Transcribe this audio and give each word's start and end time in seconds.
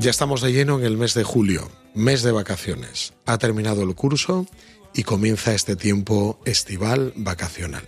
Ya 0.00 0.08
estamos 0.08 0.40
de 0.40 0.50
lleno 0.50 0.78
en 0.78 0.86
el 0.86 0.96
mes 0.96 1.12
de 1.12 1.24
julio, 1.24 1.70
mes 1.94 2.22
de 2.22 2.32
vacaciones. 2.32 3.12
Ha 3.26 3.36
terminado 3.36 3.82
el 3.82 3.94
curso 3.94 4.46
y 4.94 5.02
comienza 5.02 5.54
este 5.54 5.76
tiempo 5.76 6.40
estival 6.46 7.12
vacacional. 7.16 7.86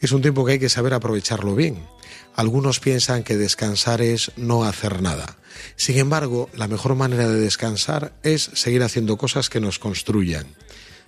Es 0.00 0.12
un 0.12 0.22
tiempo 0.22 0.44
que 0.44 0.52
hay 0.52 0.58
que 0.58 0.68
saber 0.68 0.94
aprovecharlo 0.94 1.54
bien. 1.54 1.86
Algunos 2.34 2.80
piensan 2.80 3.22
que 3.22 3.36
descansar 3.36 4.00
es 4.00 4.32
no 4.36 4.64
hacer 4.64 5.02
nada. 5.02 5.36
Sin 5.76 5.98
embargo, 5.98 6.48
la 6.54 6.68
mejor 6.68 6.94
manera 6.96 7.28
de 7.28 7.40
descansar 7.40 8.12
es 8.22 8.50
seguir 8.54 8.82
haciendo 8.82 9.16
cosas 9.16 9.48
que 9.48 9.60
nos 9.60 9.78
construyan. 9.78 10.46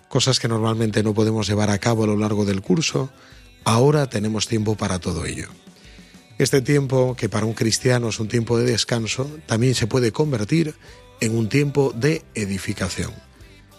Cosas 0.09 0.39
que 0.39 0.49
normalmente 0.49 1.03
no 1.03 1.15
podemos 1.15 1.49
llevar 1.49 1.71
a 1.71 1.79
cabo 1.79 2.05
a 2.05 2.07
lo 2.07 2.17
largo 2.17 2.45
del 2.45 2.63
curso, 2.63 3.11
ahora 3.65 4.09
tenemos 4.09 4.47
tiempo 4.47 4.77
para 4.77 5.01
todo 5.01 5.27
ello. 5.27 5.49
Este 6.39 6.61
tiempo, 6.61 7.17
que 7.17 7.29
para 7.29 7.47
un 7.47 7.55
cristiano 7.55 8.11
es 8.11 8.21
un 8.21 8.29
tiempo 8.29 8.59
de 8.59 8.71
descanso, 8.71 9.29
también 9.47 9.75
se 9.75 9.87
puede 9.87 10.13
convertir 10.13 10.75
en 11.21 11.37
un 11.37 11.49
tiempo 11.49 11.93
de 11.97 12.25
edificación. 12.35 13.13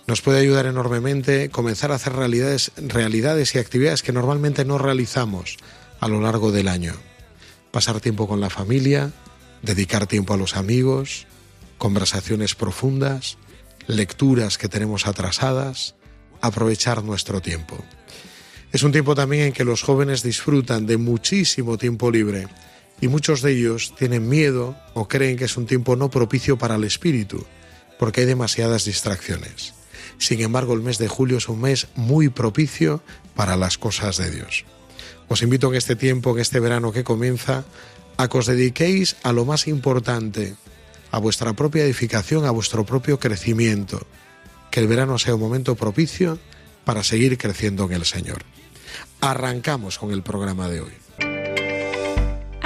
Nos 0.07 0.21
puede 0.21 0.39
ayudar 0.39 0.65
enormemente 0.65 1.49
comenzar 1.49 1.91
a 1.91 1.95
hacer 1.95 2.13
realidades, 2.13 2.71
realidades 2.77 3.53
y 3.53 3.59
actividades 3.59 4.03
que 4.03 4.13
normalmente 4.13 4.63
no 4.63 4.77
realizamos 4.77 5.57
a 5.99 6.07
lo 6.07 6.21
largo 6.21 6.53
del 6.53 6.69
año. 6.69 6.93
Pasar 7.71 7.99
tiempo 7.99 8.25
con 8.25 8.39
la 8.39 8.49
familia, 8.49 9.11
dedicar 9.61 10.07
tiempo 10.07 10.33
a 10.33 10.37
los 10.37 10.55
amigos, 10.55 11.27
conversaciones 11.77 12.55
profundas, 12.55 13.37
lecturas 13.85 14.57
que 14.57 14.69
tenemos 14.69 15.07
atrasadas, 15.07 15.95
aprovechar 16.39 17.03
nuestro 17.03 17.41
tiempo. 17.41 17.77
Es 18.71 18.83
un 18.83 18.93
tiempo 18.93 19.13
también 19.13 19.47
en 19.47 19.53
que 19.53 19.65
los 19.65 19.83
jóvenes 19.83 20.23
disfrutan 20.23 20.85
de 20.85 20.95
muchísimo 20.95 21.77
tiempo 21.77 22.11
libre 22.11 22.47
y 23.01 23.09
muchos 23.09 23.41
de 23.41 23.51
ellos 23.51 23.93
tienen 23.97 24.29
miedo 24.29 24.77
o 24.93 25.09
creen 25.09 25.35
que 25.35 25.45
es 25.45 25.57
un 25.57 25.65
tiempo 25.65 25.97
no 25.97 26.09
propicio 26.09 26.57
para 26.57 26.75
el 26.75 26.85
espíritu, 26.85 27.45
porque 27.99 28.21
hay 28.21 28.27
demasiadas 28.27 28.85
distracciones. 28.85 29.76
Sin 30.17 30.41
embargo, 30.41 30.73
el 30.73 30.81
mes 30.81 30.97
de 30.97 31.07
julio 31.07 31.37
es 31.37 31.49
un 31.49 31.61
mes 31.61 31.87
muy 31.95 32.29
propicio 32.29 33.01
para 33.35 33.55
las 33.55 33.77
cosas 33.77 34.17
de 34.17 34.31
Dios. 34.31 34.65
Os 35.27 35.41
invito 35.41 35.69
en 35.69 35.75
este 35.75 35.95
tiempo, 35.95 36.31
en 36.31 36.39
este 36.39 36.59
verano 36.59 36.91
que 36.91 37.03
comienza, 37.03 37.65
a 38.17 38.27
que 38.27 38.37
os 38.37 38.45
dediquéis 38.45 39.15
a 39.23 39.31
lo 39.31 39.45
más 39.45 39.67
importante, 39.67 40.55
a 41.11 41.19
vuestra 41.19 41.53
propia 41.53 41.83
edificación, 41.83 42.45
a 42.45 42.51
vuestro 42.51 42.85
propio 42.85 43.19
crecimiento. 43.19 44.05
Que 44.71 44.79
el 44.79 44.87
verano 44.87 45.17
sea 45.17 45.35
un 45.35 45.41
momento 45.41 45.75
propicio 45.75 46.39
para 46.83 47.03
seguir 47.03 47.37
creciendo 47.37 47.85
en 47.85 47.93
el 47.93 48.05
Señor. 48.05 48.43
Arrancamos 49.21 49.97
con 49.97 50.11
el 50.11 50.23
programa 50.23 50.69
de 50.69 50.81
hoy. 50.81 51.06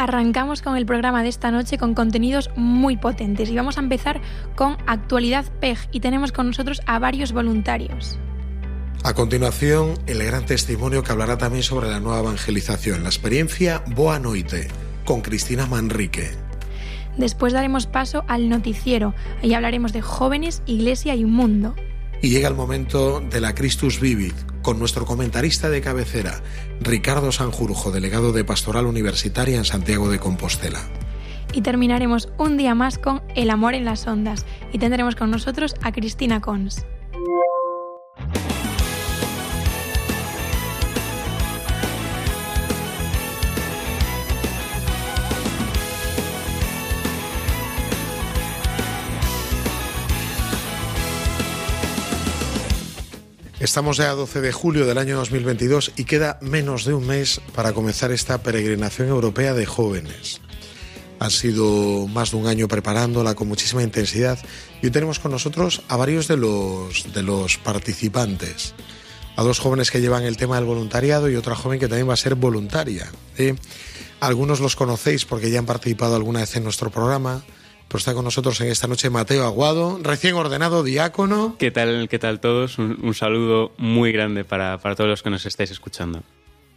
Arrancamos 0.02 0.64
con 0.64 0.78
el 0.78 0.88
programa 0.88 1.22
de 1.22 1.30
esta 1.30 1.52
noche 1.52 1.78
con 1.78 1.94
contenidos 1.94 2.50
muy 2.56 2.98
potentes 2.98 3.52
y 3.52 3.56
vamos 3.56 3.78
a 3.78 3.82
empezar 3.82 4.20
con 4.56 4.76
actualidad 4.88 5.46
PEG 5.60 5.78
y 5.92 6.00
tenemos 6.00 6.32
con 6.32 6.48
nosotros 6.48 6.82
a 6.88 6.98
varios 6.98 7.34
voluntarios. 7.34 8.18
A 9.04 9.14
continuación, 9.14 9.94
el 10.08 10.24
gran 10.24 10.48
testimonio 10.48 11.04
que 11.04 11.12
hablará 11.12 11.38
también 11.38 11.62
sobre 11.62 11.88
la 11.88 12.00
nueva 12.00 12.22
evangelización, 12.22 13.04
la 13.04 13.10
experiencia 13.10 13.84
Boa 13.96 14.18
Noite, 14.18 14.70
con 15.06 15.22
Cristina 15.22 15.68
Manrique. 15.68 16.32
Después 17.16 17.54
daremos 17.54 17.86
paso 17.86 18.24
al 18.28 18.50
noticiero 18.50 19.14
y 19.44 19.54
hablaremos 19.54 19.94
de 19.94 20.02
jóvenes, 20.02 20.64
iglesia 20.66 21.14
y 21.14 21.26
mundo. 21.26 21.76
Y 22.22 22.30
llega 22.30 22.48
el 22.48 22.56
momento 22.56 23.20
de 23.20 23.42
la 23.42 23.56
Christus 23.56 24.00
Vivit, 24.00 24.36
con 24.62 24.78
nuestro 24.78 25.06
comentarista 25.06 25.70
de 25.70 25.82
cabecera, 25.82 26.42
Ricardo 26.80 27.32
Sanjurjo, 27.32 27.92
delegado 27.92 28.32
de 28.32 28.44
Pastoral 28.44 28.86
Universitaria 28.86 29.58
en 29.58 29.66
Santiago 29.66 30.08
de 30.08 30.20
Compostela. 30.20 30.82
Y 31.54 31.62
terminaremos 31.62 32.30
un 32.38 32.58
día 32.58 32.76
más 32.76 33.00
con 33.00 33.24
El 33.36 33.50
amor 33.50 33.74
en 33.74 33.86
las 33.86 34.06
ondas 34.06 34.46
y 34.72 34.78
tendremos 34.78 35.16
con 35.16 35.32
nosotros 35.32 35.74
a 35.82 35.92
Cristina 35.92 36.42
Cons. 36.42 36.86
Estamos 53.62 53.98
ya 53.98 54.10
a 54.10 54.16
12 54.16 54.42
de 54.42 54.52
julio 54.52 54.88
del 54.88 54.98
año 54.98 55.18
2022 55.18 55.92
y 55.96 56.06
queda 56.06 56.40
menos 56.42 56.84
de 56.84 56.96
un 56.96 57.06
mes 57.06 57.42
para 57.54 57.74
comenzar 57.74 58.12
esta 58.12 58.42
peregrinación 58.42 59.08
europea 59.08 59.54
de 59.54 59.68
jóvenes. 59.68 60.42
Han 61.20 61.30
sido 61.30 62.08
más 62.08 62.32
de 62.32 62.38
un 62.38 62.48
año 62.48 62.68
preparándola 62.68 63.36
con 63.36 63.48
muchísima 63.48 63.84
intensidad 63.84 64.40
y 64.82 64.88
hoy 64.88 64.92
tenemos 64.92 65.20
con 65.20 65.30
nosotros 65.30 65.84
a 65.90 65.96
varios 65.96 66.28
de 66.28 66.38
los, 66.38 67.14
de 67.14 67.22
los 67.22 67.60
participantes. 67.60 68.74
A 69.36 69.44
dos 69.44 69.60
jóvenes 69.60 69.92
que 69.92 70.02
llevan 70.02 70.24
el 70.24 70.38
tema 70.38 70.56
del 70.56 70.66
voluntariado 70.66 71.30
y 71.30 71.36
otra 71.36 71.54
joven 71.54 71.80
que 71.80 71.88
también 71.88 72.10
va 72.10 72.16
a 72.16 72.18
ser 72.18 72.34
voluntaria. 72.34 73.12
¿eh? 73.38 73.54
Algunos 74.22 74.60
los 74.60 74.76
conocéis 74.76 75.26
porque 75.26 75.52
ya 75.52 75.60
han 75.60 75.68
participado 75.68 76.16
alguna 76.16 76.40
vez 76.40 76.56
en 76.56 76.64
nuestro 76.64 76.90
programa. 76.90 77.44
Pero 77.91 78.00
está 78.00 78.13
con 78.13 78.24
nosotros 78.24 78.62
en 78.62 78.69
esta 78.69 78.88
noche 78.88 79.09
Mateo 79.09 79.44
Aguado, 79.44 80.00
recién 80.02 80.35
ordenado 80.35 80.81
diácono. 80.81 81.57
¿Qué 81.59 81.72
tal, 81.72 82.07
qué 82.07 82.19
tal 82.19 82.40
todos? 82.40 82.78
Un, 82.78 82.97
un 83.03 83.13
saludo 83.13 83.74
muy 83.78 84.13
grande 84.13 84.46
para, 84.46 84.78
para 84.78 84.96
todos 84.96 85.09
los 85.09 85.22
que 85.22 85.29
nos 85.29 85.46
estáis 85.46 85.72
escuchando. 85.72 86.24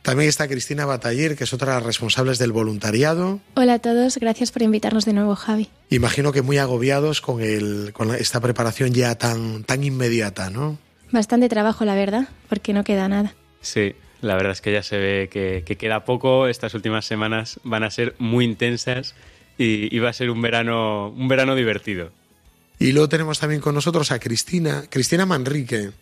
También 0.03 0.29
está 0.29 0.49
Cristina 0.49 0.87
Bataller, 0.87 1.37
que 1.37 1.45
es 1.45 1.53
otra 1.53 1.69
de 1.69 1.75
las 1.75 1.87
responsables 1.87 2.41
del 2.41 2.51
voluntariado. 2.51 3.39
Hola 3.55 3.75
a 3.75 3.79
todos, 3.79 4.19
gracias 4.19 4.51
por 4.51 4.63
invitarnos 4.63 5.05
de 5.05 5.13
nuevo, 5.13 5.37
Javi. 5.37 5.69
Imagino 5.89 6.33
que 6.33 6.43
muy 6.43 6.59
agobiados 6.59 7.21
con, 7.21 7.41
el, 7.41 7.93
con 7.93 8.13
esta 8.13 8.41
preparación 8.41 8.93
ya 8.93 9.15
tan, 9.15 9.63
tan 9.63 9.85
inmediata, 9.85 10.51
¿no? 10.51 10.79
Bastante 11.13 11.49
trabajo, 11.49 11.85
la 11.85 11.95
verdad, 11.95 12.27
porque 12.49 12.73
no 12.73 12.83
queda 12.83 13.07
nada. 13.07 13.37
Sí, 13.61 13.95
la 14.21 14.35
verdad 14.35 14.51
es 14.51 14.61
que 14.61 14.73
ya 14.73 14.83
se 14.83 14.99
ve 14.99 15.29
que, 15.31 15.63
que 15.65 15.77
queda 15.77 16.05
poco. 16.05 16.49
Estas 16.49 16.75
últimas 16.75 17.05
semanas 17.05 17.61
van 17.63 17.85
a 17.85 17.91
ser 17.93 18.17
muy 18.19 18.45
intensas 18.45 19.15
y, 19.59 19.95
y 19.95 19.99
va 19.99 20.11
a 20.11 20.13
ser 20.13 20.31
un 20.31 20.41
verano, 20.43 21.09
un 21.11 21.29
verano 21.29 21.55
divertido. 21.55 22.11
Y 22.79 22.93
luego 22.93 23.09
tenemos 23.09 23.39
también 23.39 23.61
con 23.61 23.75
nosotros 23.75 24.11
a 24.11 24.19
Cristina, 24.19 24.85
Cristina 24.91 25.27
Manrique, 25.27 25.93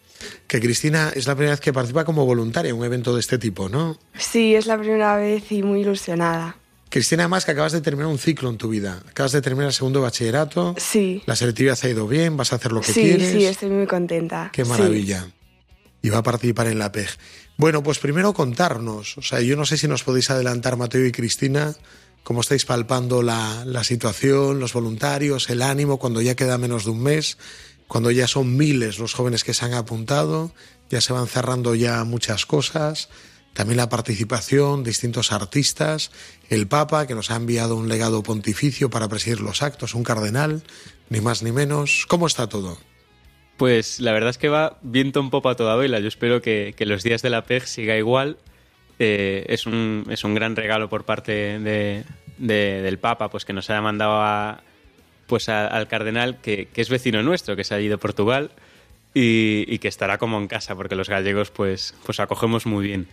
que 0.46 0.60
Cristina 0.60 1.12
es 1.15 1.27
la 1.27 1.34
primera 1.34 1.53
vez 1.53 1.60
que 1.60 1.72
participa 1.72 2.04
como 2.04 2.24
voluntaria 2.24 2.71
en 2.71 2.77
un 2.77 2.84
evento 2.84 3.15
de 3.15 3.21
este 3.21 3.38
tipo, 3.38 3.68
¿no? 3.68 3.98
Sí, 4.16 4.54
es 4.54 4.66
la 4.66 4.78
primera 4.78 5.16
vez 5.16 5.50
y 5.53 5.62
muy 5.62 5.80
ilusionada. 5.80 6.56
Cristina, 6.88 7.22
además 7.22 7.47
que 7.47 7.53
acabas 7.53 7.72
de 7.72 7.80
terminar 7.80 8.09
un 8.09 8.18
ciclo 8.18 8.50
en 8.50 8.59
tu 8.59 8.68
vida. 8.68 9.03
Acabas 9.09 9.32
de 9.32 9.41
terminar 9.41 9.68
el 9.68 9.72
segundo 9.72 10.03
bachillerato. 10.03 10.74
Sí. 10.77 11.22
La 11.24 11.36
selectividad 11.36 11.78
ha 11.82 11.88
ido 11.88 12.06
bien, 12.06 12.36
vas 12.36 12.53
a 12.53 12.56
hacer 12.56 12.71
lo 12.71 12.82
que 12.82 12.92
sí, 12.92 13.00
quieres. 13.00 13.32
Sí, 13.32 13.47
estoy 13.47 13.71
muy 13.71 13.86
contenta. 13.86 14.50
Qué 14.53 14.65
maravilla. 14.66 15.22
Sí. 15.24 15.32
Y 16.03 16.10
va 16.10 16.18
a 16.18 16.22
participar 16.22 16.66
en 16.66 16.78
la 16.78 16.92
PEG. 16.92 17.09
Bueno, 17.56 17.82
pues 17.82 17.98
primero 17.98 18.34
contarnos. 18.34 19.16
O 19.16 19.22
sea, 19.22 19.41
yo 19.41 19.56
no 19.56 19.65
sé 19.65 19.78
si 19.78 19.88
nos 19.88 20.04
podéis 20.04 20.30
adelantar, 20.30 20.77
Mateo 20.77 21.06
y 21.06 21.12
Cristina, 21.12 21.74
cómo 22.22 22.41
estáis 22.41 22.65
palpando 22.65 23.22
la, 23.22 23.65
la 23.65 23.84
situación, 23.84 24.60
los 24.60 24.72
voluntarios, 24.72 25.51
el 25.51 25.63
ánimo, 25.63 25.98
cuando 25.98 26.21
ya 26.21 26.34
queda 26.34 26.59
menos 26.59 26.84
de 26.84 26.91
un 26.91 27.03
mes, 27.03 27.39
cuando 27.89 28.10
ya 28.10 28.27
son 28.27 28.57
miles 28.57 28.98
los 28.98 29.15
jóvenes 29.15 29.45
que 29.45 29.54
se 29.54 29.65
han 29.65 29.74
apuntado, 29.74 30.53
ya 30.91 31.01
se 31.01 31.13
van 31.13 31.27
cerrando 31.27 31.74
ya 31.74 32.04
muchas 32.04 32.47
cosas, 32.47 33.09
también 33.53 33.77
la 33.77 33.89
participación, 33.89 34.83
distintos 34.83 35.30
artistas, 35.30 36.10
el 36.48 36.66
Papa, 36.66 37.07
que 37.07 37.15
nos 37.15 37.30
ha 37.30 37.36
enviado 37.36 37.77
un 37.77 37.89
legado 37.89 38.22
pontificio 38.22 38.89
para 38.89 39.09
presidir 39.09 39.41
los 39.41 39.63
actos, 39.63 39.95
un 39.95 40.04
cardenal, 40.04 40.63
ni 41.10 41.21
más 41.21 41.42
ni 41.42 41.53
menos. 41.53 42.07
¿Cómo 42.09 42.27
está 42.27 42.48
todo? 42.48 42.78
Pues 43.59 44.01
la 44.01 44.13
verdad 44.13 44.30
es 44.30 44.39
que 44.39 44.48
va 44.48 44.78
viento 44.83 45.21
en 45.21 45.28
popa 45.28 45.54
toda 45.54 45.77
vela. 45.77 46.01
Yo 46.01 46.09
espero 46.09 46.41
que, 46.41 46.75
que 46.77 46.86
los 46.86 47.03
días 47.03 47.21
de 47.21 47.30
la 47.30 47.45
PEG 47.45 47.66
siga 47.66 47.97
igual. 47.98 48.39
Eh, 49.03 49.45
es, 49.49 49.66
un, 49.66 50.07
es 50.10 50.25
un 50.25 50.34
gran 50.34 50.54
regalo 50.57 50.89
por 50.89 51.04
parte 51.04 51.59
de, 51.59 52.04
de- 52.39 52.83
del 52.83 52.99
Papa, 52.99 53.28
pues 53.31 53.45
que 53.45 53.53
nos 53.53 53.69
haya 53.71 53.81
mandado 53.83 54.59
pues 55.27 55.49
al 55.49 55.89
cardenal 55.89 56.41
que, 56.41 56.69
es 56.75 56.89
vecino 56.89 57.22
nuestro, 57.22 57.57
que 57.57 57.65
se 57.65 57.75
ha 57.75 57.81
ido 57.81 57.97
a 57.97 57.99
Portugal 57.99 58.51
y, 59.15 59.78
que 59.78 59.89
estará 59.89 60.19
como 60.19 60.39
en 60.39 60.47
casa, 60.49 60.75
porque 60.77 60.95
los 60.95 61.09
gallegos 61.09 61.51
pues, 61.51 61.95
pues 62.04 62.21
acogemos 62.21 62.66
muy 62.66 62.87
bien. 62.87 63.09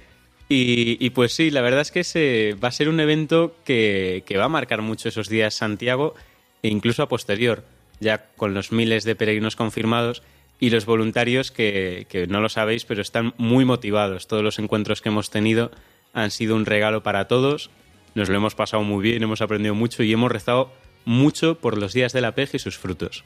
Y, 0.52 1.10
pues 1.12 1.34
sí, 1.34 1.52
la 1.52 1.62
verdad 1.62 1.82
es 1.82 1.92
que 1.92 2.56
va 2.62 2.70
a 2.70 2.72
ser 2.72 2.90
un 2.90 3.00
evento 3.00 3.56
que, 3.64 4.24
que 4.26 4.38
va 4.38 4.46
a 4.46 4.50
marcar 4.50 4.82
mucho 4.82 5.08
esos 5.10 5.30
días 5.30 5.54
Santiago 5.54 6.16
e 6.64 6.70
incluso 6.70 7.04
a 7.04 7.08
posterior, 7.10 7.64
ya 8.00 8.26
con 8.36 8.54
los 8.56 8.72
miles 8.72 9.04
de 9.04 9.16
peregrinos 9.16 9.56
confirmados 9.56 10.24
y 10.60 10.70
los 10.70 10.86
voluntarios 10.86 11.52
que, 11.52 12.06
que 12.10 12.28
no 12.28 12.42
lo 12.42 12.50
sabéis, 12.50 12.86
pero 12.86 13.02
están 13.02 13.34
muy 13.38 13.66
motivados. 13.66 14.28
Todos 14.28 14.44
los 14.44 14.60
encuentros 14.60 15.02
que 15.02 15.10
hemos 15.10 15.30
tenido 15.30 15.72
han 16.14 16.32
sido 16.32 16.56
un 16.56 16.66
regalo 16.66 17.04
para 17.04 17.28
todos. 17.28 17.70
Nos 18.16 18.30
lo 18.30 18.36
hemos 18.36 18.56
pasado 18.56 18.84
muy 18.84 19.02
bien, 19.02 19.24
hemos 19.24 19.42
aprendido 19.42 19.76
mucho 19.76 20.04
y 20.04 20.12
hemos 20.12 20.32
rezado 20.32 20.72
mucho 21.06 21.56
por 21.56 21.78
los 21.78 21.94
días 21.94 22.14
de 22.14 22.22
la 22.22 22.36
PEG 22.36 22.56
y 22.56 22.60
sus 22.60 22.78
frutos. 22.78 23.24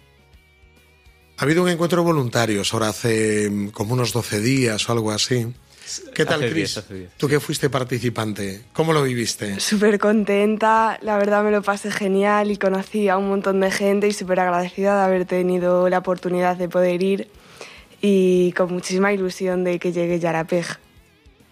Ha 1.38 1.44
habido 1.44 1.64
un 1.64 1.70
encuentro 1.70 2.02
de 2.02 2.06
voluntarios 2.06 2.74
ahora 2.74 2.90
hace 2.90 3.50
mm, 3.50 3.70
como 3.70 3.94
unos 3.94 4.14
12 4.14 4.40
días 4.40 4.88
o 4.88 4.92
algo 4.92 5.12
así. 5.12 5.48
¿Qué 6.14 6.26
tal, 6.26 6.50
Cris? 6.50 6.82
Tú 7.18 7.28
que 7.28 7.40
fuiste 7.40 7.70
participante, 7.70 8.64
¿cómo 8.74 8.94
lo 8.94 9.04
viviste? 9.04 9.60
Súper 9.60 10.00
contenta, 10.00 10.98
la 11.02 11.18
verdad 11.18 11.44
me 11.44 11.52
lo 11.52 11.62
pasé 11.62 11.92
genial 11.92 12.52
y 12.52 12.58
conocí 12.58 13.10
a 13.10 13.18
un 13.18 13.28
montón 13.28 13.60
de 13.60 13.72
gente 13.72 14.08
y 14.08 14.14
súper 14.14 14.40
agradecida 14.40 14.98
de 14.98 15.04
haber 15.04 15.26
tenido 15.26 15.90
la 15.90 16.00
oportunidad 16.00 16.56
de 16.56 16.70
poder 16.70 17.04
ir 17.04 17.28
y 18.02 18.54
con 18.54 18.72
muchísima 18.74 19.14
ilusión 19.14 19.64
de 19.64 19.80
que 19.80 19.92
llegue 19.92 20.20
ya 20.20 20.32
la 20.32 20.46
PEG. 20.46 20.66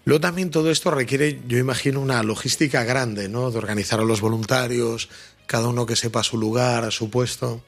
Luego 0.04 0.20
también 0.20 0.50
todo 0.50 0.70
esto 0.70 0.90
requiere, 0.90 1.40
yo 1.46 1.58
imagino, 1.58 2.00
una 2.00 2.22
logística 2.22 2.82
grande, 2.84 3.28
¿no? 3.28 3.50
De 3.50 3.58
organizar 3.58 4.00
a 4.00 4.04
los 4.04 4.20
voluntarios, 4.20 5.08
cada 5.46 5.68
uno 5.68 5.86
que 5.86 5.94
sepa 5.94 6.24
su 6.24 6.38
lugar, 6.38 6.90
su 6.90 7.08
puesto. 7.08 7.62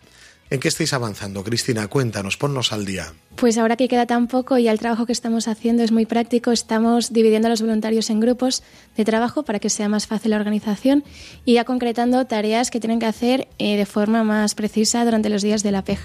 ¿En 0.50 0.61
qué 0.61 0.69
estáis 0.69 0.93
avanzando? 0.93 1.43
Cristina, 1.43 1.88
cuéntanos, 1.88 2.37
ponnos 2.37 2.73
al 2.73 2.85
día. 2.85 3.12
Pues 3.37 3.56
ahora 3.58 3.76
que 3.76 3.88
queda 3.88 4.06
tan 4.06 4.29
poco 4.29 4.58
y 4.58 4.69
el 4.69 4.79
trabajo 4.79 5.06
que 5.06 5.12
estamos 5.12 5.49
haciendo 5.49 5.82
es 5.82 5.91
muy 5.91 6.06
práctico, 6.06 6.52
estamos 6.52 7.12
dividiendo 7.12 7.49
a 7.49 7.50
los 7.50 7.62
voluntarios 7.62 8.11
en 8.11 8.20
grupos 8.20 8.62
de 8.96 9.05
trabajo 9.05 9.43
para 9.43 9.58
que 9.58 9.70
sea 9.70 9.88
más 9.88 10.06
fácil 10.06 10.31
la 10.31 10.37
organización 10.37 11.02
y 11.44 11.55
ya 11.55 11.64
concretando 11.64 12.25
tareas 12.26 12.70
que 12.70 12.79
tienen 12.79 13.00
que 13.00 13.06
hacer 13.06 13.49
eh, 13.58 13.76
de 13.76 13.87
forma 13.87 14.23
más 14.23 14.55
precisa 14.55 15.05
durante 15.05 15.31
los 15.31 15.43
días 15.43 15.62
de 15.62 15.73
la 15.73 15.82
PEG. 15.82 15.99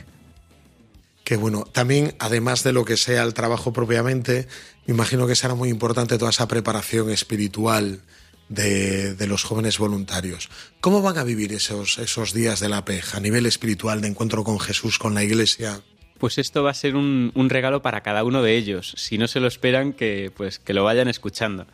Que 1.23 1.35
bueno, 1.35 1.65
también, 1.71 2.15
además 2.17 2.63
de 2.63 2.73
lo 2.73 2.85
que 2.85 2.97
sea 2.97 3.21
el 3.21 3.35
trabajo 3.35 3.71
propiamente, 3.71 4.47
me 4.87 4.95
imagino 4.95 5.27
que 5.27 5.35
será 5.35 5.53
muy 5.53 5.69
importante 5.69 6.17
toda 6.17 6.31
esa 6.31 6.47
preparación 6.47 7.11
espiritual 7.11 8.01
de, 8.49 9.27
los 9.27 9.43
jóvenes 9.43 9.77
voluntarios. 9.77 10.49
¿Cómo 10.81 11.01
van 11.01 11.17
a 11.17 11.23
vivir 11.23 11.53
esos, 11.53 11.99
esos 11.99 12.33
días 12.33 12.59
de 12.59 12.69
la 12.69 12.83
PEG 12.83 13.15
a 13.15 13.19
nivel 13.19 13.45
espiritual, 13.45 14.01
de 14.01 14.09
encuentro 14.09 14.43
con 14.43 14.59
Jesús, 14.59 14.97
con 14.97 15.13
la 15.13 15.23
Iglesia? 15.23 15.81
Pues 16.17 16.37
esto 16.37 16.63
va 16.63 16.71
a 16.71 16.73
ser 16.73 16.95
un, 16.95 17.31
regalo 17.47 17.81
para 17.81 18.01
cada 18.01 18.23
uno 18.23 18.41
de 18.41 18.57
ellos. 18.57 18.93
Si 18.97 19.17
no 19.17 19.27
se 19.27 19.39
lo 19.39 19.47
esperan, 19.47 19.93
que, 19.93 20.31
pues, 20.35 20.59
que 20.59 20.73
lo 20.73 20.83
vayan 20.83 21.07
escuchando. 21.07 21.65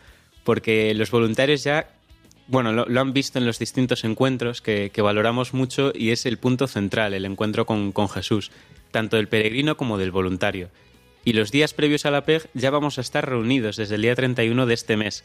Porque 0.43 0.93
los 0.93 1.09
voluntarios 1.09 1.63
ya, 1.63 1.89
bueno, 2.47 2.71
lo, 2.71 3.01
han 3.01 3.13
visto 3.13 3.39
en 3.39 3.45
los 3.45 3.57
distintos 3.57 4.03
encuentros 4.03 4.61
que, 4.61 4.91
que 4.93 5.01
valoramos 5.01 5.53
mucho 5.53 5.91
y 5.95 6.11
es 6.11 6.27
el 6.27 6.37
punto 6.37 6.67
central, 6.67 7.15
el 7.15 7.25
encuentro 7.25 7.65
con, 7.65 7.91
con 7.91 8.07
Jesús, 8.09 8.51
tanto 8.91 9.17
del 9.17 9.27
peregrino 9.27 9.77
como 9.77 9.97
del 9.97 10.11
voluntario. 10.11 10.69
Y 11.23 11.33
los 11.33 11.51
días 11.51 11.73
previos 11.73 12.05
a 12.05 12.11
la 12.11 12.25
PEG 12.25 12.47
ya 12.53 12.69
vamos 12.69 12.99
a 12.99 13.01
estar 13.01 13.27
reunidos 13.27 13.77
desde 13.77 13.95
el 13.95 14.03
día 14.03 14.13
31 14.13 14.67
de 14.67 14.73
este 14.75 14.95
mes. 14.95 15.23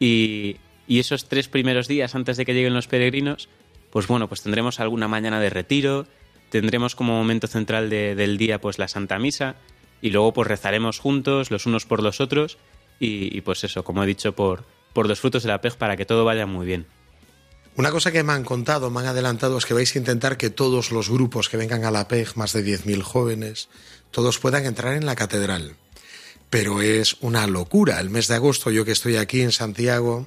Y, 0.00 0.56
y 0.88 0.98
esos 1.00 1.28
tres 1.28 1.48
primeros 1.48 1.88
días 1.88 2.14
antes 2.14 2.36
de 2.36 2.44
que 2.44 2.54
lleguen 2.54 2.74
los 2.74 2.86
peregrinos, 2.88 3.48
pues 3.90 4.06
bueno, 4.06 4.28
pues 4.28 4.42
tendremos 4.42 4.80
alguna 4.80 5.08
mañana 5.08 5.40
de 5.40 5.50
retiro, 5.50 6.06
tendremos 6.50 6.94
como 6.94 7.12
momento 7.16 7.46
central 7.46 7.90
de- 7.90 8.14
del 8.14 8.38
día 8.38 8.60
pues 8.60 8.78
la 8.78 8.88
Santa 8.88 9.18
Misa 9.18 9.56
y 10.02 10.10
luego 10.10 10.32
pues 10.32 10.48
rezaremos 10.48 10.98
juntos 10.98 11.50
los 11.50 11.66
unos 11.66 11.86
por 11.86 12.02
los 12.02 12.20
otros 12.20 12.58
y, 12.98 13.40
pues 13.42 13.62
eso, 13.64 13.84
como 13.84 14.02
he 14.04 14.06
dicho, 14.06 14.34
por, 14.34 14.64
por 14.94 15.06
los 15.06 15.20
frutos 15.20 15.42
de 15.42 15.48
la 15.50 15.60
PEG 15.60 15.76
para 15.76 15.96
que 15.96 16.06
todo 16.06 16.24
vaya 16.24 16.46
muy 16.46 16.64
bien. 16.66 16.86
Una 17.76 17.90
cosa 17.90 18.10
que 18.10 18.22
me 18.22 18.32
han 18.32 18.42
contado, 18.44 18.90
me 18.90 19.00
han 19.00 19.06
adelantado, 19.06 19.58
es 19.58 19.66
que 19.66 19.74
vais 19.74 19.94
a 19.94 19.98
intentar 19.98 20.38
que 20.38 20.48
todos 20.48 20.92
los 20.92 21.10
grupos 21.10 21.50
que 21.50 21.58
vengan 21.58 21.84
a 21.84 21.90
la 21.90 22.08
PEG, 22.08 22.36
más 22.38 22.54
de 22.54 22.64
10.000 22.64 23.02
jóvenes, 23.02 23.68
todos 24.10 24.38
puedan 24.38 24.64
entrar 24.64 24.94
en 24.94 25.04
la 25.04 25.14
catedral. 25.14 25.76
Pero 26.48 26.80
es 26.80 27.16
una 27.20 27.46
locura. 27.46 28.00
El 28.00 28.08
mes 28.08 28.28
de 28.28 28.36
agosto, 28.36 28.70
yo 28.70 28.86
que 28.86 28.92
estoy 28.92 29.16
aquí 29.16 29.42
en 29.42 29.52
Santiago, 29.52 30.26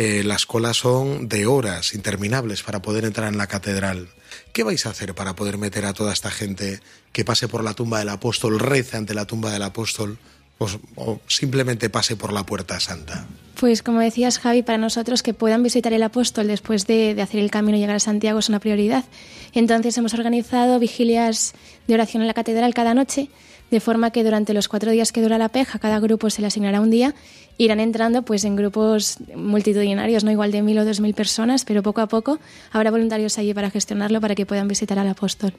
eh, 0.00 0.22
las 0.22 0.46
colas 0.46 0.76
son 0.76 1.28
de 1.28 1.46
horas 1.46 1.92
interminables 1.92 2.62
para 2.62 2.80
poder 2.80 3.04
entrar 3.04 3.32
en 3.32 3.36
la 3.36 3.48
catedral. 3.48 4.06
¿Qué 4.52 4.62
vais 4.62 4.86
a 4.86 4.90
hacer 4.90 5.12
para 5.12 5.34
poder 5.34 5.58
meter 5.58 5.84
a 5.86 5.92
toda 5.92 6.12
esta 6.12 6.30
gente 6.30 6.78
que 7.10 7.24
pase 7.24 7.48
por 7.48 7.64
la 7.64 7.74
tumba 7.74 7.98
del 7.98 8.10
apóstol, 8.10 8.60
rece 8.60 8.96
ante 8.96 9.12
la 9.12 9.24
tumba 9.24 9.50
del 9.50 9.64
apóstol 9.64 10.16
o, 10.58 11.20
simplemente 11.26 11.90
pase 11.90 12.14
por 12.14 12.32
la 12.32 12.46
puerta 12.46 12.78
santa? 12.78 13.26
Pues 13.58 13.82
como 13.82 13.98
decías 13.98 14.38
Javi, 14.38 14.62
para 14.62 14.78
nosotros 14.78 15.24
que 15.24 15.34
puedan 15.34 15.64
visitar 15.64 15.92
el 15.92 16.04
apóstol 16.04 16.46
después 16.46 16.86
de, 16.86 17.16
de 17.16 17.22
hacer 17.22 17.40
el 17.40 17.50
camino 17.50 17.76
y 17.76 17.80
llegar 17.80 17.96
a 17.96 17.98
Santiago 17.98 18.38
es 18.38 18.48
una 18.48 18.60
prioridad. 18.60 19.04
Entonces 19.52 19.98
hemos 19.98 20.14
organizado 20.14 20.78
vigilias 20.78 21.54
de 21.88 21.94
oración 21.94 22.22
en 22.22 22.28
la 22.28 22.34
catedral 22.34 22.72
cada 22.72 22.94
noche, 22.94 23.30
de 23.70 23.80
forma 23.80 24.10
que 24.10 24.24
durante 24.24 24.54
los 24.54 24.68
cuatro 24.68 24.90
días 24.90 25.12
que 25.12 25.20
dura 25.20 25.38
la 25.38 25.48
PEG 25.48 25.68
a 25.72 25.78
cada 25.78 26.00
grupo 26.00 26.30
se 26.30 26.40
le 26.40 26.46
asignará 26.46 26.80
un 26.80 26.90
día. 26.90 27.14
Irán 27.56 27.80
entrando 27.80 28.22
pues 28.22 28.44
en 28.44 28.56
grupos 28.56 29.18
multitudinarios, 29.34 30.24
no 30.24 30.30
igual 30.30 30.52
de 30.52 30.62
mil 30.62 30.78
o 30.78 30.84
dos 30.84 31.00
mil 31.00 31.14
personas, 31.14 31.64
pero 31.64 31.82
poco 31.82 32.00
a 32.00 32.06
poco 32.06 32.38
habrá 32.72 32.90
voluntarios 32.90 33.38
allí 33.38 33.52
para 33.52 33.70
gestionarlo 33.70 34.20
para 34.20 34.34
que 34.34 34.46
puedan 34.46 34.68
visitar 34.68 34.98
al 34.98 35.08
apóstol. 35.08 35.52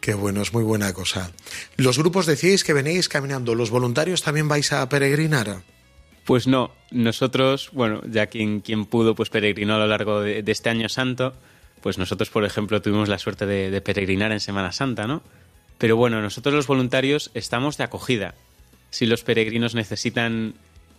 Qué 0.00 0.14
bueno, 0.14 0.40
es 0.40 0.52
muy 0.54 0.62
buena 0.62 0.92
cosa. 0.92 1.30
Los 1.76 1.98
grupos 1.98 2.26
decíais 2.26 2.64
que 2.64 2.72
venéis 2.72 3.08
caminando, 3.08 3.54
¿los 3.54 3.70
voluntarios 3.70 4.22
también 4.22 4.48
vais 4.48 4.72
a 4.72 4.88
peregrinar? 4.88 5.62
Pues 6.24 6.46
no, 6.46 6.70
nosotros, 6.90 7.70
bueno, 7.72 8.00
ya 8.10 8.26
quien, 8.26 8.60
quien 8.60 8.86
pudo, 8.86 9.14
pues 9.14 9.30
peregrinó 9.30 9.74
a 9.74 9.78
lo 9.78 9.86
largo 9.86 10.20
de, 10.20 10.42
de 10.42 10.52
este 10.52 10.70
año 10.70 10.88
santo, 10.88 11.34
pues 11.82 11.98
nosotros, 11.98 12.30
por 12.30 12.44
ejemplo, 12.44 12.80
tuvimos 12.80 13.08
la 13.08 13.18
suerte 13.18 13.46
de, 13.46 13.70
de 13.70 13.80
peregrinar 13.80 14.32
en 14.32 14.40
Semana 14.40 14.72
Santa, 14.72 15.06
¿no? 15.06 15.22
Pero 15.80 15.96
bueno, 15.96 16.20
nosotros 16.20 16.54
los 16.54 16.66
voluntarios 16.66 17.30
estamos 17.32 17.78
de 17.78 17.84
acogida. 17.84 18.34
Si 18.90 19.06
los 19.06 19.24
peregrinos 19.24 19.74
necesitan, 19.74 20.52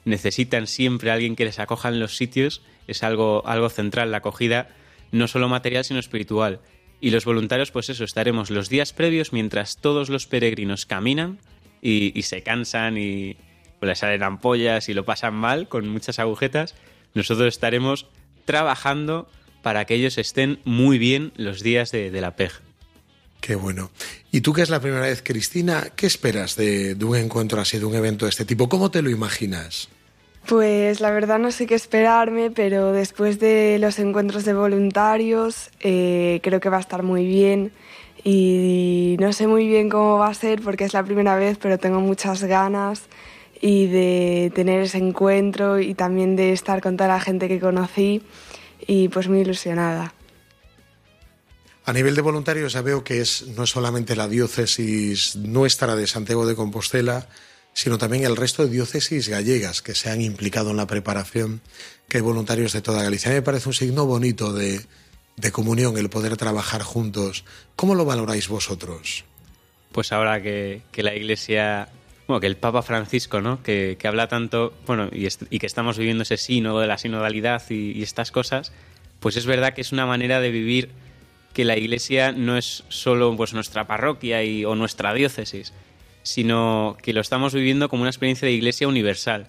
necesitan 0.05 0.65
siempre 0.65 1.11
a 1.11 1.13
alguien 1.13 1.35
que 1.35 1.45
les 1.45 1.59
acoja 1.59 1.89
en 1.89 1.99
los 1.99 2.17
sitios, 2.17 2.63
es 2.87 3.03
algo, 3.03 3.43
algo 3.45 3.69
central, 3.69 4.09
la 4.09 4.17
acogida, 4.17 4.69
no 5.11 5.27
solo 5.27 5.47
material, 5.49 5.85
sino 5.85 5.99
espiritual. 5.99 6.61
Y 6.99 7.11
los 7.11 7.25
voluntarios, 7.25 7.69
pues 7.69 7.89
eso, 7.89 8.03
estaremos 8.03 8.49
los 8.49 8.69
días 8.69 8.91
previos 8.91 9.33
mientras 9.33 9.77
todos 9.77 10.09
los 10.09 10.25
peregrinos 10.25 10.87
caminan 10.87 11.37
y, 11.79 12.19
se 12.23 12.41
cansan 12.41 12.97
y 12.97 13.37
pues 13.79 13.87
les 13.87 13.99
salen 13.99 14.23
ampollas 14.23 14.89
y 14.89 14.95
lo 14.95 15.05
pasan 15.05 15.35
mal 15.35 15.67
con 15.67 15.87
muchas 15.89 16.17
agujetas. 16.17 16.73
Nosotros 17.13 17.49
estaremos 17.49 18.07
trabajando 18.45 19.29
para 19.61 19.85
que 19.85 19.93
ellos 19.93 20.17
estén 20.17 20.59
muy 20.63 20.97
bien 20.97 21.33
los 21.35 21.61
días 21.61 21.91
de, 21.91 22.09
de 22.09 22.21
la 22.21 22.35
PEG. 22.35 22.70
Qué 23.41 23.55
bueno. 23.55 23.89
Y 24.31 24.41
tú 24.41 24.53
que 24.53 24.61
es 24.61 24.69
la 24.69 24.79
primera 24.79 25.01
vez, 25.01 25.23
Cristina, 25.23 25.87
¿qué 25.95 26.05
esperas 26.05 26.55
de, 26.55 26.95
un 27.03 27.15
encuentro 27.17 27.59
así, 27.59 27.79
de 27.79 27.85
un 27.85 27.95
evento 27.95 28.25
de 28.25 28.29
este 28.29 28.45
tipo? 28.45 28.69
¿Cómo 28.69 28.91
te 28.91 29.01
lo 29.01 29.09
imaginas? 29.09 29.89
Pues 30.45 31.01
la 31.01 31.09
verdad 31.09 31.39
no 31.39 31.51
sé 31.51 31.65
qué 31.65 31.73
esperarme, 31.73 32.51
pero 32.51 32.91
después 32.91 33.39
de 33.39 33.77
los 33.79 33.97
encuentros 33.97 34.45
de 34.45 34.53
voluntarios 34.53 35.71
eh, 35.79 36.39
creo 36.43 36.59
que 36.59 36.69
va 36.69 36.77
a 36.77 36.81
estar 36.81 37.03
muy 37.03 37.25
bien 37.25 37.71
y 38.23 39.17
no 39.19 39.33
sé 39.33 39.47
muy 39.47 39.67
bien 39.67 39.89
cómo 39.89 40.17
va 40.17 40.27
a 40.27 40.33
ser 40.33 40.61
porque 40.61 40.83
es 40.83 40.93
la 40.93 41.03
primera 41.03 41.35
vez, 41.35 41.57
pero 41.59 41.79
tengo 41.79 41.99
muchas 41.99 42.43
ganas 42.43 43.03
y 43.59 43.87
de 43.87 44.51
tener 44.53 44.81
ese 44.81 44.97
encuentro 44.97 45.79
y 45.79 45.93
también 45.95 46.35
de 46.35 46.53
estar 46.53 46.81
con 46.81 46.97
toda 46.97 47.07
la 47.07 47.19
gente 47.19 47.47
que 47.47 47.59
conocí 47.59 48.21
y 48.85 49.09
pues 49.09 49.27
muy 49.27 49.39
ilusionada. 49.41 50.13
A 51.83 51.93
nivel 51.93 52.15
de 52.15 52.21
voluntarios 52.21 52.73
ya 52.73 52.81
veo 52.81 53.03
que 53.03 53.21
es 53.21 53.47
no 53.47 53.65
solamente 53.65 54.15
la 54.15 54.27
diócesis 54.27 55.35
nuestra 55.35 55.95
de 55.95 56.05
Santiago 56.05 56.45
de 56.45 56.55
Compostela, 56.55 57.27
sino 57.73 57.97
también 57.97 58.23
el 58.23 58.35
resto 58.35 58.63
de 58.63 58.69
diócesis 58.69 59.29
gallegas 59.29 59.81
que 59.81 59.95
se 59.95 60.09
han 60.09 60.21
implicado 60.21 60.71
en 60.71 60.77
la 60.77 60.85
preparación, 60.85 61.61
que 62.07 62.17
hay 62.17 62.23
voluntarios 62.23 62.73
de 62.73 62.81
toda 62.81 63.01
Galicia. 63.01 63.29
A 63.29 63.33
mí 63.33 63.35
me 63.39 63.41
parece 63.41 63.69
un 63.69 63.73
signo 63.73 64.05
bonito 64.05 64.53
de, 64.53 64.81
de 65.37 65.51
comunión 65.51 65.97
el 65.97 66.09
poder 66.09 66.37
trabajar 66.37 66.83
juntos. 66.83 67.45
¿Cómo 67.75 67.95
lo 67.95 68.05
valoráis 68.05 68.47
vosotros? 68.47 69.25
Pues 69.91 70.11
ahora 70.11 70.41
que, 70.41 70.83
que 70.91 71.01
la 71.01 71.15
Iglesia, 71.15 71.89
bueno, 72.27 72.41
que 72.41 72.47
el 72.47 72.57
Papa 72.57 72.83
Francisco, 72.83 73.41
¿no? 73.41 73.63
Que, 73.63 73.97
que 73.99 74.07
habla 74.07 74.27
tanto, 74.27 74.73
bueno, 74.85 75.09
y, 75.11 75.27
que 75.59 75.65
estamos 75.65 75.97
viviendo 75.97 76.23
ese 76.23 76.37
sínodo 76.37 76.79
de 76.79 76.87
la 76.87 76.99
sinodalidad 76.99 77.63
y 77.69 78.03
estas 78.03 78.31
cosas, 78.31 78.71
pues 79.19 79.35
es 79.35 79.47
verdad 79.47 79.73
que 79.73 79.81
es 79.81 79.91
una 79.91 80.05
manera 80.05 80.39
de 80.41 80.51
vivir 80.51 80.89
que 81.53 81.65
la 81.65 81.77
Iglesia 81.77 82.31
no 82.31 82.57
es 82.57 82.83
solo 82.89 83.35
pues, 83.35 83.53
nuestra 83.53 83.87
parroquia 83.87 84.43
y, 84.43 84.65
o 84.65 84.75
nuestra 84.75 85.13
diócesis, 85.13 85.73
sino 86.23 86.97
que 87.01 87.13
lo 87.13 87.21
estamos 87.21 87.53
viviendo 87.53 87.89
como 87.89 88.03
una 88.03 88.09
experiencia 88.09 88.47
de 88.47 88.53
Iglesia 88.53 88.87
universal. 88.87 89.47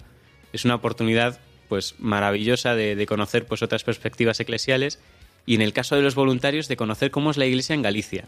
Es 0.51 0.65
una 0.65 0.75
oportunidad 0.75 1.39
pues 1.69 1.95
maravillosa 1.97 2.75
de, 2.75 3.03
conocer 3.07 3.45
pues 3.45 3.63
otras 3.63 3.83
perspectivas 3.83 4.39
eclesiales 4.39 4.99
y 5.45 5.55
en 5.55 5.61
el 5.61 5.73
caso 5.73 5.95
de 5.95 6.01
los 6.01 6.13
voluntarios 6.13 6.67
de 6.67 6.77
conocer 6.77 7.09
cómo 7.09 7.31
es 7.31 7.37
la 7.37 7.45
iglesia 7.45 7.73
en 7.73 7.81
Galicia. 7.81 8.25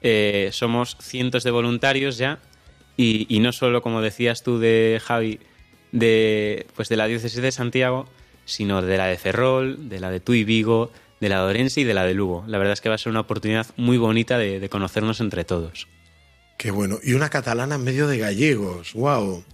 Eh, 0.00 0.48
somos 0.52 0.96
cientos 0.98 1.44
de 1.44 1.50
voluntarios 1.50 2.16
ya 2.16 2.38
y, 2.96 3.26
y 3.28 3.40
no 3.40 3.52
solo, 3.52 3.82
como 3.82 4.00
decías 4.00 4.42
tú 4.42 4.58
de 4.58 5.00
Javi, 5.04 5.40
de, 5.92 6.66
pues 6.74 6.88
de 6.88 6.96
la 6.96 7.06
diócesis 7.06 7.42
de 7.42 7.52
Santiago, 7.52 8.08
sino 8.44 8.82
de 8.82 8.96
la 8.96 9.06
de 9.06 9.18
Ferrol, 9.18 9.88
de 9.88 10.00
la 10.00 10.10
de 10.10 10.20
Tuy 10.20 10.44
Vigo, 10.44 10.90
de 11.20 11.28
la 11.28 11.36
de 11.36 11.42
Orense 11.42 11.80
y 11.80 11.84
de 11.84 11.94
la 11.94 12.04
de 12.04 12.14
Lugo. 12.14 12.44
La 12.46 12.58
verdad 12.58 12.72
es 12.72 12.80
que 12.80 12.88
va 12.88 12.94
a 12.94 12.98
ser 12.98 13.10
una 13.10 13.20
oportunidad 13.20 13.66
muy 13.76 13.98
bonita 13.98 14.38
de, 14.38 14.60
de 14.60 14.68
conocernos 14.68 15.20
entre 15.20 15.44
todos. 15.44 15.88
Qué 16.56 16.70
bueno. 16.70 16.98
Y 17.02 17.14
una 17.14 17.30
catalana 17.30 17.76
en 17.76 17.84
medio 17.84 18.06
de 18.06 18.18
gallegos. 18.18 18.92
¡Wow! 18.94 19.44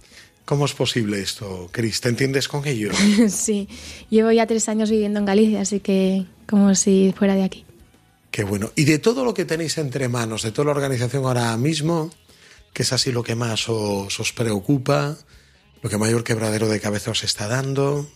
¿Cómo 0.47 0.65
es 0.65 0.73
posible 0.73 1.21
esto, 1.21 1.67
Cris? 1.73 1.99
¿Te 1.99 2.07
entiendes 2.07 2.47
con 2.47 2.65
ellos? 2.65 2.95
sí, 3.29 3.67
llevo 4.09 4.31
ya 4.31 4.47
tres 4.47 4.69
años 4.69 4.89
viviendo 4.89 5.19
en 5.19 5.25
Galicia, 5.25 5.59
así 5.59 5.81
que 5.81 6.25
como 6.47 6.73
si 6.73 7.13
fuera 7.17 7.35
de 7.35 7.43
aquí. 7.43 7.65
Qué 8.31 8.45
bueno. 8.45 8.71
Y 8.75 8.85
de 8.85 8.97
todo 8.97 9.25
lo 9.25 9.33
que 9.33 9.43
tenéis 9.43 9.77
entre 9.77 10.07
manos, 10.07 10.43
de 10.43 10.51
toda 10.51 10.67
la 10.67 10.71
organización 10.71 11.25
ahora 11.25 11.57
mismo, 11.57 12.11
que 12.71 12.83
es 12.83 12.93
así 12.93 13.11
lo 13.11 13.23
que 13.23 13.35
más 13.35 13.67
os, 13.67 14.17
os 14.17 14.31
preocupa, 14.31 15.17
lo 15.81 15.89
que 15.89 15.97
mayor 15.97 16.23
quebradero 16.23 16.69
de 16.69 16.79
cabeza 16.79 17.11
os 17.11 17.25
está 17.25 17.49
dando. 17.49 18.09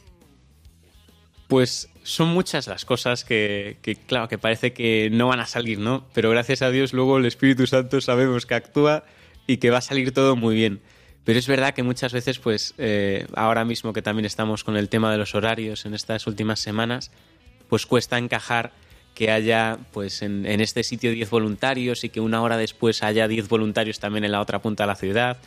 Pues 1.49 1.89
son 2.03 2.29
muchas 2.29 2.67
las 2.67 2.85
cosas 2.85 3.23
que, 3.23 3.77
claro, 4.07 4.27
que 4.27 4.37
parece 4.37 4.73
que 4.73 5.09
no 5.11 5.27
van 5.27 5.39
a 5.39 5.45
salir, 5.45 5.79
¿no? 5.79 6.05
Pero 6.13 6.29
gracias 6.29 6.61
a 6.61 6.71
Dios 6.71 6.93
luego 6.93 7.17
el 7.17 7.25
Espíritu 7.25 7.67
Santo 7.67 8.01
sabemos 8.01 8.45
que 8.45 8.55
actúa 8.55 9.03
y 9.47 9.57
que 9.57 9.69
va 9.69 9.79
a 9.79 9.81
salir 9.81 10.11
todo 10.13 10.35
muy 10.35 10.55
bien. 10.55 10.81
Pero 11.23 11.37
es 11.37 11.47
verdad 11.47 11.73
que 11.73 11.83
muchas 11.83 12.13
veces, 12.13 12.39
pues 12.39 12.73
eh, 12.77 13.27
ahora 13.35 13.63
mismo 13.65 13.93
que 13.93 14.01
también 14.01 14.25
estamos 14.25 14.63
con 14.63 14.75
el 14.75 14.89
tema 14.89 15.11
de 15.11 15.17
los 15.17 15.35
horarios 15.35 15.85
en 15.85 15.93
estas 15.93 16.25
últimas 16.25 16.59
semanas, 16.59 17.11
pues 17.69 17.85
cuesta 17.85 18.17
encajar 18.17 18.71
que 19.13 19.29
haya 19.29 19.77
pues 19.91 20.23
en, 20.23 20.45
en 20.45 20.61
este 20.61 20.83
sitio 20.83 21.11
10 21.11 21.29
voluntarios 21.29 22.03
y 22.03 22.09
que 22.09 22.21
una 22.21 22.41
hora 22.41 22.57
después 22.57 23.03
haya 23.03 23.27
10 23.27 23.47
voluntarios 23.49 23.99
también 23.99 24.23
en 24.23 24.31
la 24.31 24.41
otra 24.41 24.59
punta 24.59 24.83
de 24.83 24.87
la 24.87 24.95
ciudad. 24.95 25.37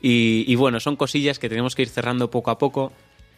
Y, 0.00 0.44
y 0.46 0.54
bueno, 0.54 0.80
son 0.80 0.96
cosillas 0.96 1.38
que 1.38 1.50
tenemos 1.50 1.74
que 1.74 1.82
ir 1.82 1.90
cerrando 1.90 2.30
poco 2.30 2.50
a 2.50 2.56
poco 2.56 2.92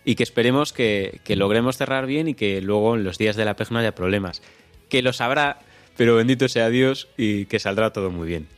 y 0.04 0.14
que 0.14 0.22
esperemos 0.22 0.72
que, 0.72 1.20
que, 1.24 1.36
logremos 1.36 1.76
cerrar 1.76 2.06
bien 2.06 2.28
y 2.28 2.34
que 2.34 2.60
luego 2.60 2.96
en 2.96 3.04
los 3.04 3.18
días 3.18 3.36
de 3.36 3.44
la 3.44 3.56
PEG 3.56 3.70
no 3.72 3.78
haya 3.78 3.94
problemas. 3.94 4.42
Que 4.88 5.02
lo 5.02 5.12
sabrá, 5.12 5.60
pero 5.96 6.16
bendito 6.16 6.48
sea 6.48 6.68
Dios 6.68 7.08
y 7.16 7.46
que 7.46 7.58
saldrá 7.58 7.92
todo 7.92 8.10
muy 8.10 8.28
bien. 8.28 8.48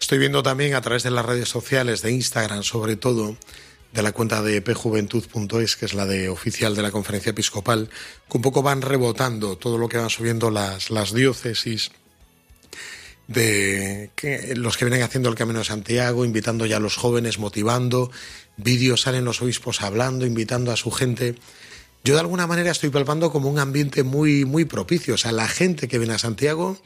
Estoy 0.00 0.18
viendo 0.18 0.42
también 0.42 0.74
a 0.74 0.80
través 0.80 1.02
de 1.02 1.10
las 1.10 1.24
redes 1.24 1.48
sociales, 1.48 2.02
de 2.02 2.12
Instagram 2.12 2.62
sobre 2.62 2.96
todo, 2.96 3.36
de 3.92 4.02
la 4.02 4.12
cuenta 4.12 4.42
de 4.42 4.60
pjuventud.es, 4.60 5.76
que 5.76 5.86
es 5.86 5.94
la 5.94 6.04
de 6.04 6.28
oficial 6.28 6.74
de 6.74 6.82
la 6.82 6.90
conferencia 6.90 7.30
episcopal, 7.30 7.88
que 8.28 8.36
un 8.36 8.42
poco 8.42 8.62
van 8.62 8.82
rebotando 8.82 9.56
todo 9.56 9.78
lo 9.78 9.88
que 9.88 9.96
van 9.96 10.10
subiendo 10.10 10.50
las, 10.50 10.90
las 10.90 11.14
diócesis 11.14 11.90
de 13.26 14.10
los 14.56 14.76
que 14.76 14.84
vienen 14.84 15.02
haciendo 15.02 15.28
el 15.28 15.34
Camino 15.34 15.60
de 15.60 15.64
Santiago, 15.64 16.24
invitando 16.24 16.66
ya 16.66 16.76
a 16.76 16.80
los 16.80 16.96
jóvenes, 16.96 17.38
motivando, 17.38 18.10
vídeos 18.56 19.02
salen 19.02 19.24
los 19.24 19.40
obispos 19.42 19.82
hablando, 19.82 20.26
invitando 20.26 20.72
a 20.72 20.76
su 20.76 20.90
gente. 20.90 21.34
Yo 22.04 22.14
de 22.14 22.20
alguna 22.20 22.46
manera 22.46 22.70
estoy 22.70 22.90
palpando 22.90 23.32
como 23.32 23.48
un 23.48 23.58
ambiente 23.58 24.02
muy, 24.02 24.44
muy 24.44 24.64
propicio. 24.66 25.14
O 25.14 25.18
sea, 25.18 25.32
la 25.32 25.48
gente 25.48 25.88
que 25.88 25.98
viene 25.98 26.14
a 26.14 26.18
Santiago 26.18 26.78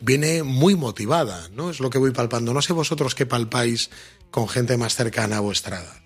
viene 0.00 0.42
muy 0.42 0.76
motivada, 0.76 1.48
¿no? 1.54 1.70
Es 1.70 1.80
lo 1.80 1.90
que 1.90 1.98
voy 1.98 2.12
palpando. 2.12 2.54
No 2.54 2.62
sé 2.62 2.72
vosotros 2.72 3.14
qué 3.14 3.26
palpáis 3.26 3.90
con 4.30 4.48
gente 4.48 4.76
más 4.76 4.94
cercana 4.94 5.38
a 5.38 5.40
vuestra 5.40 5.80
edad. 5.80 6.01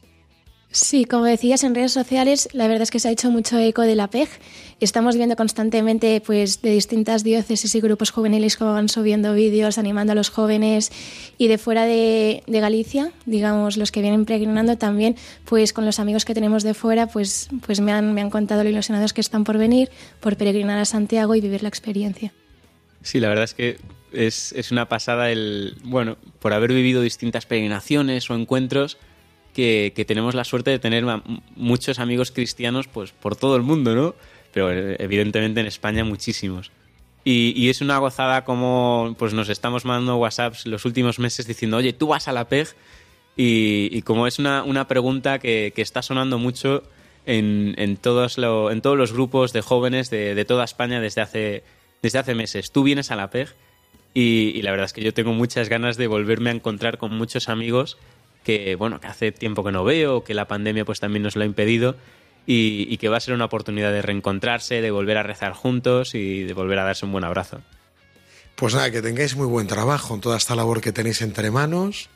Sí, 0.76 1.06
como 1.06 1.24
decías 1.24 1.64
en 1.64 1.74
redes 1.74 1.92
sociales, 1.92 2.50
la 2.52 2.68
verdad 2.68 2.82
es 2.82 2.90
que 2.90 2.98
se 2.98 3.08
ha 3.08 3.10
hecho 3.10 3.30
mucho 3.30 3.58
eco 3.58 3.80
de 3.80 3.94
la 3.94 4.10
PEG. 4.10 4.28
Estamos 4.78 5.16
viendo 5.16 5.34
constantemente 5.34 6.20
pues, 6.20 6.60
de 6.60 6.72
distintas 6.72 7.24
diócesis 7.24 7.74
y 7.74 7.80
grupos 7.80 8.10
juveniles 8.10 8.58
que 8.58 8.64
van 8.64 8.90
subiendo 8.90 9.32
vídeos 9.32 9.78
animando 9.78 10.12
a 10.12 10.14
los 10.14 10.28
jóvenes 10.28 10.92
y 11.38 11.48
de 11.48 11.56
fuera 11.56 11.86
de, 11.86 12.42
Galicia, 12.46 13.10
digamos, 13.24 13.78
los 13.78 13.90
que 13.90 14.02
vienen 14.02 14.26
peregrinando 14.26 14.76
también, 14.76 15.16
pues 15.46 15.72
con 15.72 15.86
los 15.86 15.98
amigos 15.98 16.26
que 16.26 16.34
tenemos 16.34 16.62
de 16.62 16.74
fuera, 16.74 17.06
pues, 17.06 17.48
pues 17.64 17.80
me, 17.80 17.92
han, 17.92 18.12
me 18.12 18.20
han 18.20 18.28
contado 18.28 18.62
lo 18.62 18.68
ilusionados 18.68 19.14
que 19.14 19.22
están 19.22 19.44
por 19.44 19.56
venir, 19.56 19.88
por 20.20 20.36
peregrinar 20.36 20.78
a 20.78 20.84
Santiago 20.84 21.34
y 21.34 21.40
vivir 21.40 21.62
la 21.62 21.70
experiencia. 21.70 22.34
Sí, 23.00 23.18
la 23.18 23.30
verdad 23.30 23.44
es 23.44 23.54
que 23.54 23.78
es, 24.12 24.52
es 24.52 24.72
una 24.72 24.90
pasada 24.90 25.30
el, 25.30 25.78
bueno, 25.84 26.18
por 26.38 26.52
haber 26.52 26.74
vivido 26.74 27.00
distintas 27.00 27.46
peregrinaciones 27.46 28.28
o 28.28 28.34
encuentros, 28.34 28.98
que, 29.56 30.04
tenemos 30.06 30.34
la 30.34 30.44
suerte 30.44 30.70
de 30.70 30.78
tener 30.78 31.04
muchos 31.56 31.98
amigos 31.98 32.30
cristianos 32.30 32.88
pues 32.88 33.12
por 33.12 33.36
todo 33.36 33.56
el 33.56 33.62
mundo, 33.62 33.94
¿no? 33.94 34.14
Pero 34.52 34.70
eh, 34.70 34.96
evidentemente 34.98 35.60
en 35.60 35.66
España 35.66 36.04
muchísimos. 36.04 36.70
Y, 37.24 37.68
es 37.70 37.80
una 37.80 37.98
gozada 37.98 38.44
como 38.44 39.16
pues 39.18 39.32
nos 39.34 39.48
estamos 39.48 39.84
mandando 39.84 40.16
WhatsApps 40.18 40.66
los 40.66 40.84
últimos 40.84 41.18
meses 41.18 41.46
diciendo, 41.46 41.78
oye, 41.78 41.92
tú 41.92 42.08
vas 42.08 42.28
a 42.28 42.32
la 42.32 42.48
PEG. 42.48 42.68
Y, 43.36 43.88
y 43.90 44.02
como 44.02 44.26
es 44.26 44.38
una, 44.38 44.62
una 44.62 44.86
pregunta 44.86 45.38
que, 45.38 45.72
que, 45.74 45.82
está 45.82 46.02
sonando 46.02 46.38
mucho 46.38 46.84
en, 47.26 47.74
en, 47.78 47.96
todos 47.96 48.38
lo, 48.38 48.70
en 48.70 48.80
todos 48.80 48.96
los 48.96 49.12
grupos 49.12 49.52
de 49.52 49.60
jóvenes 49.60 50.08
de, 50.08 50.34
de, 50.34 50.44
toda 50.44 50.64
España 50.64 51.00
desde 51.00 51.22
hace, 51.22 51.64
desde 52.02 52.18
hace 52.18 52.34
meses. 52.34 52.70
Tú 52.70 52.82
vienes 52.82 53.10
a 53.10 53.16
la 53.16 53.30
PEG 53.30 53.48
y, 54.14 54.52
y 54.54 54.62
la 54.62 54.70
verdad 54.70 54.86
es 54.86 54.92
que 54.92 55.02
yo 55.02 55.12
tengo 55.12 55.32
muchas 55.32 55.68
ganas 55.68 55.96
de 55.96 56.06
volverme 56.06 56.50
a 56.50 56.54
encontrar 56.54 56.96
con 56.96 57.16
muchos 57.16 57.48
amigos 57.48 57.98
que 58.46 58.76
bueno 58.76 59.00
que 59.00 59.08
hace 59.08 59.32
tiempo 59.32 59.64
que 59.64 59.72
no 59.72 59.82
veo, 59.82 60.22
que 60.22 60.32
la 60.32 60.46
pandemia 60.46 60.84
pues 60.84 61.00
también 61.00 61.24
nos 61.24 61.34
lo 61.34 61.42
ha 61.42 61.46
impedido 61.46 61.96
y, 62.46 62.86
y, 62.88 62.96
que 62.98 63.08
va 63.08 63.16
a 63.16 63.20
ser 63.20 63.34
una 63.34 63.46
oportunidad 63.46 63.90
de 63.90 64.02
reencontrarse, 64.02 64.80
de 64.80 64.90
volver 64.92 65.16
a 65.16 65.24
rezar 65.24 65.52
juntos 65.52 66.14
y 66.14 66.44
de 66.44 66.52
volver 66.52 66.78
a 66.78 66.84
darse 66.84 67.04
un 67.04 67.10
buen 67.10 67.24
abrazo. 67.24 67.60
Pues 68.54 68.72
nada, 68.72 68.92
que 68.92 69.02
tengáis 69.02 69.34
muy 69.34 69.48
buen 69.48 69.66
trabajo 69.66 70.14
en 70.14 70.20
toda 70.20 70.36
esta 70.36 70.54
labor 70.54 70.80
que 70.80 70.92
tenéis 70.92 71.22
entre 71.22 71.50
manos 71.50 72.08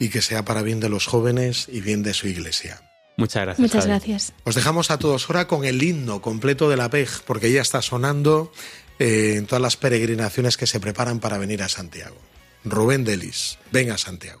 y 0.00 0.08
que 0.08 0.22
sea 0.22 0.44
para 0.44 0.62
bien 0.62 0.80
de 0.80 0.88
los 0.88 1.06
jóvenes 1.06 1.68
y 1.70 1.80
bien 1.80 2.02
de 2.02 2.14
su 2.14 2.26
iglesia. 2.26 2.82
Muchas 3.16 3.44
gracias. 3.44 3.60
Muchas 3.60 3.84
Javi. 3.84 3.90
gracias. 3.90 4.32
Os 4.42 4.56
dejamos 4.56 4.90
a 4.90 4.98
todos 4.98 5.30
ahora 5.30 5.46
con 5.46 5.64
el 5.64 5.80
himno 5.80 6.20
completo 6.20 6.68
de 6.68 6.76
la 6.76 6.90
PEG, 6.90 7.22
porque 7.26 7.52
ya 7.52 7.62
está 7.62 7.80
sonando 7.80 8.50
eh, 8.98 9.34
en 9.36 9.46
todas 9.46 9.62
las 9.62 9.76
peregrinaciones 9.76 10.56
que 10.56 10.66
se 10.66 10.80
preparan 10.80 11.20
para 11.20 11.38
venir 11.38 11.62
a 11.62 11.68
Santiago. 11.68 12.16
Rubén 12.64 13.04
Delis, 13.04 13.58
venga 13.70 13.94
a 13.94 13.98
Santiago. 13.98 14.40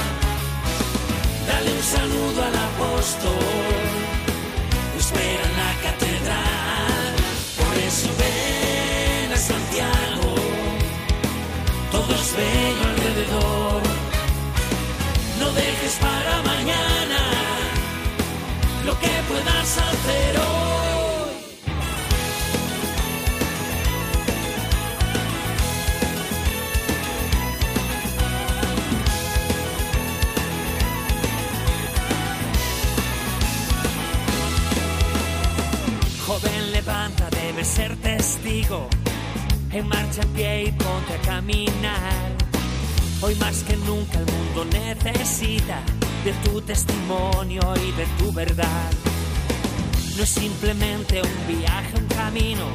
Dale 1.61 1.73
un 1.75 1.83
saludo 1.83 2.41
al 2.43 2.55
apóstol, 2.55 3.37
espera 4.97 5.43
en 5.43 5.55
la 5.61 5.73
catedral. 5.83 7.13
Por 7.59 7.77
eso 7.77 8.09
ven 8.17 9.31
a 9.31 9.37
Santiago, 9.37 10.33
todo 11.91 12.15
es 12.15 12.35
bello 12.35 12.83
alrededor. 12.89 13.81
No 15.39 15.51
dejes 15.51 15.95
para 16.01 16.41
mañana 16.41 17.19
lo 18.83 18.97
que 18.99 19.11
puedas 19.29 19.77
hacer 19.77 20.39
hoy. 20.39 20.70
Levanta, 37.61 37.65
debe 37.65 37.65
ser 37.65 37.95
testigo. 37.97 38.87
En 39.71 39.87
marcha 39.87 40.21
en 40.21 40.29
pie 40.29 40.63
y 40.63 40.71
ponte 40.71 41.13
a 41.13 41.21
caminar. 41.25 42.31
Hoy 43.21 43.35
más 43.35 43.63
que 43.63 43.77
nunca 43.77 44.19
el 44.19 44.25
mundo 44.25 44.65
necesita 44.65 45.79
de 46.25 46.33
tu 46.43 46.61
testimonio 46.61 47.61
y 47.77 47.91
de 47.91 48.05
tu 48.17 48.31
verdad. 48.33 48.91
No 50.17 50.23
es 50.23 50.29
simplemente 50.29 51.21
un 51.21 51.47
viaje, 51.59 51.93
un 51.97 52.07
camino, 52.07 52.65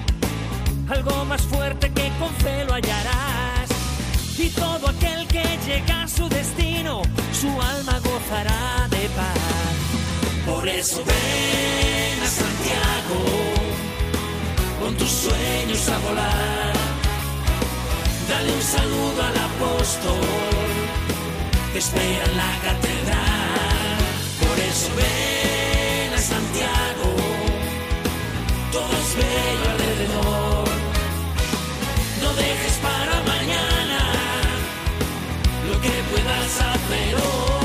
algo 0.89 1.25
más 1.27 1.43
fuerte 1.43 1.91
que 1.93 2.11
con 2.19 2.33
fe 2.37 2.65
lo 2.65 2.75
hallarás. 2.75 3.69
Y 4.39 4.49
todo 4.51 4.89
aquel 4.89 5.27
que 5.29 5.45
llega 5.67 6.03
a 6.03 6.09
su 6.09 6.29
destino, 6.29 7.03
su 7.33 7.49
alma 7.49 7.99
gozará 8.01 8.87
de 8.91 9.09
paz. 9.17 9.67
Por 10.47 10.69
eso 10.69 11.03
ven 11.05 12.23
a 12.23 12.29
Santiago, 12.29 13.56
con 14.87 14.95
tus 14.95 15.11
sueños 15.11 15.89
a 15.89 15.99
volar. 15.99 16.73
Dale 18.29 18.53
un 18.53 18.63
saludo 18.63 19.21
al 19.31 19.37
apóstol 19.51 20.21
que 21.73 21.79
espera 21.81 22.25
en 22.31 22.37
la 22.37 22.53
catedral. 22.67 23.99
Por 24.43 24.57
eso 24.71 24.89
ven 25.01 26.15
a 26.15 26.23
Santiago, 26.33 27.09
todo 28.71 28.93
es 29.03 29.13
bello 29.23 29.67
alrededor. 29.75 30.69
No 32.23 32.29
dejes 32.45 32.75
para 32.87 33.17
mañana 33.33 34.01
lo 35.69 35.81
que 35.81 35.95
puedas 36.13 36.53
hacer 36.61 37.15
hoy. 37.17 37.56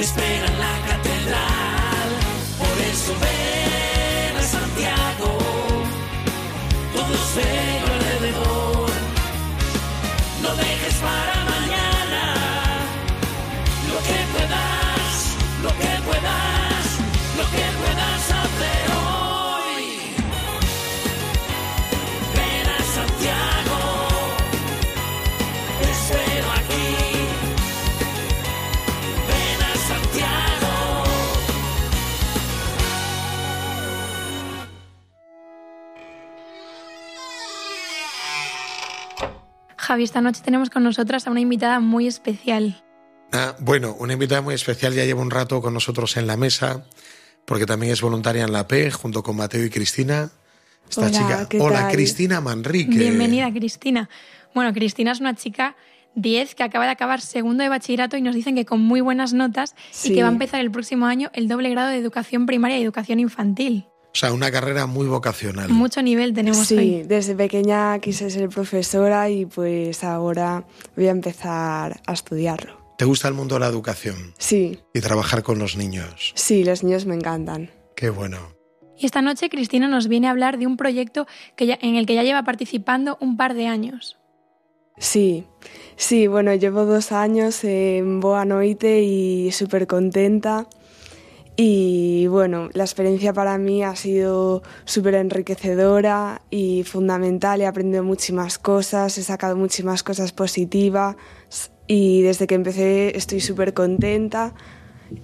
Te 0.00 0.06
espera 0.06 0.46
en 0.46 0.58
la 0.58 0.76
catedral. 0.88 2.10
Por 2.58 2.80
eso 2.90 3.12
ven 3.20 3.89
Javi, 39.90 40.04
esta 40.04 40.20
noche 40.20 40.40
tenemos 40.44 40.70
con 40.70 40.84
nosotras 40.84 41.26
a 41.26 41.32
una 41.32 41.40
invitada 41.40 41.80
muy 41.80 42.06
especial. 42.06 42.80
Ah, 43.32 43.56
bueno, 43.58 43.96
una 43.98 44.12
invitada 44.12 44.40
muy 44.40 44.54
especial 44.54 44.94
ya 44.94 45.04
lleva 45.04 45.20
un 45.20 45.32
rato 45.32 45.60
con 45.60 45.74
nosotros 45.74 46.16
en 46.16 46.28
la 46.28 46.36
mesa, 46.36 46.84
porque 47.44 47.66
también 47.66 47.92
es 47.92 48.00
voluntaria 48.00 48.44
en 48.44 48.52
la 48.52 48.68
PEG, 48.68 48.92
junto 48.92 49.24
con 49.24 49.34
Mateo 49.34 49.64
y 49.64 49.68
Cristina. 49.68 50.30
Esta 50.88 51.00
Hola, 51.00 51.10
chica. 51.10 51.48
¿qué 51.48 51.60
Hola, 51.60 51.80
tal? 51.80 51.92
Cristina 51.92 52.40
Manrique. 52.40 52.96
Bienvenida, 52.96 53.52
Cristina. 53.52 54.08
Bueno, 54.54 54.72
Cristina 54.72 55.10
es 55.10 55.18
una 55.18 55.34
chica 55.34 55.74
10 56.14 56.54
que 56.54 56.62
acaba 56.62 56.84
de 56.84 56.92
acabar 56.92 57.20
segundo 57.20 57.64
de 57.64 57.68
bachillerato 57.68 58.16
y 58.16 58.22
nos 58.22 58.36
dicen 58.36 58.54
que 58.54 58.64
con 58.64 58.80
muy 58.80 59.00
buenas 59.00 59.32
notas 59.32 59.74
y 60.04 60.14
que 60.14 60.22
va 60.22 60.28
a 60.28 60.32
empezar 60.32 60.60
el 60.60 60.70
próximo 60.70 61.06
año 61.06 61.32
el 61.34 61.48
doble 61.48 61.68
grado 61.68 61.88
de 61.88 61.96
educación 61.96 62.46
primaria 62.46 62.78
y 62.78 62.82
educación 62.84 63.18
infantil. 63.18 63.89
O 64.12 64.16
sea, 64.20 64.32
una 64.32 64.50
carrera 64.50 64.86
muy 64.86 65.06
vocacional. 65.06 65.68
Mucho 65.70 66.02
nivel 66.02 66.34
tenemos 66.34 66.66
Sí, 66.66 66.76
hoy. 66.76 67.02
desde 67.04 67.34
pequeña 67.36 67.98
quise 68.00 68.28
ser 68.30 68.48
profesora 68.48 69.30
y 69.30 69.46
pues 69.46 70.02
ahora 70.02 70.64
voy 70.96 71.06
a 71.06 71.10
empezar 71.12 72.00
a 72.06 72.12
estudiarlo. 72.12 72.78
¿Te 72.98 73.04
gusta 73.04 73.28
el 73.28 73.34
mundo 73.34 73.54
de 73.54 73.60
la 73.60 73.68
educación 73.68 74.34
Sí, 74.38 74.78
y 74.92 75.00
trabajar 75.00 75.42
con 75.42 75.58
los 75.58 75.76
niños? 75.76 76.32
sí, 76.34 76.64
los 76.64 76.82
niños 76.82 77.06
me 77.06 77.14
encantan. 77.14 77.70
Qué 77.94 78.10
bueno. 78.10 78.38
Y 78.98 79.06
esta 79.06 79.22
noche 79.22 79.48
Cristina 79.48 79.88
nos 79.88 80.08
viene 80.08 80.26
a 80.26 80.30
hablar 80.32 80.58
de 80.58 80.66
un 80.66 80.76
proyecto 80.76 81.26
que 81.56 81.66
ya- 81.66 81.78
en 81.80 81.94
el 81.94 82.04
que 82.04 82.14
ya 82.14 82.22
lleva 82.24 82.42
participando 82.42 83.16
un 83.20 83.36
par 83.36 83.54
de 83.54 83.68
años. 83.68 84.18
Sí, 84.98 85.46
sí, 85.96 86.26
bueno, 86.26 86.52
llevo 86.54 86.84
dos 86.84 87.10
años 87.12 87.64
en 87.64 88.20
Boa 88.20 88.44
Noite 88.44 89.00
y 89.02 89.50
súper 89.52 89.86
contenta. 89.86 90.66
Y 91.56 92.26
bueno, 92.28 92.70
la 92.72 92.84
experiencia 92.84 93.32
para 93.34 93.58
mí 93.58 93.82
ha 93.84 93.94
sido 93.96 94.62
súper 94.84 95.14
enriquecedora 95.16 96.40
y 96.50 96.84
fundamental. 96.84 97.60
He 97.60 97.66
aprendido 97.66 98.02
muchísimas 98.02 98.58
cosas, 98.58 99.18
he 99.18 99.22
sacado 99.22 99.56
muchísimas 99.56 100.02
cosas 100.02 100.32
positivas 100.32 101.16
y 101.86 102.22
desde 102.22 102.46
que 102.46 102.54
empecé 102.54 103.16
estoy 103.16 103.40
súper 103.40 103.74
contenta. 103.74 104.54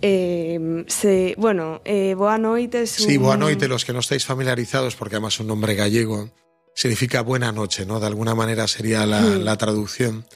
Eh, 0.03 0.85
se- 0.89 1.35
bueno, 1.39 1.81
eh, 1.85 2.15
Boa 2.15 2.39
Noite 2.39 2.83
es 2.83 3.01
un... 3.01 3.07
Sí, 3.07 3.17
boa 3.19 3.37
noite, 3.37 3.69
los 3.69 3.85
que 3.85 3.93
no 3.93 4.01
estáis 4.01 4.27
familiarizados, 4.27 4.97
porque 4.97 5.15
además 5.15 5.35
es 5.35 5.41
un 5.41 5.47
nombre 5.47 5.75
gallego, 5.77 6.29
significa 6.75 7.21
buena 7.23 7.53
noche, 7.53 7.87
¿no? 7.87 8.01
De 8.01 8.07
alguna 8.09 8.35
manera 8.35 8.67
sería 8.67 9.07
la, 9.07 9.21
Mm. 9.23 9.45
la 9.45 9.57
traducción. 9.57 10.27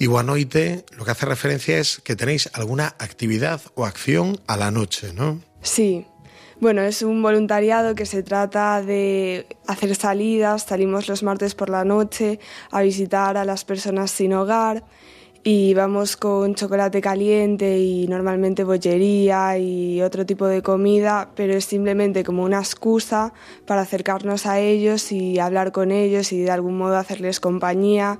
Y 0.00 0.06
lo 0.06 1.04
que 1.04 1.10
hace 1.10 1.26
referencia 1.26 1.76
es 1.76 2.00
que 2.02 2.16
tenéis 2.16 2.48
alguna 2.54 2.94
actividad 2.98 3.60
o 3.74 3.84
acción 3.84 4.40
a 4.46 4.56
la 4.56 4.70
noche, 4.70 5.12
¿no? 5.12 5.42
Sí. 5.60 6.06
Bueno, 6.58 6.80
es 6.80 7.02
un 7.02 7.22
voluntariado 7.22 7.94
que 7.94 8.06
se 8.06 8.22
trata 8.22 8.80
de 8.80 9.46
hacer 9.66 9.94
salidas, 9.94 10.62
salimos 10.62 11.06
los 11.06 11.22
martes 11.22 11.54
por 11.54 11.68
la 11.68 11.84
noche 11.84 12.40
a 12.70 12.80
visitar 12.80 13.36
a 13.36 13.44
las 13.44 13.66
personas 13.66 14.10
sin 14.10 14.32
hogar 14.32 14.84
y 15.42 15.72
vamos 15.72 16.16
con 16.16 16.54
chocolate 16.54 17.00
caliente 17.00 17.78
y 17.78 18.06
normalmente 18.08 18.62
bollería 18.62 19.56
y 19.56 20.02
otro 20.02 20.26
tipo 20.26 20.46
de 20.46 20.62
comida, 20.62 21.30
pero 21.34 21.54
es 21.54 21.64
simplemente 21.64 22.24
como 22.24 22.44
una 22.44 22.58
excusa 22.58 23.32
para 23.66 23.80
acercarnos 23.80 24.44
a 24.44 24.60
ellos 24.60 25.12
y 25.12 25.38
hablar 25.38 25.72
con 25.72 25.92
ellos 25.92 26.32
y 26.32 26.42
de 26.42 26.50
algún 26.50 26.76
modo 26.76 26.96
hacerles 26.96 27.40
compañía 27.40 28.18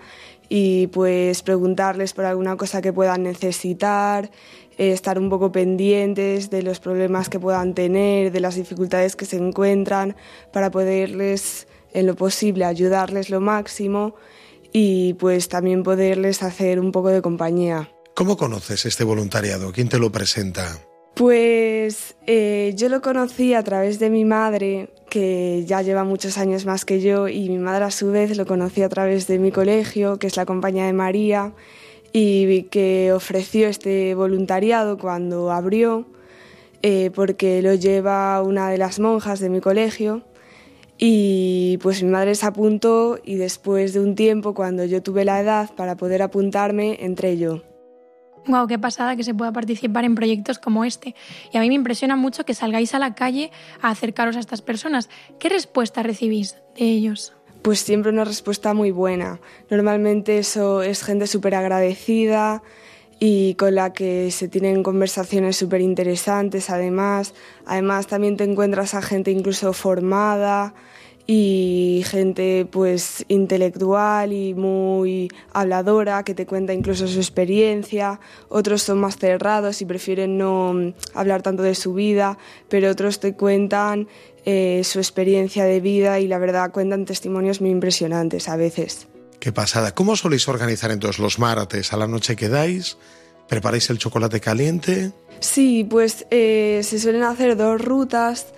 y 0.49 0.87
pues 0.89 1.43
preguntarles 1.43 2.15
por 2.15 2.25
alguna 2.25 2.57
cosa 2.57 2.81
que 2.81 2.93
puedan 2.93 3.23
necesitar, 3.23 4.31
eh, 4.79 4.93
estar 4.93 5.19
un 5.19 5.29
poco 5.29 5.53
pendientes 5.53 6.49
de 6.49 6.63
los 6.63 6.81
problemas 6.81 7.29
que 7.29 7.39
puedan 7.39 7.75
tener, 7.75 8.33
de 8.33 8.41
las 8.41 8.55
dificultades 8.55 9.15
que 9.15 9.27
se 9.27 9.37
encuentran, 9.37 10.17
para 10.53 10.71
poderles 10.71 11.69
en 11.93 12.07
lo 12.07 12.17
posible 12.17 12.65
ayudarles 12.65 13.29
lo 13.29 13.41
máximo 13.41 14.15
y 14.73 15.15
pues 15.15 15.49
también 15.49 15.83
poderles 15.83 16.43
hacer 16.43 16.81
un 16.81 16.93
poco 16.93 17.09
de 17.09 17.23
compañía. 17.23 17.91
¿Cómo 18.15 18.37
conoces 18.37 18.85
este 18.87 19.05
voluntariado? 19.05 19.73
¿Quién 19.73 19.89
te 19.89 19.99
lo 19.99 20.13
presenta? 20.13 20.79
Pues 21.15 22.17
eh, 22.27 22.73
yo 22.77 22.89
lo 22.89 23.03
conocí 23.03 23.55
a 23.55 23.63
través 23.63 23.99
de 23.99 24.11
mi 24.11 24.25
madre, 24.25 24.91
que 25.09 25.65
ya 25.67 25.83
lleva 25.83 26.05
muchos 26.05 26.39
años 26.39 26.65
más 26.65 26.85
que 26.85 27.01
yo, 27.01 27.29
y 27.29 27.49
mi 27.49 27.59
madre 27.59 27.85
a 27.85 27.91
su 27.91 28.11
vez 28.11 28.37
lo 28.37 28.47
conocí 28.47 28.83
a 28.83 28.89
través 28.89 29.27
de 29.27 29.39
mi 29.39 29.53
colegio, 29.53 30.19
que 30.19 30.27
es 30.27 30.37
la 30.37 30.47
Compañía 30.47 30.87
de 30.87 30.93
María, 30.93 31.53
y 32.13 32.65
que 32.65 33.13
ofreció 33.13 33.69
este 33.69 34.15
voluntariado 34.15 34.99
cuando 34.99 35.51
abrió, 35.51 36.07
eh, 36.83 37.11
porque 37.15 37.61
lo 37.61 37.75
lleva 37.75 38.41
una 38.43 38.71
de 38.71 38.79
las 38.79 38.99
monjas 38.99 39.41
de 39.41 39.51
mi 39.51 39.61
colegio. 39.61 40.23
Y 41.03 41.79
pues 41.79 42.03
mi 42.03 42.11
madre 42.11 42.35
se 42.35 42.45
apuntó 42.45 43.19
y 43.25 43.37
después 43.37 43.95
de 43.95 44.01
un 44.01 44.15
tiempo, 44.15 44.53
cuando 44.53 44.85
yo 44.85 45.03
tuve 45.03 45.25
la 45.25 45.41
edad 45.41 45.75
para 45.75 45.97
poder 45.97 46.21
apuntarme, 46.21 46.99
entré 47.01 47.39
yo. 47.39 47.63
Wow, 48.47 48.67
qué 48.67 48.79
pasada 48.79 49.17
que 49.17 49.25
se 49.25 49.33
pueda 49.33 49.51
participar 49.51 50.05
en 50.05 50.15
proyectos 50.15 50.59
como 50.59 50.85
este. 50.85 51.15
Y 51.55 51.57
a 51.57 51.63
mí 51.63 51.69
me 51.69 51.75
impresiona 51.75 52.17
mucho 52.17 52.45
que 52.45 52.53
salgáis 52.53 52.95
a 52.95 52.99
la 52.99 53.15
calle 53.15 53.51
a 53.81 53.89
acercaros 53.89 54.37
a 54.37 54.41
estas 54.41 54.61
personas. 54.61 55.09
¿Qué 55.39 55.49
respuesta 55.49 56.03
recibís 56.03 56.57
de 56.77 56.85
ellos? 56.85 57.33
Pues 57.63 57.81
siempre 57.81 58.13
una 58.13 58.25
respuesta 58.25 58.75
muy 58.75 58.91
buena. 58.91 59.41
Normalmente 59.71 60.37
eso 60.37 60.83
es 60.83 61.03
gente 61.03 61.27
súper 61.27 61.55
agradecida 61.55 62.63
y 63.21 63.55
con 63.55 63.75
la 63.75 63.93
que 63.93 64.31
se 64.31 64.49
tienen 64.49 64.83
conversaciones 64.83 65.57
súper 65.57 65.83
interesantes 65.83 66.71
además. 66.71 67.35
Además 67.67 68.07
también 68.07 68.37
te 68.37 68.45
encuentras 68.45 68.95
a 68.95 69.03
gente 69.03 69.31
incluso 69.31 69.75
formada 69.75 70.75
y 71.27 72.03
gente 72.07 72.67
pues 72.69 73.25
intelectual 73.29 74.33
y 74.33 74.55
muy 74.55 75.29
habladora 75.53 76.25
que 76.25 76.35
te 76.35 76.47
cuenta 76.47 76.73
incluso 76.73 77.07
su 77.07 77.19
experiencia, 77.19 78.19
otros 78.49 78.83
son 78.83 78.99
más 78.99 79.17
cerrados 79.17 79.81
y 79.81 79.85
prefieren 79.85 80.39
no 80.39 80.73
mm, 80.73 80.95
hablar 81.15 81.43
tanto 81.43 81.63
de 81.63 81.77
su 81.77 81.95
vida, 81.95 82.39
pero 82.69 82.91
otros 82.91 83.21
te 83.21 83.35
cuentan 83.35 84.09
eh, 84.45 84.81
su 84.83 84.99
experiencia 84.99 85.67
de 85.67 85.81
vida 85.81 86.19
y 86.19 86.27
la 86.27 86.39
verdad 86.39 86.73
cuentan 86.73 87.05
testimonios 87.05 87.61
muy 87.61 87.71
impresionantes 87.71 88.49
a 88.49 88.57
veces. 88.57 89.07
Qué 89.41 89.53
pasada. 89.53 89.95
¿Cómo 89.95 90.17
soléis 90.17 90.47
organizar 90.49 90.91
entonces 90.91 91.19
los 91.19 91.39
martes? 91.39 91.93
¿A 91.93 91.97
la 91.97 92.07
noche 92.07 92.37
que 92.37 92.49
dais? 92.49 92.99
¿Preparáis 93.49 93.91
el 93.91 93.99
chocolate 93.99 94.39
caliente? 94.41 95.13
Sí, 95.41 95.83
pues 95.83 96.27
eh, 96.31 96.83
se 96.85 96.99
suelen 96.99 97.23
hacer 97.25 97.57
dos 97.57 97.81
rutas 97.81 98.53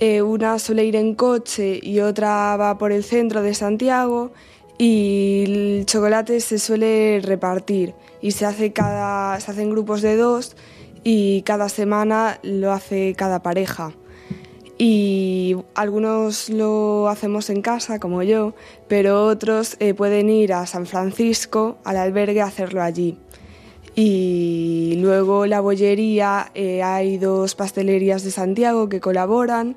eh, 0.00 0.22
una 0.22 0.60
suele 0.60 0.84
ir 0.84 0.94
en 0.94 1.16
coche 1.16 1.80
y 1.82 1.98
otra 1.98 2.56
va 2.56 2.78
por 2.78 2.92
el 2.92 3.02
centro 3.02 3.42
de 3.42 3.52
Santiago 3.52 4.32
y 4.78 5.42
el 5.44 5.86
chocolate 5.86 6.40
se 6.40 6.60
suele 6.60 7.20
repartir 7.20 7.94
y 8.22 8.30
se 8.30 8.46
hace 8.46 8.72
cada 8.72 9.40
se 9.40 9.50
hacen 9.50 9.70
grupos 9.70 10.00
de 10.00 10.16
dos 10.16 10.54
y 11.02 11.42
cada 11.42 11.68
semana 11.68 12.38
lo 12.44 12.72
hace 12.72 13.14
cada 13.16 13.42
pareja 13.42 13.92
y 14.78 15.56
algunos 15.74 16.48
lo 16.48 17.08
hacemos 17.08 17.50
en 17.50 17.62
casa 17.62 17.98
como 17.98 18.22
yo 18.22 18.54
pero 18.88 19.26
otros 19.26 19.76
eh, 19.80 19.92
pueden 19.92 20.30
ir 20.30 20.52
a 20.52 20.66
San 20.66 20.86
Francisco 20.86 21.78
al 21.84 21.96
albergue 21.96 22.40
a 22.40 22.46
hacerlo 22.46 22.82
allí. 22.82 23.18
Y 23.94 24.94
luego 25.00 25.46
la 25.46 25.60
bollería 25.60 26.50
eh, 26.54 26.82
hay 26.82 27.18
dos 27.18 27.54
pastelerías 27.54 28.22
de 28.22 28.30
Santiago 28.30 28.88
que 28.88 29.00
colaboran. 29.00 29.76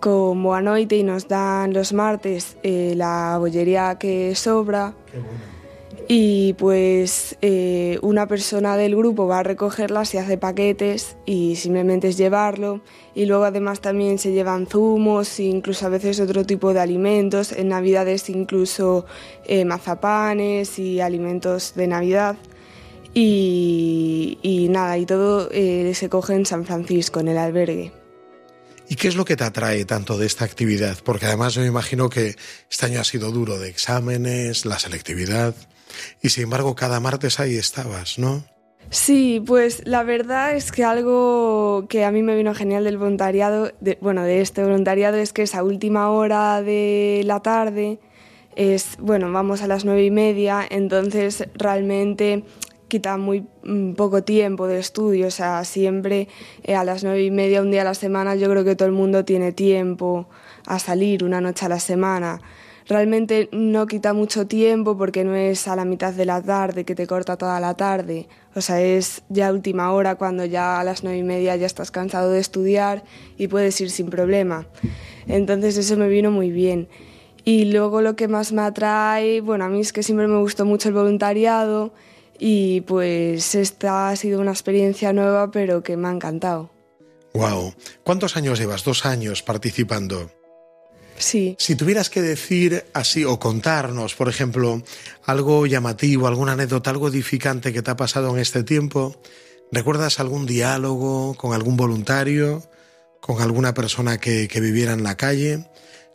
Como 0.00 0.54
Anoite 0.54 0.96
y 0.96 1.02
nos 1.02 1.28
dan 1.28 1.72
los 1.72 1.92
martes 1.92 2.56
eh, 2.62 2.94
la 2.96 3.36
bollería 3.38 3.96
que 3.98 4.34
sobra. 4.34 4.94
Y 6.06 6.52
pues 6.54 7.36
eh, 7.40 7.98
una 8.02 8.26
persona 8.26 8.76
del 8.76 8.94
grupo 8.94 9.26
va 9.26 9.38
a 9.38 9.42
recogerlas 9.42 10.14
y 10.14 10.18
hace 10.18 10.36
paquetes 10.36 11.16
y 11.24 11.56
simplemente 11.56 12.08
es 12.08 12.18
llevarlo. 12.18 12.82
Y 13.14 13.26
luego 13.26 13.44
además 13.44 13.80
también 13.80 14.18
se 14.18 14.32
llevan 14.32 14.66
zumos 14.66 15.38
e 15.38 15.44
incluso 15.44 15.86
a 15.86 15.88
veces 15.88 16.20
otro 16.20 16.44
tipo 16.44 16.74
de 16.74 16.80
alimentos. 16.80 17.52
En 17.52 17.68
Navidades 17.68 18.28
incluso 18.28 19.06
eh, 19.46 19.64
mazapanes 19.64 20.78
y 20.78 21.00
alimentos 21.00 21.74
de 21.74 21.86
Navidad. 21.86 22.36
Y, 23.14 24.38
y 24.42 24.68
nada, 24.68 24.98
y 24.98 25.06
todo 25.06 25.48
se 25.50 26.08
coge 26.10 26.34
en 26.34 26.44
San 26.46 26.64
Francisco, 26.64 27.20
en 27.20 27.28
el 27.28 27.38
albergue. 27.38 27.92
¿Y 28.88 28.96
qué 28.96 29.08
es 29.08 29.16
lo 29.16 29.24
que 29.24 29.36
te 29.36 29.44
atrae 29.44 29.84
tanto 29.84 30.18
de 30.18 30.26
esta 30.26 30.44
actividad? 30.44 30.98
Porque 31.04 31.26
además 31.26 31.56
me 31.56 31.66
imagino 31.66 32.10
que 32.10 32.36
este 32.70 32.86
año 32.86 33.00
ha 33.00 33.04
sido 33.04 33.30
duro 33.30 33.58
de 33.58 33.68
exámenes, 33.68 34.66
la 34.66 34.78
selectividad, 34.78 35.54
y 36.22 36.30
sin 36.30 36.44
embargo 36.44 36.74
cada 36.74 37.00
martes 37.00 37.40
ahí 37.40 37.56
estabas, 37.56 38.18
¿no? 38.18 38.44
Sí, 38.90 39.42
pues 39.44 39.82
la 39.86 40.02
verdad 40.02 40.54
es 40.54 40.70
que 40.70 40.84
algo 40.84 41.86
que 41.88 42.04
a 42.04 42.10
mí 42.10 42.22
me 42.22 42.36
vino 42.36 42.54
genial 42.54 42.84
del 42.84 42.98
voluntariado, 42.98 43.72
bueno, 44.00 44.22
de 44.22 44.40
este 44.40 44.62
voluntariado 44.62 45.16
es 45.16 45.32
que 45.32 45.42
esa 45.42 45.64
última 45.64 46.10
hora 46.10 46.62
de 46.62 47.22
la 47.24 47.40
tarde 47.40 47.98
es, 48.56 48.96
bueno, 48.98 49.32
vamos 49.32 49.62
a 49.62 49.66
las 49.66 49.84
nueve 49.84 50.04
y 50.04 50.10
media, 50.10 50.64
entonces 50.68 51.48
realmente 51.54 52.44
quita 52.88 53.16
muy 53.16 53.46
mm, 53.64 53.94
poco 53.94 54.22
tiempo 54.22 54.68
de 54.68 54.78
estudio, 54.78 55.26
o 55.26 55.30
sea, 55.30 55.64
siempre 55.64 56.28
eh, 56.62 56.76
a 56.76 56.84
las 56.84 57.02
nueve 57.02 57.24
y 57.24 57.30
media, 57.30 57.62
un 57.62 57.70
día 57.70 57.80
a 57.80 57.84
la 57.84 57.94
semana, 57.94 58.36
yo 58.36 58.48
creo 58.48 58.64
que 58.64 58.76
todo 58.76 58.86
el 58.86 58.94
mundo 58.94 59.24
tiene 59.24 59.50
tiempo 59.52 60.28
a 60.66 60.78
salir 60.78 61.24
una 61.24 61.40
noche 61.40 61.66
a 61.66 61.68
la 61.68 61.80
semana. 61.80 62.40
Realmente 62.86 63.48
no 63.50 63.86
quita 63.86 64.12
mucho 64.12 64.46
tiempo 64.46 64.96
porque 64.98 65.24
no 65.24 65.34
es 65.34 65.68
a 65.68 65.76
la 65.76 65.86
mitad 65.86 66.12
de 66.12 66.26
la 66.26 66.42
tarde 66.42 66.84
que 66.84 66.94
te 66.94 67.06
corta 67.06 67.38
toda 67.38 67.58
la 67.58 67.74
tarde, 67.74 68.28
o 68.54 68.60
sea, 68.60 68.80
es 68.82 69.22
ya 69.30 69.50
última 69.52 69.90
hora 69.92 70.16
cuando 70.16 70.44
ya 70.44 70.78
a 70.78 70.84
las 70.84 71.02
nueve 71.02 71.18
y 71.18 71.22
media 71.22 71.56
ya 71.56 71.66
estás 71.66 71.90
cansado 71.90 72.30
de 72.30 72.40
estudiar 72.40 73.02
y 73.38 73.48
puedes 73.48 73.80
ir 73.80 73.90
sin 73.90 74.10
problema. 74.10 74.66
Entonces 75.26 75.78
eso 75.78 75.96
me 75.96 76.08
vino 76.08 76.30
muy 76.30 76.50
bien. 76.50 76.88
Y 77.44 77.66
luego 77.66 78.02
lo 78.02 78.16
que 78.16 78.28
más 78.28 78.52
me 78.52 78.62
atrae, 78.62 79.40
bueno, 79.40 79.64
a 79.64 79.68
mí 79.68 79.80
es 79.80 79.92
que 79.92 80.02
siempre 80.02 80.28
me 80.28 80.38
gustó 80.38 80.64
mucho 80.66 80.88
el 80.88 80.94
voluntariado 80.94 81.92
y 82.38 82.82
pues 82.82 83.54
esta 83.54 84.10
ha 84.10 84.16
sido 84.16 84.40
una 84.40 84.50
experiencia 84.50 85.12
nueva 85.12 85.50
pero 85.50 85.82
que 85.82 85.96
me 85.96 86.08
ha 86.08 86.12
encantado. 86.12 86.70
Wow. 87.32 87.74
¿Cuántos 88.04 88.36
años 88.36 88.58
llevas? 88.58 88.84
Dos 88.84 89.06
años 89.06 89.42
participando. 89.42 90.30
Sí. 91.16 91.56
Si 91.58 91.76
tuvieras 91.76 92.10
que 92.10 92.22
decir 92.22 92.84
así 92.92 93.24
o 93.24 93.38
contarnos, 93.38 94.14
por 94.14 94.28
ejemplo, 94.28 94.82
algo 95.24 95.66
llamativo, 95.66 96.26
alguna 96.26 96.52
anécdota, 96.52 96.90
algo 96.90 97.08
edificante 97.08 97.72
que 97.72 97.82
te 97.82 97.90
ha 97.90 97.96
pasado 97.96 98.34
en 98.34 98.40
este 98.40 98.64
tiempo, 98.64 99.20
¿recuerdas 99.70 100.20
algún 100.20 100.46
diálogo 100.46 101.34
con 101.34 101.52
algún 101.52 101.76
voluntario, 101.76 102.62
con 103.20 103.40
alguna 103.40 103.74
persona 103.74 104.18
que, 104.18 104.48
que 104.48 104.60
viviera 104.60 104.92
en 104.92 105.02
la 105.02 105.16
calle? 105.16 105.64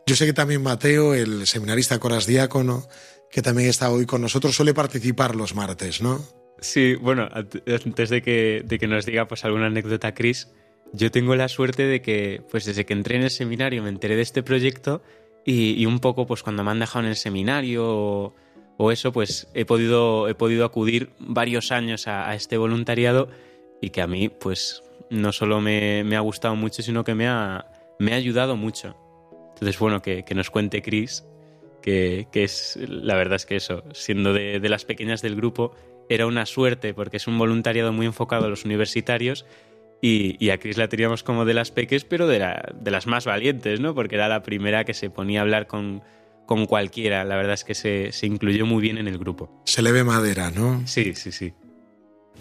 Yo 0.06 0.16
sé 0.16 0.26
que 0.26 0.32
también 0.32 0.62
Mateo, 0.62 1.14
el 1.14 1.46
seminarista 1.46 1.98
Coras 1.98 2.26
Diácono, 2.26 2.88
que 3.30 3.42
también 3.42 3.68
está 3.68 3.90
hoy 3.90 4.06
con 4.06 4.20
nosotros, 4.20 4.54
suele 4.54 4.74
participar 4.74 5.36
los 5.36 5.54
martes, 5.54 6.02
¿no? 6.02 6.20
Sí, 6.60 6.94
bueno, 6.94 7.28
antes 7.32 8.10
de 8.10 8.20
que, 8.20 8.62
de 8.64 8.78
que 8.78 8.86
nos 8.86 9.06
diga 9.06 9.26
pues 9.26 9.44
alguna 9.44 9.66
anécdota, 9.66 10.14
Chris, 10.14 10.48
yo 10.92 11.10
tengo 11.10 11.34
la 11.36 11.48
suerte 11.48 11.84
de 11.84 12.02
que, 12.02 12.42
pues 12.50 12.64
desde 12.64 12.84
que 12.84 12.92
entré 12.92 13.16
en 13.16 13.22
el 13.22 13.30
seminario 13.30 13.82
me 13.82 13.88
enteré 13.88 14.16
de 14.16 14.22
este 14.22 14.42
proyecto 14.42 15.02
y, 15.44 15.86
un 15.86 16.00
poco, 16.00 16.26
pues 16.26 16.42
cuando 16.42 16.62
me 16.62 16.70
han 16.70 16.80
dejado 16.80 17.04
en 17.04 17.10
el 17.10 17.16
seminario 17.16 18.34
o, 18.76 18.92
eso, 18.92 19.12
pues 19.12 19.48
he 19.54 19.64
podido, 19.64 20.28
he 20.28 20.34
podido 20.34 20.64
acudir 20.64 21.10
varios 21.18 21.72
años 21.72 22.06
a, 22.06 22.34
este 22.34 22.56
voluntariado 22.56 23.28
y 23.80 23.90
que 23.90 24.02
a 24.02 24.06
mí, 24.06 24.28
pues 24.28 24.82
no 25.10 25.32
solo 25.32 25.60
me, 25.60 26.04
me, 26.04 26.16
ha 26.16 26.20
gustado 26.20 26.56
mucho, 26.56 26.82
sino 26.82 27.04
que 27.04 27.14
me 27.14 27.26
ha, 27.26 27.66
me 27.98 28.12
ha 28.12 28.16
ayudado 28.16 28.56
mucho. 28.56 28.96
Entonces, 29.54 29.78
bueno, 29.78 30.00
que, 30.02 30.24
que 30.24 30.34
nos 30.34 30.50
cuente 30.50 30.82
Chris 30.82 31.24
que, 31.80 32.28
es, 32.32 32.78
la 32.88 33.14
verdad 33.14 33.36
es 33.36 33.46
que 33.46 33.56
eso, 33.56 33.84
siendo 33.92 34.32
de, 34.32 34.60
las 34.68 34.84
pequeñas 34.84 35.22
del 35.22 35.36
grupo, 35.36 35.74
era 36.08 36.26
una 36.26 36.46
suerte 36.46 36.94
porque 36.94 37.16
es 37.16 37.26
un 37.26 37.38
voluntariado 37.38 37.92
muy 37.92 38.06
enfocado 38.06 38.46
a 38.46 38.48
los 38.48 38.64
universitarios 38.64 39.46
y, 40.02 40.50
a 40.50 40.58
Cris 40.58 40.78
la 40.78 40.88
teníamos 40.88 41.22
como 41.22 41.44
de 41.44 41.54
las 41.54 41.70
peques, 41.70 42.04
pero 42.04 42.26
de, 42.26 42.38
de, 42.74 42.90
las 42.90 43.06
más 43.06 43.26
valientes, 43.26 43.80
¿no? 43.80 43.94
Porque 43.94 44.14
era 44.16 44.28
la 44.28 44.42
primera 44.42 44.84
que 44.84 44.94
se 44.94 45.10
ponía 45.10 45.40
a 45.40 45.42
hablar 45.42 45.66
con, 45.66 46.02
con 46.46 46.66
cualquiera. 46.66 47.24
La 47.24 47.36
verdad 47.36 47.54
es 47.54 47.64
que 47.64 47.74
se, 47.74 48.10
se 48.12 48.26
incluyó 48.26 48.64
muy 48.64 48.80
bien 48.80 48.98
en 48.98 49.08
el 49.08 49.18
grupo. 49.18 49.62
Se 49.66 49.82
le 49.82 49.92
ve 49.92 50.02
madera, 50.02 50.50
¿no? 50.50 50.82
Sí, 50.86 51.14
sí, 51.14 51.32
sí. 51.32 51.52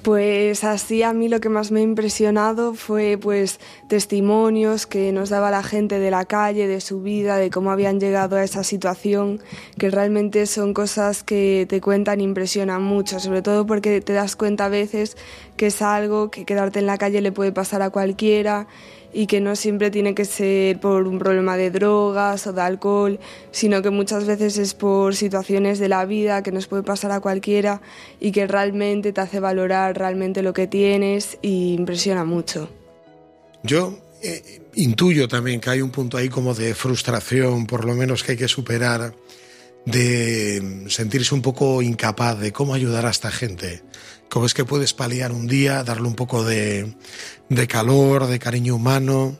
Pues 0.02 0.64
así 0.64 1.04
a 1.04 1.12
mí 1.12 1.28
lo 1.28 1.42
que 1.42 1.50
más 1.50 1.72
me 1.72 1.82
ha 1.82 1.84
impresionado 1.84 2.74
fue 2.74 3.18
pues 3.22 3.60
testimonios 3.90 4.88
que 4.88 5.12
nos 5.12 5.28
daba 5.28 5.52
la 5.52 5.62
gente 5.62 6.00
de 6.00 6.10
la 6.10 6.24
calle, 6.24 6.68
de 6.68 6.80
su 6.80 7.02
vida, 7.02 7.36
de 7.36 7.50
cómo 7.50 7.70
habían 7.70 8.00
llegado 8.00 8.38
a 8.38 8.44
esa 8.46 8.64
situación, 8.64 9.42
que 9.78 9.92
realmente 9.92 10.46
son 10.46 10.74
cosas 10.74 11.22
que 11.24 11.66
te 11.68 11.82
cuentan 11.82 12.22
e 12.22 12.24
impresionan 12.24 12.82
mucho, 12.82 13.20
sobre 13.20 13.42
todo 13.42 13.66
porque 13.66 14.00
te 14.00 14.14
das 14.14 14.38
cuenta 14.38 14.66
a 14.66 14.70
veces 14.70 15.18
que 15.58 15.68
es 15.68 15.82
algo 15.82 16.32
que 16.32 16.46
quedarte 16.46 16.80
en 16.80 16.86
la 16.86 16.98
calle 16.98 17.20
le 17.20 17.34
puede 17.34 17.52
pasar 17.52 17.82
a 17.82 17.90
cualquiera 17.90 18.68
y 19.14 19.28
que 19.28 19.42
no 19.42 19.56
siempre 19.56 19.92
tiene 19.92 20.14
que 20.14 20.26
ser 20.26 20.80
por 20.80 21.08
un 21.08 21.20
problema 21.20 21.58
de 21.58 21.72
drogas 21.72 22.46
o 22.48 22.54
de 22.54 22.62
alcohol, 22.62 23.20
sino 23.52 23.82
que 23.82 23.90
muchas 23.90 24.26
veces 24.26 24.58
es 24.58 24.74
por 24.74 25.16
situaciones 25.16 25.80
de 25.80 25.90
la 25.90 26.06
vida 26.06 26.44
que 26.44 26.52
nos 26.52 26.68
puede 26.68 26.84
pasar 26.84 27.12
a 27.12 27.20
cualquiera 27.20 27.82
y 28.20 28.32
que 28.32 28.48
realmente 28.48 29.12
te 29.14 29.22
hace 29.22 29.40
valorar 29.40 29.98
realmente 29.98 30.42
lo 30.44 30.54
que 30.54 30.68
tienes 30.68 31.38
y 31.42 31.74
impresiona 31.74 32.24
mucho. 32.24 32.70
Yo 33.64 33.98
eh, 34.22 34.62
intuyo 34.76 35.28
también 35.28 35.60
que 35.60 35.70
hay 35.70 35.82
un 35.82 35.92
punto 35.92 36.18
ahí 36.18 36.30
como 36.30 36.54
de 36.54 36.76
frustración, 36.76 37.66
por 37.66 37.86
lo 37.86 37.96
menos 37.96 38.24
que 38.24 38.34
hay 38.34 38.38
que 38.38 38.48
superar, 38.48 39.14
de 39.86 40.86
sentirse 40.88 41.34
un 41.34 41.42
poco 41.42 41.82
incapaz 41.82 42.40
de 42.40 42.52
cómo 42.52 42.74
ayudar 42.74 43.06
a 43.06 43.10
esta 43.10 43.32
gente 43.32 43.82
¿Cómo 44.30 44.46
es 44.46 44.54
que 44.54 44.64
puedes 44.64 44.94
paliar 44.94 45.32
un 45.32 45.48
día, 45.48 45.84
darle 45.84 46.08
un 46.08 46.14
poco 46.14 46.44
de, 46.44 46.94
de 47.50 47.68
calor, 47.68 48.28
de 48.28 48.40
cariño 48.40 48.76
humano, 48.76 49.38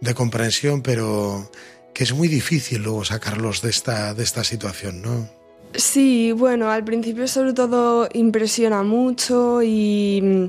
de 0.00 0.14
comprensión, 0.14 0.82
pero 0.82 1.50
que 1.94 2.04
es 2.04 2.14
muy 2.14 2.28
difícil 2.28 2.82
luego 2.82 3.04
sacarlos 3.04 3.62
de 3.62 3.70
esta, 3.70 4.14
de 4.14 4.22
esta 4.22 4.44
situación, 4.44 5.02
¿no? 5.02 5.28
Sí, 5.74 6.32
bueno, 6.32 6.70
al 6.70 6.84
principio 6.84 7.28
sobre 7.28 7.52
todo 7.52 8.08
impresiona 8.12 8.82
mucho 8.82 9.62
y 9.62 10.20
mm, 10.22 10.44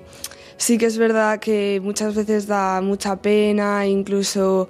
sí 0.58 0.78
que 0.78 0.88
es 0.88 0.98
verdad 0.98 1.40
que 1.40 1.80
muchas 1.84 2.16
veces 2.16 2.48
da 2.48 2.82
mucha 2.82 3.22
pena, 3.22 3.86
incluso 3.86 4.68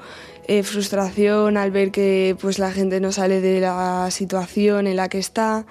eh, 0.48 0.64
frustración 0.64 1.56
al 1.56 1.72
ver 1.72 1.92
que 1.92 2.36
pues 2.42 2.60
la 2.60 2.72
gente 2.72 3.00
no 3.00 3.12
sale 3.12 3.40
de 3.40 3.62
la 3.62 4.10
situación 4.12 4.88
en 4.88 4.98
la 4.98 5.08
que 5.08 5.20
está 5.20 5.66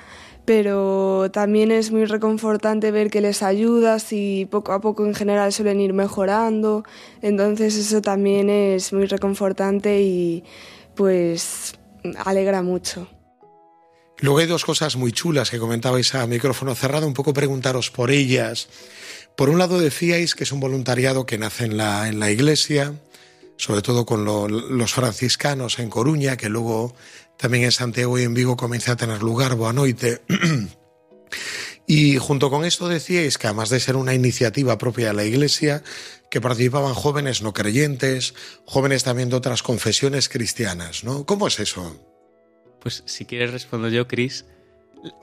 pero 0.44 1.31
también 1.33 1.70
es 1.70 1.90
muy 1.90 2.05
reconfortante 2.05 2.90
ver 2.90 3.11
que 3.11 3.20
les 3.20 3.42
ayudas 3.42 4.12
y 4.12 4.46
poco 4.46 4.72
a 4.72 4.81
poco 4.81 5.07
en 5.07 5.14
general 5.14 5.53
suelen 5.53 5.81
ir 5.81 5.92
mejorando, 5.92 6.85
entonces 7.22 7.76
eso 7.76 8.03
también 8.03 8.50
es 8.50 8.92
muy 8.92 9.07
reconfortante 9.07 10.03
y 10.03 10.44
pues 10.94 11.74
alegra 12.24 12.62
mucho. 12.62 13.09
Luego 14.18 14.38
hay 14.38 14.46
dos 14.46 14.64
cosas 14.64 14.96
muy 14.96 15.12
chulas 15.12 15.50
que 15.50 15.59
comentabais 15.59 16.14
a 16.14 16.26
micrófono 16.26 16.74
cerrado, 16.74 17.07
un 17.07 17.14
poco 17.14 17.33
preguntaros 17.33 17.90
por 17.90 18.11
ellas. 18.11 18.68
Por 19.35 19.48
un 19.48 19.59
lado 19.59 19.81
decíais 19.81 20.35
que 20.35 20.44
es 20.44 20.53
un 20.53 20.61
voluntariado 20.61 21.24
que 21.24 21.38
nace 21.38 21.64
en 21.64 21.79
la, 21.79 22.09
en 22.09 22.20
la 22.20 22.31
iglesia, 22.31 22.92
sobre 23.57 23.81
todo 23.81 24.05
con 24.05 24.24
los 24.26 24.92
franciscanos 24.92 25.79
en 25.79 25.88
Coruña, 25.88 26.37
que 26.37 26.50
luego 26.50 26.94
también 27.40 27.64
en 27.64 27.72
Santiago 27.72 28.18
y 28.18 28.24
en 28.24 28.35
Vigo 28.35 28.57
comienza 28.57 28.92
a 28.92 28.96
tener 28.96 29.22
lugar 29.22 29.55
Boanoite. 29.55 30.20
y 31.87 32.18
junto 32.18 32.50
con 32.50 32.66
esto 32.66 32.87
decíais 32.87 33.38
que 33.38 33.46
además 33.46 33.70
de 33.70 33.81
ser 33.81 33.96
una 33.96 34.12
iniciativa 34.12 34.76
propia 34.76 35.09
de 35.09 35.14
la 35.14 35.24
iglesia, 35.24 35.83
que 36.31 36.42
participaban 36.42 36.92
jóvenes 36.92 37.40
no 37.40 37.55
creyentes, 37.55 38.35
jóvenes 38.66 39.05
también 39.05 39.31
de 39.31 39.37
otras 39.37 39.62
confesiones 39.62 40.29
cristianas, 40.29 41.03
¿no? 41.03 41.24
¿Cómo 41.24 41.46
es 41.46 41.59
eso? 41.61 41.96
Pues 42.79 43.05
si 43.07 43.24
quieres 43.24 43.53
respondo 43.53 43.88
yo, 43.88 44.07
Cris. 44.07 44.44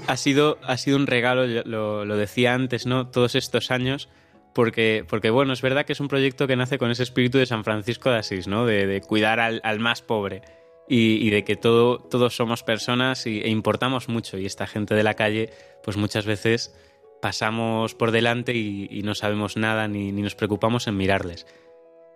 Ha 0.07 0.17
sido, 0.17 0.57
ha 0.63 0.75
sido 0.77 0.97
un 0.97 1.05
regalo, 1.05 1.45
lo, 1.45 2.03
lo, 2.03 2.17
decía 2.17 2.55
antes, 2.55 2.87
¿no? 2.87 3.11
Todos 3.11 3.35
estos 3.35 3.69
años, 3.69 4.09
porque, 4.55 5.05
porque, 5.07 5.29
bueno, 5.29 5.53
es 5.53 5.61
verdad 5.61 5.85
que 5.85 5.93
es 5.93 5.99
un 5.99 6.07
proyecto 6.07 6.47
que 6.47 6.55
nace 6.55 6.79
con 6.79 6.89
ese 6.89 7.03
espíritu 7.03 7.37
de 7.37 7.45
San 7.45 7.63
Francisco 7.63 8.09
de 8.09 8.17
Asís, 8.17 8.47
¿no? 8.47 8.65
De, 8.65 8.87
de 8.87 9.01
cuidar 9.01 9.39
al, 9.39 9.61
al, 9.63 9.79
más 9.79 10.01
pobre 10.01 10.41
y, 10.89 11.29
de 11.29 11.43
que 11.43 11.55
todo, 11.55 11.99
todos 11.99 12.35
somos 12.35 12.63
personas 12.63 13.27
y, 13.27 13.41
e 13.41 13.49
importamos 13.49 14.07
mucho. 14.07 14.37
Y 14.37 14.45
esta 14.45 14.67
gente 14.67 14.95
de 14.95 15.03
la 15.03 15.15
calle, 15.15 15.49
pues 15.83 15.97
muchas 15.97 16.25
veces 16.25 16.75
pasamos 17.21 17.95
por 17.95 18.11
delante 18.11 18.55
y, 18.55 19.01
no 19.03 19.15
sabemos 19.15 19.57
nada 19.57 19.87
ni, 19.87 20.11
ni, 20.11 20.21
nos 20.21 20.35
preocupamos 20.35 20.87
en 20.87 20.97
mirarles. 20.97 21.45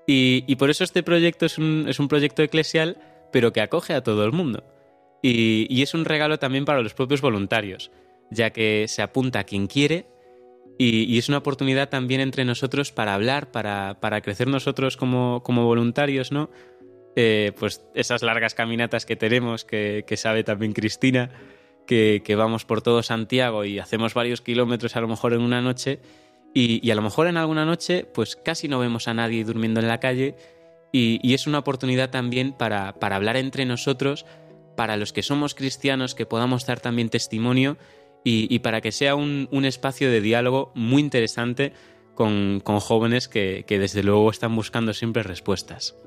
Y, 0.07 0.43
y 0.47 0.55
por 0.55 0.69
eso 0.69 0.83
este 0.83 1.03
proyecto 1.03 1.45
es 1.45 1.57
un, 1.57 1.85
es 1.87 1.99
un 1.99 2.07
proyecto 2.07 2.43
eclesial, 2.43 2.97
pero 3.31 3.53
que 3.53 3.61
acoge 3.61 3.93
a 3.93 4.03
todo 4.03 4.25
el 4.25 4.31
mundo. 4.31 4.63
Y, 5.21 5.67
y, 5.69 5.81
es 5.81 5.93
un 5.93 6.05
regalo 6.05 6.39
también 6.39 6.65
para 6.65 6.81
los 6.81 6.93
propios 6.93 7.21
voluntarios, 7.21 7.91
ya 8.31 8.51
que 8.51 8.85
se 8.87 9.01
apunta 9.01 9.39
a 9.39 9.43
quien 9.43 9.67
quiere 9.67 10.07
y, 10.77 11.03
y 11.03 11.19
es 11.19 11.29
una 11.29 11.37
oportunidad 11.39 11.89
también 11.89 12.21
entre 12.21 12.45
nosotros 12.45 12.91
para 12.91 13.13
hablar, 13.13 13.51
para, 13.51 13.99
para 13.99 14.21
crecer 14.21 14.47
nosotros 14.47 14.97
como, 14.97 15.43
como 15.43 15.65
voluntarios, 15.65 16.31
¿no? 16.31 16.49
Eh, 17.15 17.51
pues 17.59 17.85
esas 17.93 18.21
largas 18.21 18.53
caminatas 18.53 19.05
que 19.05 19.17
tenemos, 19.17 19.65
que, 19.65 20.05
sabe 20.15 20.43
también 20.43 20.71
Cristina, 20.71 21.29
que, 21.85 22.35
vamos 22.37 22.63
por 22.63 22.81
todo 22.81 23.03
Santiago 23.03 23.65
y 23.65 23.79
hacemos 23.79 24.13
varios 24.13 24.41
kilómetros 24.41 24.95
a 24.95 25.01
lo 25.01 25.09
mejor 25.09 25.33
en 25.33 25.41
una 25.41 25.61
noche 25.61 25.99
y, 26.53 26.89
a 26.89 26.95
lo 26.95 27.01
mejor 27.01 27.27
en 27.27 27.35
alguna 27.35 27.65
noche 27.65 28.05
pues 28.05 28.37
casi 28.37 28.69
no 28.69 28.79
vemos 28.79 29.09
a 29.09 29.13
nadie 29.13 29.43
durmiendo 29.43 29.81
en 29.81 29.89
la 29.89 29.99
calle 29.99 30.35
y, 30.93 31.33
es 31.33 31.47
una 31.47 31.59
oportunidad 31.59 32.11
también 32.11 32.53
para, 32.53 32.95
hablar 33.01 33.35
entre 33.35 33.65
nosotros 33.65 34.25
para 34.77 34.95
los 34.95 35.11
que 35.11 35.21
somos 35.21 35.53
cristianos 35.53 36.15
que 36.15 36.25
podamos 36.25 36.65
dar 36.65 36.79
también 36.79 37.09
testimonio 37.09 37.77
y, 38.23 38.59
para 38.59 38.79
que 38.79 38.93
sea 38.93 39.15
un, 39.15 39.65
espacio 39.65 40.09
de 40.09 40.21
diálogo 40.21 40.71
muy 40.75 41.01
interesante 41.01 41.73
con, 42.15 42.61
jóvenes 42.61 43.27
que, 43.27 43.65
desde 43.67 44.01
luego 44.01 44.31
están 44.31 44.55
buscando 44.55 44.93
siempre 44.93 45.23
respuestas. 45.23 45.97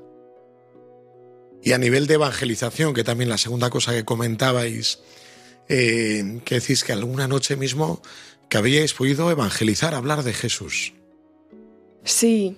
Y 1.65 1.73
a 1.73 1.79
nivel 1.79 2.05
de 2.05 2.13
evangelización, 2.13 2.93
que 2.93 3.03
también 3.03 3.27
la 3.27 3.39
segunda 3.39 3.71
cosa 3.71 3.91
que 3.91 4.05
comentabais, 4.05 4.99
eh, 5.67 6.39
que 6.45 6.59
decís 6.59 6.83
que 6.83 6.93
alguna 6.93 7.27
noche 7.27 7.55
mismo 7.55 8.03
que 8.49 8.59
habíais 8.59 8.93
podido 8.93 9.31
evangelizar, 9.31 9.95
hablar 9.95 10.21
de 10.21 10.31
Jesús. 10.31 10.93
Sí, 12.03 12.55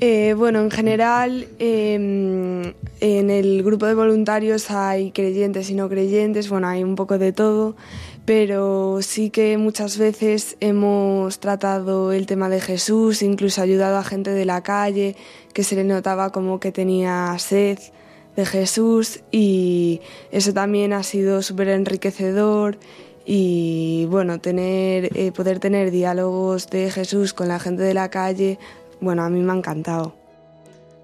eh, 0.00 0.34
bueno, 0.36 0.62
en 0.62 0.72
general, 0.72 1.46
eh, 1.60 1.94
en 3.00 3.30
el 3.30 3.62
grupo 3.62 3.86
de 3.86 3.94
voluntarios 3.94 4.72
hay 4.72 5.12
creyentes 5.12 5.70
y 5.70 5.74
no 5.74 5.88
creyentes, 5.88 6.48
bueno, 6.48 6.66
hay 6.66 6.82
un 6.82 6.96
poco 6.96 7.18
de 7.18 7.30
todo, 7.30 7.76
pero 8.24 8.98
sí 9.00 9.30
que 9.30 9.58
muchas 9.58 9.96
veces 9.96 10.56
hemos 10.58 11.38
tratado 11.38 12.10
el 12.10 12.26
tema 12.26 12.48
de 12.48 12.60
Jesús, 12.60 13.22
incluso 13.22 13.62
ayudado 13.62 13.96
a 13.96 14.02
gente 14.02 14.30
de 14.30 14.44
la 14.44 14.64
calle 14.64 15.14
que 15.54 15.62
se 15.62 15.76
le 15.76 15.84
notaba 15.84 16.32
como 16.32 16.58
que 16.58 16.72
tenía 16.72 17.36
sed 17.38 17.78
de 18.40 18.46
Jesús 18.46 19.20
y 19.30 20.00
eso 20.32 20.52
también 20.52 20.92
ha 20.92 21.02
sido 21.02 21.42
súper 21.42 21.68
enriquecedor 21.68 22.78
y 23.24 24.06
bueno, 24.08 24.40
tener, 24.40 25.16
eh, 25.16 25.30
poder 25.30 25.60
tener 25.60 25.90
diálogos 25.90 26.68
de 26.70 26.90
Jesús 26.90 27.32
con 27.34 27.48
la 27.48 27.60
gente 27.60 27.82
de 27.82 27.94
la 27.94 28.10
calle 28.10 28.58
bueno, 29.00 29.22
a 29.22 29.30
mí 29.30 29.40
me 29.40 29.52
ha 29.52 29.56
encantado. 29.56 30.16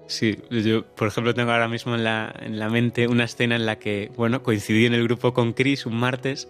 Sí, 0.07 0.37
yo, 0.49 0.85
por 0.85 1.09
ejemplo, 1.09 1.33
tengo 1.33 1.51
ahora 1.51 1.67
mismo 1.67 1.95
en 1.95 2.03
la, 2.03 2.33
en 2.39 2.59
la 2.59 2.69
mente 2.69 3.07
una 3.07 3.25
escena 3.25 3.55
en 3.55 3.65
la 3.65 3.77
que, 3.77 4.09
bueno, 4.15 4.41
coincidí 4.41 4.85
en 4.85 4.93
el 4.93 5.03
grupo 5.03 5.33
con 5.33 5.51
Chris 5.51 5.85
un 5.85 5.97
martes 5.97 6.47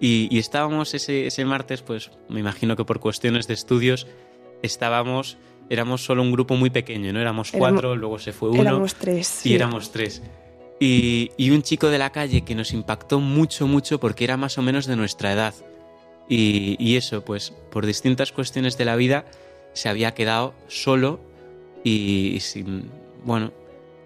y, 0.00 0.28
y 0.30 0.38
estábamos 0.38 0.94
ese, 0.94 1.26
ese 1.26 1.44
martes, 1.44 1.82
pues 1.82 2.10
me 2.28 2.40
imagino 2.40 2.74
que 2.76 2.84
por 2.84 3.00
cuestiones 3.00 3.46
de 3.48 3.54
estudios, 3.54 4.06
estábamos, 4.62 5.36
éramos 5.70 6.04
solo 6.04 6.22
un 6.22 6.32
grupo 6.32 6.56
muy 6.56 6.70
pequeño, 6.70 7.12
¿no? 7.12 7.20
Éramos 7.20 7.52
cuatro, 7.52 7.78
éramos, 7.78 7.98
luego 7.98 8.18
se 8.18 8.32
fue 8.32 8.50
uno. 8.50 8.62
Éramos 8.62 8.94
tres. 8.94 9.40
Y 9.44 9.48
sí. 9.50 9.54
éramos 9.54 9.90
tres. 9.90 10.22
Y, 10.78 11.30
y, 11.36 11.50
un 11.50 11.62
chico 11.62 11.88
de 11.88 11.98
la 11.98 12.10
calle 12.10 12.42
que 12.42 12.54
nos 12.54 12.72
impactó 12.72 13.18
mucho, 13.18 13.66
mucho 13.66 13.98
porque 13.98 14.24
era 14.24 14.36
más 14.36 14.58
o 14.58 14.62
menos 14.62 14.86
de 14.86 14.96
nuestra 14.96 15.32
edad. 15.32 15.54
Y, 16.28 16.76
y 16.78 16.96
eso, 16.96 17.24
pues, 17.24 17.52
por 17.70 17.86
distintas 17.86 18.32
cuestiones 18.32 18.76
de 18.76 18.84
la 18.84 18.96
vida, 18.96 19.24
se 19.72 19.88
había 19.88 20.12
quedado 20.12 20.54
solo 20.68 21.20
y, 21.84 22.38
sin, 22.40 22.90
bueno, 23.24 23.52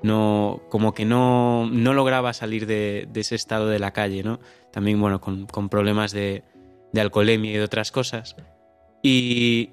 no, 0.02 0.60
como 0.68 0.94
que 0.94 1.04
no, 1.04 1.68
no 1.70 1.94
lograba 1.94 2.32
salir 2.32 2.66
de, 2.66 3.08
de, 3.10 3.20
ese 3.20 3.34
estado 3.34 3.68
de 3.68 3.78
la 3.78 3.92
calle, 3.92 4.22
¿no? 4.22 4.38
También, 4.70 5.00
bueno, 5.00 5.20
con, 5.20 5.46
con 5.46 5.68
problemas 5.68 6.12
de, 6.12 6.44
de, 6.92 7.00
alcoholemia 7.00 7.52
y 7.52 7.54
de 7.54 7.62
otras 7.62 7.90
cosas. 7.90 8.36
Y, 9.02 9.70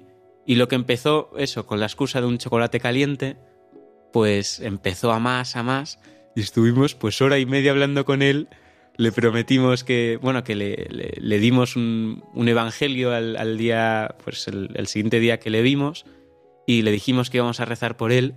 y 0.48 0.54
lo 0.54 0.66
que 0.66 0.76
empezó, 0.76 1.30
eso, 1.36 1.66
con 1.66 1.78
la 1.78 1.84
excusa 1.84 2.22
de 2.22 2.26
un 2.26 2.38
chocolate 2.38 2.80
caliente, 2.80 3.36
pues 4.14 4.60
empezó 4.60 5.12
a 5.12 5.18
más, 5.18 5.56
a 5.56 5.62
más, 5.62 6.00
y 6.34 6.40
estuvimos 6.40 6.94
pues 6.94 7.20
hora 7.20 7.38
y 7.38 7.44
media 7.44 7.70
hablando 7.70 8.06
con 8.06 8.22
él, 8.22 8.48
le 8.96 9.12
prometimos 9.12 9.84
que, 9.84 10.18
bueno, 10.22 10.44
que 10.44 10.54
le, 10.54 10.86
le, 10.88 11.38
dimos 11.38 11.76
un, 11.76 12.22
evangelio 12.34 13.12
al, 13.12 13.58
día, 13.58 14.16
pues 14.24 14.48
el, 14.48 14.86
siguiente 14.86 15.20
día 15.20 15.38
que 15.38 15.50
le 15.50 15.60
vimos 15.60 16.06
y 16.66 16.80
le 16.80 16.92
dijimos 16.92 17.28
que 17.28 17.36
íbamos 17.36 17.60
a 17.60 17.66
rezar 17.66 17.98
por 17.98 18.10
él 18.10 18.32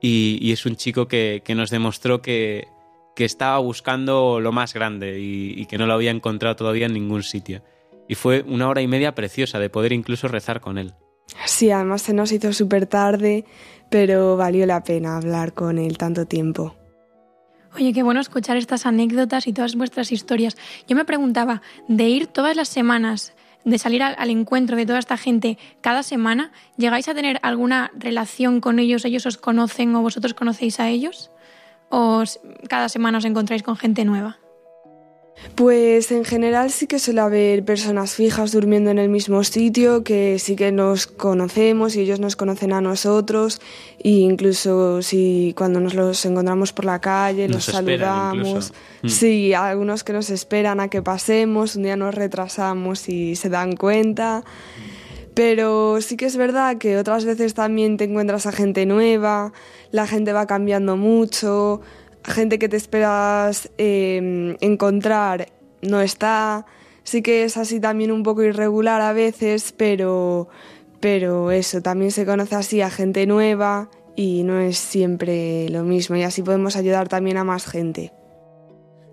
y, 0.00 0.38
y 0.40 0.52
es 0.52 0.64
un 0.64 0.76
chico 0.76 1.08
que, 1.08 1.42
que 1.44 1.56
nos 1.56 1.70
demostró 1.70 2.22
que, 2.22 2.68
que, 3.16 3.24
estaba 3.24 3.58
buscando 3.58 4.38
lo 4.38 4.52
más 4.52 4.74
grande 4.74 5.18
y, 5.18 5.60
y, 5.60 5.66
que 5.66 5.76
no 5.76 5.88
lo 5.88 5.94
había 5.94 6.12
encontrado 6.12 6.54
todavía 6.54 6.86
en 6.86 6.92
ningún 6.92 7.24
sitio. 7.24 7.64
Y 8.08 8.14
fue 8.14 8.44
una 8.46 8.68
hora 8.68 8.80
y 8.80 8.86
media 8.86 9.16
preciosa 9.16 9.58
de 9.58 9.70
poder 9.70 9.92
incluso 9.92 10.28
rezar 10.28 10.60
con 10.60 10.78
él. 10.78 10.94
Sí, 11.46 11.70
además 11.70 12.02
se 12.02 12.12
nos 12.12 12.32
hizo 12.32 12.52
súper 12.52 12.86
tarde, 12.86 13.44
pero 13.90 14.36
valió 14.36 14.66
la 14.66 14.82
pena 14.82 15.16
hablar 15.16 15.54
con 15.54 15.78
él 15.78 15.98
tanto 15.98 16.26
tiempo. 16.26 16.74
Oye, 17.74 17.92
qué 17.92 18.02
bueno 18.02 18.20
escuchar 18.20 18.56
estas 18.56 18.86
anécdotas 18.86 19.46
y 19.46 19.52
todas 19.52 19.76
vuestras 19.76 20.10
historias. 20.10 20.56
Yo 20.86 20.96
me 20.96 21.04
preguntaba, 21.04 21.62
de 21.86 22.08
ir 22.08 22.26
todas 22.26 22.56
las 22.56 22.68
semanas, 22.68 23.34
de 23.64 23.78
salir 23.78 24.02
al, 24.02 24.16
al, 24.18 24.30
encuentro 24.30 24.76
de 24.76 24.86
toda 24.86 24.98
esta 24.98 25.16
gente 25.16 25.58
cada 25.80 26.02
semana, 26.02 26.50
¿llegáis 26.76 27.08
a 27.08 27.14
tener 27.14 27.38
alguna 27.42 27.90
relación 27.94 28.60
con 28.60 28.78
ellos? 28.78 29.04
¿Ellos 29.04 29.26
os 29.26 29.36
conocen 29.36 29.94
o 29.94 30.02
vosotros 30.02 30.34
conocéis 30.34 30.80
a 30.80 30.88
ellos? 30.88 31.30
¿O 31.90 32.24
cada 32.68 32.88
semana 32.88 33.18
os 33.18 33.24
encontráis 33.24 33.62
con 33.62 33.76
gente 33.76 34.04
nueva? 34.04 34.38
Pues 35.54 36.12
en 36.12 36.24
general 36.24 36.70
sí 36.70 36.86
que 36.86 36.98
suele 36.98 37.20
haber 37.20 37.64
personas 37.64 38.14
fijas 38.14 38.52
durmiendo 38.52 38.90
en 38.90 38.98
el 38.98 39.08
mismo 39.08 39.42
sitio, 39.44 40.04
que 40.04 40.38
sí 40.38 40.56
que 40.56 40.72
nos 40.72 41.06
conocemos 41.06 41.96
y 41.96 42.00
ellos 42.00 42.20
nos 42.20 42.36
conocen 42.36 42.72
a 42.72 42.80
nosotros, 42.80 43.60
e 43.98 44.10
incluso 44.10 45.02
si 45.02 45.54
cuando 45.56 45.80
nos 45.80 45.94
los 45.94 46.24
encontramos 46.24 46.72
por 46.72 46.84
la 46.84 47.00
calle, 47.00 47.48
nos, 47.48 47.66
nos 47.68 47.76
saludamos. 47.76 48.72
Mm. 49.02 49.08
Sí, 49.08 49.54
algunos 49.54 50.04
que 50.04 50.12
nos 50.12 50.30
esperan 50.30 50.80
a 50.80 50.88
que 50.88 51.02
pasemos, 51.02 51.76
un 51.76 51.84
día 51.84 51.96
nos 51.96 52.14
retrasamos 52.14 53.08
y 53.08 53.34
se 53.36 53.48
dan 53.48 53.74
cuenta. 53.76 54.44
Pero 55.34 56.00
sí 56.00 56.16
que 56.16 56.26
es 56.26 56.36
verdad 56.36 56.78
que 56.78 56.96
otras 56.98 57.24
veces 57.24 57.54
también 57.54 57.96
te 57.96 58.04
encuentras 58.04 58.46
a 58.46 58.52
gente 58.52 58.86
nueva, 58.86 59.52
la 59.92 60.04
gente 60.06 60.32
va 60.32 60.46
cambiando 60.46 60.96
mucho, 60.96 61.80
gente 62.24 62.58
que 62.58 62.68
te 62.68 62.76
esperas 62.76 63.70
eh, 63.78 64.56
encontrar 64.60 65.48
no 65.82 66.00
está. 66.00 66.66
Sí 67.04 67.22
que 67.22 67.44
es 67.44 67.56
así 67.56 67.80
también 67.80 68.12
un 68.12 68.22
poco 68.22 68.42
irregular 68.42 69.00
a 69.00 69.12
veces, 69.12 69.72
pero, 69.76 70.48
pero 71.00 71.50
eso, 71.50 71.80
también 71.80 72.10
se 72.10 72.26
conoce 72.26 72.54
así 72.54 72.80
a 72.82 72.90
gente 72.90 73.26
nueva 73.26 73.90
y 74.14 74.42
no 74.42 74.60
es 74.60 74.76
siempre 74.78 75.68
lo 75.70 75.84
mismo 75.84 76.16
y 76.16 76.22
así 76.22 76.42
podemos 76.42 76.76
ayudar 76.76 77.08
también 77.08 77.38
a 77.38 77.44
más 77.44 77.66
gente. 77.66 78.12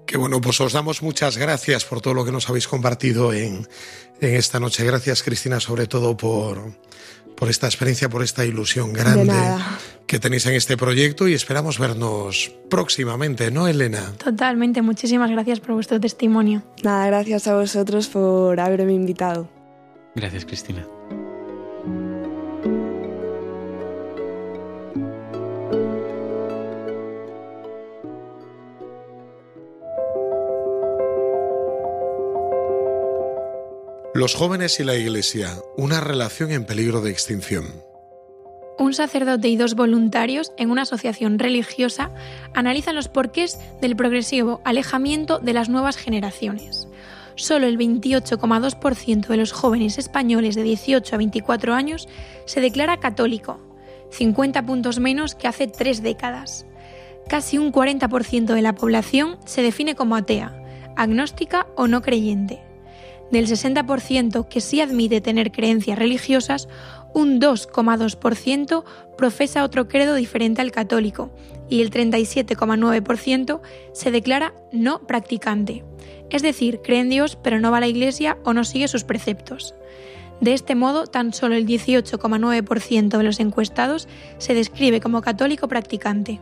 Qué 0.06 0.18
bueno, 0.18 0.42
pues 0.42 0.60
os 0.62 0.74
damos 0.74 1.02
muchas 1.02 1.38
gracias 1.38 1.86
por 1.86 2.02
todo 2.02 2.14
lo 2.14 2.26
que 2.26 2.32
nos 2.32 2.50
habéis 2.50 2.68
compartido 2.68 3.34
en, 3.34 3.68
en 4.20 4.36
esta 4.36 4.60
noche. 4.60 4.84
Gracias 4.84 5.24
Cristina 5.24 5.60
sobre 5.60 5.88
todo 5.88 6.18
por, 6.18 6.74
por 7.36 7.50
esta 7.50 7.68
experiencia, 7.68 8.10
por 8.10 8.24
esta 8.24 8.46
ilusión 8.46 8.94
grande 8.94 9.34
que 10.08 10.20
tenéis 10.20 10.46
en 10.46 10.54
este 10.54 10.78
proyecto 10.78 11.28
y 11.28 11.34
esperamos 11.34 11.80
vernos 11.80 12.52
próximamente, 12.70 13.52
¿no, 13.52 13.68
Elena? 13.68 14.14
Totalmente, 14.24 14.82
muchísimas 14.82 15.32
gracias 15.32 15.60
por 15.60 15.74
vuestro 15.74 16.00
testimonio. 16.00 16.64
Nada, 16.84 17.08
gracias 17.08 17.48
a 17.48 17.56
vosotros 17.56 18.08
por 18.08 18.60
haberme 18.60 18.94
invitado. 18.94 19.50
Gracias, 20.16 20.46
Cristina. 20.46 20.86
Los 34.16 34.34
jóvenes 34.34 34.80
y 34.80 34.86
la 34.86 34.96
Iglesia, 34.96 35.58
una 35.76 36.00
relación 36.00 36.50
en 36.54 36.64
peligro 36.64 37.02
de 37.02 37.12
extinción. 37.12 37.66
Un 38.80 38.94
sacerdote 38.94 39.50
y 39.50 39.58
dos 39.58 39.76
voluntarios 39.76 40.54
en 40.58 40.72
una 40.72 40.84
asociación 40.84 41.38
religiosa 41.38 42.14
analizan 42.54 42.96
los 42.96 43.10
porqués 43.10 43.60
del 43.82 43.98
progresivo 43.98 44.62
alejamiento 44.64 45.40
de 45.40 45.52
las 45.52 45.68
nuevas 45.68 45.98
generaciones. 45.98 46.88
Solo 47.36 47.68
el 47.68 47.78
28,2% 47.78 49.28
de 49.28 49.36
los 49.36 49.52
jóvenes 49.52 49.98
españoles 49.98 50.56
de 50.56 50.64
18 50.64 51.14
a 51.14 51.18
24 51.18 51.74
años 51.74 52.08
se 52.46 52.62
declara 52.62 53.02
católico, 53.02 53.60
50 54.12 54.66
puntos 54.66 54.98
menos 54.98 55.36
que 55.36 55.50
hace 55.50 55.68
tres 55.68 56.02
décadas. 56.02 56.66
Casi 57.28 57.58
un 57.58 57.74
40% 57.74 58.54
de 58.54 58.62
la 58.62 58.76
población 58.76 59.38
se 59.44 59.62
define 59.62 59.94
como 59.96 60.16
atea, 60.16 60.56
agnóstica 60.96 61.68
o 61.76 61.90
no 61.90 62.02
creyente. 62.02 62.62
Del 63.32 63.48
60% 63.48 64.48
que 64.48 64.62
sí 64.62 64.82
admite 64.82 65.22
tener 65.22 65.52
creencias 65.52 65.98
religiosas, 65.98 66.68
un 67.14 67.40
2,2% 67.40 68.84
profesa 69.18 69.64
otro 69.64 69.88
credo 69.88 70.16
diferente 70.16 70.62
al 70.62 70.72
católico 70.72 71.32
y 71.70 71.82
el 71.82 71.90
37,9% 71.90 73.62
se 73.94 74.12
declara 74.12 74.54
no 74.72 75.02
practicante. 75.08 75.84
Es 76.30 76.42
decir, 76.42 76.82
cree 76.84 77.00
en 77.00 77.10
Dios 77.10 77.38
pero 77.42 77.60
no 77.60 77.72
va 77.72 77.78
a 77.78 77.82
la 77.82 77.88
iglesia 77.88 78.38
o 78.44 78.54
no 78.54 78.64
sigue 78.64 78.88
sus 78.88 79.04
preceptos. 79.04 79.74
De 80.42 80.54
este 80.54 80.76
modo, 80.76 81.08
tan 81.08 81.34
solo 81.34 81.56
el 81.56 81.66
18,9% 81.66 83.18
de 83.18 83.24
los 83.24 83.40
encuestados 83.40 84.08
se 84.38 84.54
describe 84.54 85.00
como 85.00 85.22
católico 85.22 85.70
practicante. 85.70 86.42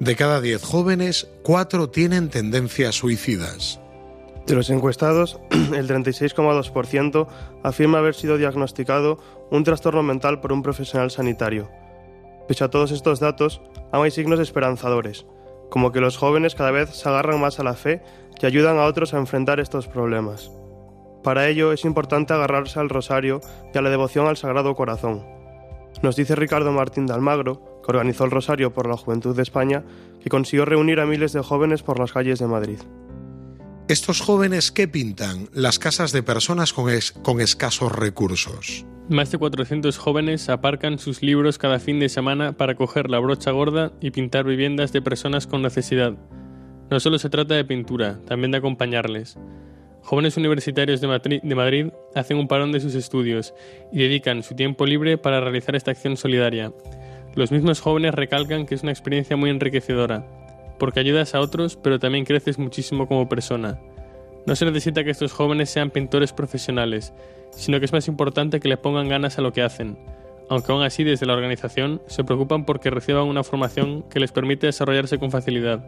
De 0.00 0.16
cada 0.16 0.40
10 0.40 0.62
jóvenes, 0.64 1.28
4 1.42 1.90
tienen 1.90 2.30
tendencias 2.30 2.94
suicidas. 2.94 3.81
De 4.46 4.54
los 4.54 4.70
encuestados, 4.70 5.40
el 5.50 5.88
36,2% 5.88 7.26
afirma 7.62 7.98
haber 7.98 8.14
sido 8.14 8.38
diagnosticado 8.38 9.18
un 9.50 9.64
trastorno 9.64 10.02
mental 10.02 10.40
por 10.40 10.52
un 10.52 10.62
profesional 10.62 11.10
sanitario. 11.10 11.70
Pese 12.48 12.64
a 12.64 12.70
todos 12.70 12.90
estos 12.90 13.20
datos, 13.20 13.62
aún 13.92 14.04
hay 14.04 14.10
signos 14.10 14.40
esperanzadores, 14.40 15.26
como 15.70 15.92
que 15.92 16.00
los 16.00 16.16
jóvenes 16.16 16.54
cada 16.54 16.72
vez 16.72 16.90
se 16.90 17.08
agarran 17.08 17.40
más 17.40 17.60
a 17.60 17.64
la 17.64 17.74
fe 17.74 18.02
y 18.40 18.46
ayudan 18.46 18.78
a 18.78 18.84
otros 18.84 19.14
a 19.14 19.18
enfrentar 19.18 19.60
estos 19.60 19.86
problemas. 19.86 20.50
Para 21.22 21.48
ello 21.48 21.72
es 21.72 21.84
importante 21.84 22.32
agarrarse 22.32 22.80
al 22.80 22.88
rosario 22.88 23.40
y 23.72 23.78
a 23.78 23.82
la 23.82 23.90
devoción 23.90 24.26
al 24.26 24.36
Sagrado 24.36 24.74
Corazón. 24.74 25.24
Nos 26.02 26.16
dice 26.16 26.34
Ricardo 26.34 26.72
Martín 26.72 27.06
de 27.06 27.14
Almagro, 27.14 27.80
que 27.84 27.90
organizó 27.92 28.24
el 28.24 28.32
Rosario 28.32 28.72
por 28.72 28.88
la 28.88 28.96
Juventud 28.96 29.36
de 29.36 29.42
España, 29.42 29.84
que 30.20 30.30
consiguió 30.30 30.64
reunir 30.64 30.98
a 30.98 31.06
miles 31.06 31.32
de 31.32 31.42
jóvenes 31.42 31.84
por 31.84 32.00
las 32.00 32.12
calles 32.12 32.40
de 32.40 32.46
Madrid. 32.48 32.80
¿Estos 33.92 34.22
jóvenes 34.22 34.72
qué 34.72 34.88
pintan? 34.88 35.50
Las 35.52 35.78
casas 35.78 36.12
de 36.12 36.22
personas 36.22 36.72
con, 36.72 36.88
escasos 37.42 37.92
recursos. 37.92 38.86
Más 39.10 39.30
de 39.30 39.36
400 39.36 39.98
jóvenes 39.98 40.48
aparcan 40.48 40.98
sus 40.98 41.20
libros 41.20 41.58
cada 41.58 41.78
fin 41.78 42.00
de 42.00 42.08
semana 42.08 42.56
para 42.56 42.74
coger 42.74 43.10
la 43.10 43.18
brocha 43.18 43.50
gorda 43.50 43.92
y 44.00 44.10
pintar 44.10 44.46
viviendas 44.46 44.94
de 44.94 45.02
personas 45.02 45.46
con 45.46 45.60
necesidad. 45.60 46.14
No 46.90 47.00
solo 47.00 47.18
se 47.18 47.28
trata 47.28 47.54
de 47.54 47.66
pintura, 47.66 48.18
también 48.26 48.52
de 48.52 48.56
acompañarles. 48.56 49.36
Jóvenes 50.00 50.38
universitarios 50.38 51.02
de 51.02 51.54
Madrid 51.54 51.88
hacen 52.14 52.38
un 52.38 52.48
parón 52.48 52.72
de 52.72 52.80
sus 52.80 52.94
estudios 52.94 53.52
y 53.92 53.98
dedican 53.98 54.42
su 54.42 54.54
tiempo 54.54 54.86
libre 54.86 55.18
para 55.18 55.42
realizar 55.42 55.76
esta 55.76 55.90
acción 55.90 56.16
solidaria. 56.16 56.72
Los 57.34 57.52
mismos 57.52 57.82
jóvenes 57.82 58.14
recalcan 58.14 58.64
que 58.64 58.74
es 58.74 58.82
una 58.84 58.92
experiencia 58.92 59.36
muy 59.36 59.50
enriquecedora 59.50 60.26
porque 60.82 60.98
ayudas 60.98 61.36
a 61.36 61.40
otros, 61.40 61.76
pero 61.76 62.00
también 62.00 62.24
creces 62.24 62.58
muchísimo 62.58 63.06
como 63.06 63.28
persona. 63.28 63.78
No 64.46 64.56
se 64.56 64.64
necesita 64.64 65.04
que 65.04 65.12
estos 65.12 65.32
jóvenes 65.32 65.70
sean 65.70 65.90
pintores 65.90 66.32
profesionales, 66.32 67.14
sino 67.52 67.78
que 67.78 67.84
es 67.84 67.92
más 67.92 68.08
importante 68.08 68.58
que 68.58 68.68
le 68.68 68.76
pongan 68.76 69.08
ganas 69.08 69.38
a 69.38 69.42
lo 69.42 69.52
que 69.52 69.62
hacen, 69.62 69.96
aunque 70.50 70.72
aún 70.72 70.82
así 70.82 71.04
desde 71.04 71.24
la 71.24 71.34
organización 71.34 72.02
se 72.08 72.24
preocupan 72.24 72.64
porque 72.64 72.90
reciban 72.90 73.28
una 73.28 73.44
formación 73.44 74.02
que 74.10 74.18
les 74.18 74.32
permite 74.32 74.66
desarrollarse 74.66 75.20
con 75.20 75.30
facilidad. 75.30 75.84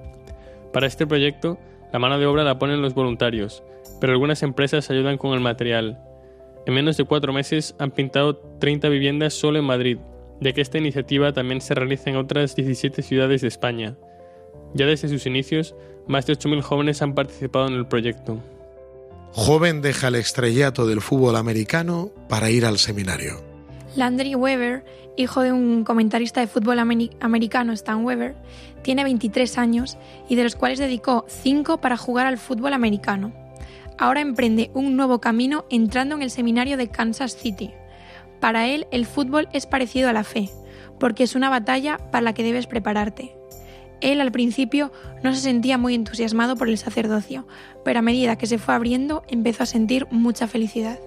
Para 0.73 0.87
este 0.87 1.09
proyecto, 1.09 1.59
la 1.93 1.99
mano 1.99 2.21
de 2.21 2.27
obra 2.27 2.45
la 2.45 2.61
ponen 2.61 2.81
los 2.81 2.95
voluntarios, 2.95 3.65
pero 4.01 4.13
algunas 4.13 4.45
empresas 4.45 4.91
ayudan 4.91 5.19
con 5.19 5.35
el 5.35 5.41
material. 5.41 5.99
En 6.67 6.75
menos 6.75 6.97
de 6.97 7.05
cuatro 7.05 7.33
meses 7.33 7.75
han 7.81 7.91
pintado 7.91 8.37
30 8.61 8.89
viviendas 8.91 9.35
solo 9.35 9.59
en 9.59 9.65
Madrid, 9.65 9.99
ya 10.41 10.53
que 10.53 10.61
esta 10.61 10.79
iniciativa 10.79 11.33
también 11.33 11.61
se 11.61 11.75
realiza 11.75 12.11
en 12.11 12.17
otras 12.17 12.55
17 12.55 13.03
ciudades 13.03 13.41
de 13.41 13.49
España. 13.49 13.97
Ya 14.75 14.87
desde 14.87 15.09
sus 15.09 15.27
inicios, 15.27 15.75
más 16.07 16.27
de 16.27 16.35
8.000 16.35 16.61
jóvenes 16.61 17.01
han 17.01 17.15
participado 17.15 17.69
en 17.69 17.75
el 17.75 17.87
proyecto. 17.87 18.41
Joven 19.33 19.83
deja 19.83 20.09
el 20.09 20.17
estrellato 20.17 20.87
del 20.87 21.01
fútbol 21.01 21.37
americano 21.37 22.11
para 22.29 22.51
ir 22.51 22.67
al 22.67 22.79
seminario. 22.79 23.43
Landry 23.97 24.35
Weber, 24.35 24.85
hijo 25.17 25.43
de 25.43 25.53
un 25.53 25.85
comentarista 25.85 26.41
de 26.41 26.47
fútbol 26.47 26.79
americano, 26.79 27.73
Stan 27.73 28.05
Weber, 28.05 28.35
tiene 28.83 29.05
23 29.05 29.59
años 29.59 29.97
y 30.29 30.35
de 30.35 30.45
los 30.45 30.57
cuales 30.57 30.79
dedicó 30.79 31.25
5 31.29 31.81
para 31.81 31.97
jugar 31.97 32.27
al 32.27 32.39
fútbol 32.39 32.73
americano. 32.73 33.33
Ahora 33.97 34.21
emprende 34.21 34.71
un 34.75 34.97
nuevo 34.97 35.21
camino 35.21 35.65
entrando 35.71 36.17
en 36.17 36.23
el 36.23 36.31
seminario 36.31 36.77
de 36.77 36.89
Kansas 36.89 37.37
City. 37.37 37.73
Para 38.41 38.67
él, 38.67 38.87
el 38.91 39.07
fútbol 39.07 39.49
es 39.53 39.67
parecido 39.67 40.09
a 40.09 40.13
la 40.13 40.25
fe, 40.25 40.51
porque 40.99 41.23
es 41.23 41.35
una 41.37 41.49
batalla 41.49 41.99
para 42.11 42.23
la 42.23 42.35
que 42.35 42.43
debes 42.43 42.67
prepararte. 42.67 43.37
Él 44.01 44.21
al 44.21 44.33
principio 44.33 44.93
no 45.23 45.35
se 45.35 45.41
sentía 45.41 45.79
muy 45.79 45.95
entusiasmado 45.95 46.57
por 46.57 46.69
el 46.69 46.79
sacerdocio, 46.79 47.47
pero 47.85 47.99
a 47.99 48.03
medida 48.03 48.37
que 48.37 48.47
se 48.47 48.59
fue 48.59 48.75
abriendo 48.75 49.23
empezó 49.29 49.63
a 49.63 49.67
sentir 49.67 50.07
mucha 50.11 50.47
felicidad. 50.47 50.99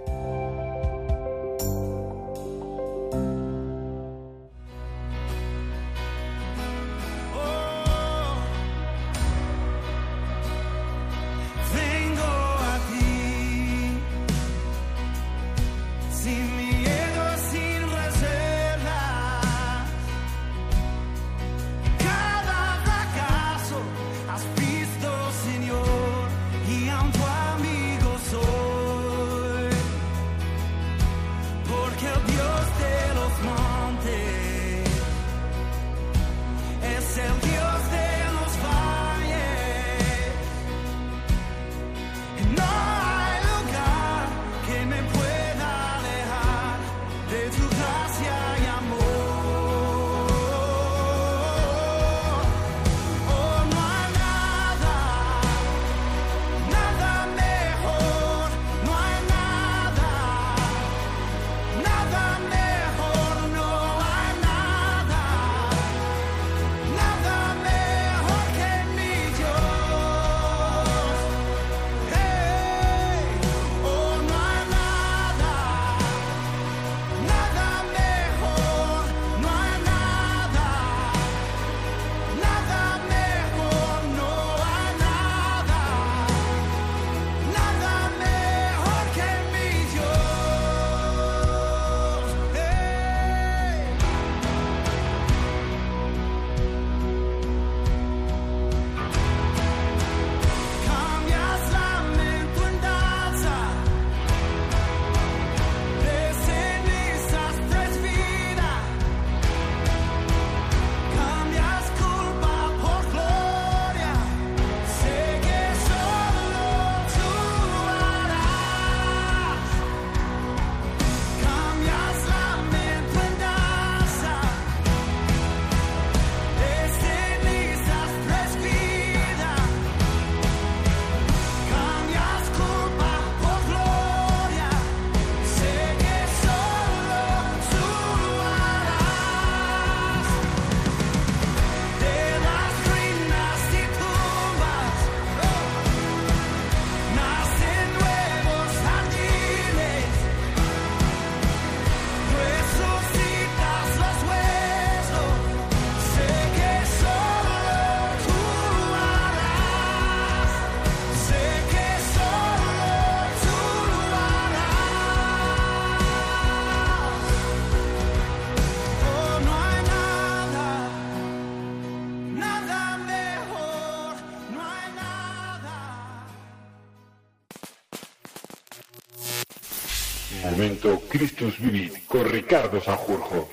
Momento 180.88 181.08
Christus 181.10 181.60
Vivit 181.60 182.06
con 182.08 182.30
Ricardo 182.30 182.82
Sanjurjo. 182.82 183.50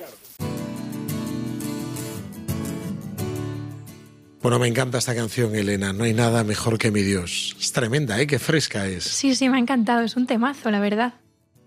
Bueno, 4.41 4.59
me 4.59 4.67
encanta 4.67 4.99
esta 4.99 5.15
canción, 5.15 5.55
Elena. 5.55 5.91
No 5.91 6.03
hay 6.03 6.13
nada 6.13 6.43
mejor 6.43 6.77
que 6.77 6.91
mi 6.91 7.01
Dios. 7.01 7.55
Es 7.59 7.71
tremenda, 7.71 8.21
¿eh? 8.21 8.27
Qué 8.27 8.39
fresca 8.39 8.87
es. 8.87 9.03
Sí, 9.03 9.35
sí, 9.35 9.49
me 9.49 9.57
ha 9.57 9.59
encantado. 9.59 10.01
Es 10.01 10.15
un 10.15 10.27
temazo, 10.27 10.69
la 10.71 10.79
verdad. 10.79 11.15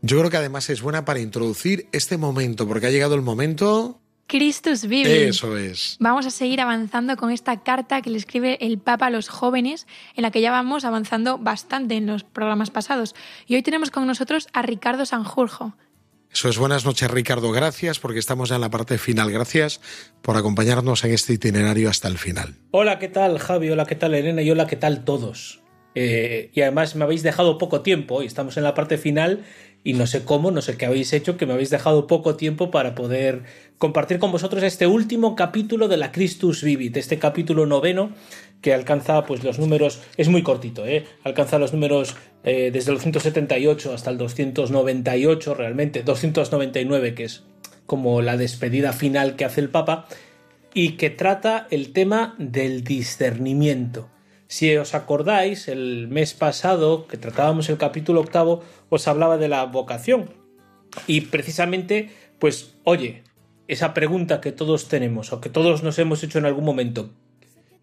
Yo 0.00 0.18
creo 0.18 0.30
que 0.30 0.36
además 0.36 0.70
es 0.70 0.80
buena 0.80 1.04
para 1.04 1.18
introducir 1.18 1.88
este 1.92 2.16
momento, 2.16 2.68
porque 2.68 2.86
ha 2.86 2.90
llegado 2.90 3.14
el 3.14 3.22
momento... 3.22 4.00
Christus 4.28 4.86
Vivit. 4.86 5.06
Eso 5.06 5.56
es. 5.56 5.96
Vamos 5.98 6.26
a 6.26 6.30
seguir 6.30 6.60
avanzando 6.60 7.16
con 7.16 7.30
esta 7.30 7.62
carta 7.62 8.02
que 8.02 8.10
le 8.10 8.18
escribe 8.18 8.58
el 8.60 8.78
Papa 8.78 9.06
a 9.06 9.10
los 9.10 9.28
jóvenes, 9.28 9.86
en 10.14 10.22
la 10.22 10.30
que 10.30 10.42
ya 10.42 10.50
vamos 10.50 10.84
avanzando 10.84 11.38
bastante 11.38 11.96
en 11.96 12.06
los 12.06 12.24
programas 12.24 12.70
pasados. 12.70 13.14
Y 13.46 13.56
hoy 13.56 13.62
tenemos 13.62 13.90
con 13.90 14.06
nosotros 14.06 14.46
a 14.52 14.62
Ricardo 14.62 15.06
Sanjurjo. 15.06 15.74
Eso 16.30 16.50
es 16.50 16.58
buenas 16.58 16.84
noches, 16.84 17.10
Ricardo. 17.10 17.50
Gracias 17.52 17.98
porque 17.98 18.18
estamos 18.18 18.50
ya 18.50 18.56
en 18.56 18.60
la 18.60 18.70
parte 18.70 18.98
final. 18.98 19.32
Gracias 19.32 19.80
por 20.20 20.36
acompañarnos 20.36 21.02
en 21.04 21.12
este 21.12 21.32
itinerario 21.32 21.88
hasta 21.88 22.08
el 22.08 22.18
final. 22.18 22.54
Hola, 22.70 22.98
¿qué 22.98 23.08
tal, 23.08 23.38
Javi? 23.38 23.70
Hola, 23.70 23.86
¿qué 23.86 23.94
tal, 23.94 24.14
Elena? 24.14 24.42
Y 24.42 24.50
hola, 24.50 24.66
¿qué 24.66 24.76
tal 24.76 25.04
todos? 25.04 25.62
Eh, 25.94 26.50
y 26.54 26.60
además 26.60 26.94
me 26.94 27.04
habéis 27.04 27.22
dejado 27.22 27.56
poco 27.58 27.80
tiempo 27.80 28.22
y 28.22 28.26
estamos 28.26 28.56
en 28.56 28.62
la 28.62 28.74
parte 28.74 28.98
final 28.98 29.44
y 29.84 29.94
no 29.94 30.06
sé 30.06 30.24
cómo, 30.24 30.50
no 30.50 30.60
sé 30.60 30.76
qué 30.76 30.86
habéis 30.86 31.12
hecho, 31.12 31.36
que 31.36 31.46
me 31.46 31.52
habéis 31.52 31.70
dejado 31.70 32.06
poco 32.06 32.36
tiempo 32.36 32.70
para 32.70 32.94
poder 32.94 33.42
compartir 33.78 34.18
con 34.18 34.32
vosotros 34.32 34.62
este 34.62 34.86
último 34.86 35.36
capítulo 35.36 35.88
de 35.88 35.96
la 35.96 36.12
Christus 36.12 36.62
Vivit, 36.62 36.96
este 36.96 37.18
capítulo 37.18 37.66
noveno 37.66 38.12
que 38.60 38.74
alcanza 38.74 39.24
pues 39.24 39.44
los 39.44 39.58
números, 39.58 40.00
es 40.16 40.28
muy 40.28 40.42
cortito, 40.42 40.84
¿eh? 40.84 41.06
alcanza 41.22 41.58
los 41.58 41.72
números 41.72 42.16
eh, 42.42 42.70
desde 42.72 42.90
el 42.90 42.96
278 42.96 43.94
hasta 43.94 44.10
el 44.10 44.18
298 44.18 45.54
realmente, 45.54 46.02
299 46.02 47.14
que 47.14 47.24
es 47.24 47.44
como 47.86 48.20
la 48.20 48.36
despedida 48.36 48.92
final 48.92 49.36
que 49.36 49.44
hace 49.44 49.60
el 49.60 49.70
Papa 49.70 50.06
y 50.74 50.92
que 50.92 51.10
trata 51.10 51.66
el 51.70 51.92
tema 51.92 52.34
del 52.38 52.84
discernimiento. 52.84 54.08
Si 54.48 54.74
os 54.76 54.94
acordáis, 54.94 55.68
el 55.68 56.08
mes 56.08 56.32
pasado 56.32 57.06
que 57.06 57.18
tratábamos 57.18 57.68
el 57.68 57.76
capítulo 57.76 58.20
octavo, 58.20 58.64
os 58.88 59.06
hablaba 59.06 59.36
de 59.36 59.48
la 59.48 59.64
vocación. 59.66 60.30
Y 61.06 61.20
precisamente, 61.22 62.10
pues, 62.38 62.74
oye, 62.84 63.24
esa 63.68 63.92
pregunta 63.92 64.40
que 64.40 64.50
todos 64.50 64.88
tenemos 64.88 65.34
o 65.34 65.42
que 65.42 65.50
todos 65.50 65.82
nos 65.82 65.98
hemos 65.98 66.24
hecho 66.24 66.38
en 66.38 66.46
algún 66.46 66.64
momento, 66.64 67.10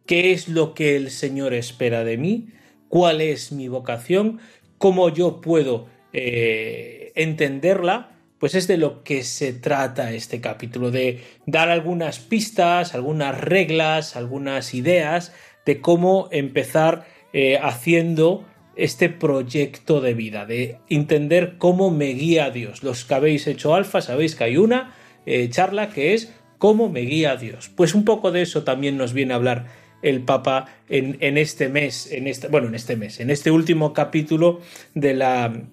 ¿qué 0.08 0.32
es 0.32 0.48
lo 0.48 0.74
que 0.74 0.96
el 0.96 1.12
Señor 1.12 1.54
espera 1.54 2.04
de 2.04 2.18
mí? 2.18 2.48
¿Cuál 2.90 3.22
es 3.22 3.52
mi 3.52 3.68
vocación? 3.68 4.40
¿Cómo 4.80 5.10
yo 5.10 5.42
puedo 5.42 5.86
eh, 6.14 7.12
entenderla? 7.14 8.18
Pues 8.40 8.56
es 8.56 8.68
de 8.68 8.78
lo 8.78 9.04
que 9.04 9.24
se 9.24 9.54
trata 9.54 10.14
este 10.14 10.42
capítulo, 10.42 10.90
de 10.90 11.24
dar 11.46 11.70
algunas 11.70 12.18
pistas, 12.18 12.96
algunas 12.96 13.40
reglas, 13.40 14.16
algunas 14.16 14.74
ideas 14.74 15.32
de 15.66 15.82
cómo 15.82 16.30
empezar 16.32 17.06
eh, 17.34 17.60
haciendo 17.62 18.46
este 18.76 19.10
proyecto 19.10 20.02
de 20.02 20.14
vida, 20.14 20.46
de 20.46 20.78
entender 20.90 21.56
cómo 21.58 21.92
me 21.92 22.08
guía 22.08 22.50
Dios. 22.50 22.84
Los 22.84 23.06
que 23.06 23.14
habéis 23.14 23.48
hecho 23.48 23.74
alfa 23.76 24.02
sabéis 24.02 24.36
que 24.36 24.46
hay 24.46 24.58
una 24.58 24.96
eh, 25.26 25.50
charla 25.50 25.90
que 25.90 26.14
es 26.14 26.34
cómo 26.58 26.90
me 26.90 27.02
guía 27.02 27.36
Dios. 27.36 27.70
Pues 27.76 27.96
un 27.96 28.06
poco 28.06 28.32
de 28.32 28.42
eso 28.42 28.64
también 28.64 28.98
nos 28.98 29.14
viene 29.14 29.34
a 29.34 29.38
hablar 29.38 29.66
el 30.02 30.22
Papa 30.22 30.68
en, 30.88 31.38
este 31.38 31.68
mes, 31.68 32.12
en 32.12 32.28
este, 32.28 32.48
bueno, 32.48 32.68
en 32.68 32.76
este 32.76 32.96
mes, 32.96 33.20
en 33.20 33.32
este 33.32 33.50
último 33.50 33.92
capítulo 33.92 34.62
de 34.94 35.14
la 35.16 35.64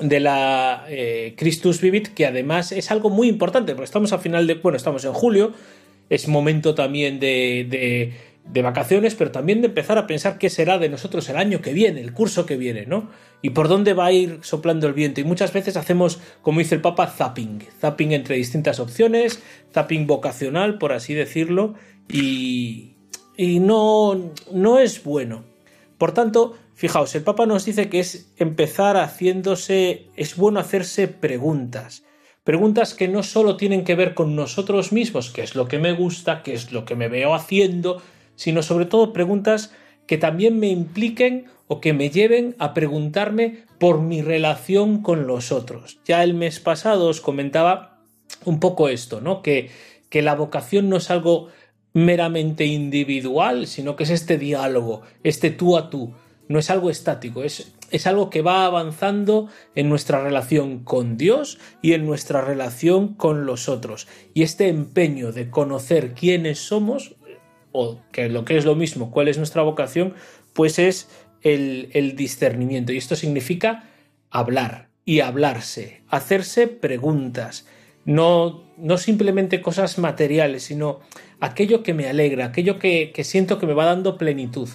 de 0.00 0.20
la 0.20 0.84
eh, 0.88 1.34
Christus 1.36 1.80
Vivit, 1.80 2.08
que 2.08 2.26
además 2.26 2.70
es 2.72 2.90
algo 2.90 3.10
muy 3.10 3.28
importante, 3.28 3.72
porque 3.72 3.84
estamos 3.84 4.12
a 4.12 4.18
final 4.18 4.46
de, 4.46 4.54
bueno, 4.54 4.76
estamos 4.76 5.04
en 5.04 5.12
julio, 5.12 5.52
es 6.08 6.28
momento 6.28 6.74
también 6.74 7.18
de 7.18 8.12
vacaciones, 8.52 9.14
pero 9.14 9.30
también 9.30 9.60
de 9.60 9.68
empezar 9.68 9.98
a 9.98 10.06
pensar 10.06 10.38
qué 10.38 10.50
será 10.50 10.78
de 10.78 10.88
nosotros 10.88 11.28
el 11.28 11.36
año 11.36 11.60
que 11.60 11.72
viene, 11.72 12.00
el 12.00 12.12
curso 12.12 12.46
que 12.46 12.56
viene, 12.56 12.86
¿no? 12.86 13.10
Y 13.42 13.50
por 13.50 13.68
dónde 13.68 13.92
va 13.92 14.06
a 14.06 14.12
ir 14.12 14.40
soplando 14.42 14.86
el 14.86 14.94
viento. 14.94 15.20
Y 15.20 15.24
muchas 15.24 15.52
veces 15.52 15.76
hacemos, 15.76 16.18
como 16.42 16.58
dice 16.58 16.74
el 16.74 16.80
Papa, 16.80 17.06
zapping, 17.06 17.62
zapping 17.80 18.12
entre 18.12 18.36
distintas 18.36 18.80
opciones, 18.80 19.42
zapping 19.72 20.06
vocacional, 20.06 20.78
por 20.78 20.92
así 20.92 21.14
decirlo, 21.14 21.74
y, 22.08 22.94
y 23.36 23.60
no, 23.60 24.32
no 24.52 24.78
es 24.78 25.04
bueno. 25.04 25.44
Por 25.98 26.12
tanto, 26.12 26.56
fijaos, 26.74 27.14
el 27.14 27.22
Papa 27.22 27.46
nos 27.46 27.64
dice 27.64 27.88
que 27.88 28.00
es 28.00 28.32
empezar 28.36 28.96
haciéndose, 28.96 30.06
es 30.16 30.36
bueno 30.36 30.60
hacerse 30.60 31.06
preguntas. 31.08 32.04
Preguntas 32.44 32.94
que 32.94 33.08
no 33.08 33.22
solo 33.22 33.58
tienen 33.58 33.84
que 33.84 33.94
ver 33.94 34.14
con 34.14 34.34
nosotros 34.34 34.90
mismos, 34.90 35.30
qué 35.30 35.42
es 35.42 35.54
lo 35.54 35.68
que 35.68 35.78
me 35.78 35.92
gusta, 35.92 36.42
qué 36.42 36.54
es 36.54 36.72
lo 36.72 36.86
que 36.86 36.96
me 36.96 37.08
veo 37.08 37.34
haciendo, 37.34 38.00
sino 38.38 38.62
sobre 38.62 38.86
todo 38.86 39.12
preguntas 39.12 39.72
que 40.06 40.16
también 40.16 40.58
me 40.58 40.68
impliquen 40.68 41.46
o 41.66 41.80
que 41.80 41.92
me 41.92 42.08
lleven 42.08 42.54
a 42.58 42.72
preguntarme 42.72 43.64
por 43.78 44.00
mi 44.00 44.22
relación 44.22 45.02
con 45.02 45.26
los 45.26 45.50
otros. 45.52 45.98
Ya 46.06 46.22
el 46.22 46.34
mes 46.34 46.60
pasado 46.60 47.08
os 47.08 47.20
comentaba 47.20 47.98
un 48.44 48.60
poco 48.60 48.88
esto, 48.88 49.20
¿no? 49.20 49.42
Que, 49.42 49.70
que 50.08 50.22
la 50.22 50.36
vocación 50.36 50.88
no 50.88 50.96
es 50.96 51.10
algo 51.10 51.48
meramente 51.92 52.64
individual, 52.64 53.66
sino 53.66 53.96
que 53.96 54.04
es 54.04 54.10
este 54.10 54.38
diálogo, 54.38 55.02
este 55.24 55.50
tú 55.50 55.76
a 55.76 55.90
tú, 55.90 56.14
no 56.46 56.60
es 56.60 56.70
algo 56.70 56.90
estático, 56.90 57.42
es, 57.42 57.74
es 57.90 58.06
algo 58.06 58.30
que 58.30 58.40
va 58.40 58.64
avanzando 58.64 59.48
en 59.74 59.88
nuestra 59.88 60.22
relación 60.22 60.84
con 60.84 61.16
Dios 61.16 61.58
y 61.82 61.92
en 61.92 62.06
nuestra 62.06 62.40
relación 62.40 63.14
con 63.14 63.46
los 63.46 63.68
otros. 63.68 64.06
Y 64.32 64.42
este 64.42 64.68
empeño 64.68 65.32
de 65.32 65.50
conocer 65.50 66.14
quiénes 66.14 66.60
somos 66.60 67.16
o 67.80 68.00
que 68.10 68.28
lo 68.28 68.44
que 68.44 68.56
es 68.56 68.64
lo 68.64 68.74
mismo, 68.74 69.12
cuál 69.12 69.28
es 69.28 69.38
nuestra 69.38 69.62
vocación, 69.62 70.14
pues 70.52 70.80
es 70.80 71.08
el, 71.42 72.16
discernimiento. 72.16 72.92
Y 72.92 72.96
esto 72.96 73.14
significa 73.14 73.84
hablar 74.30 74.88
y 75.04 75.20
hablarse, 75.20 76.00
hacerse 76.08 76.66
preguntas, 76.66 77.68
no, 78.04 78.64
no 78.78 78.98
simplemente 78.98 79.62
cosas 79.62 79.96
materiales, 79.96 80.64
sino 80.64 80.98
aquello 81.38 81.84
que 81.84 81.94
me 81.94 82.08
alegra, 82.08 82.46
aquello 82.46 82.80
que, 82.80 83.12
siento 83.22 83.60
que 83.60 83.66
me 83.66 83.74
va 83.74 83.84
dando 83.84 84.18
plenitud. 84.18 84.68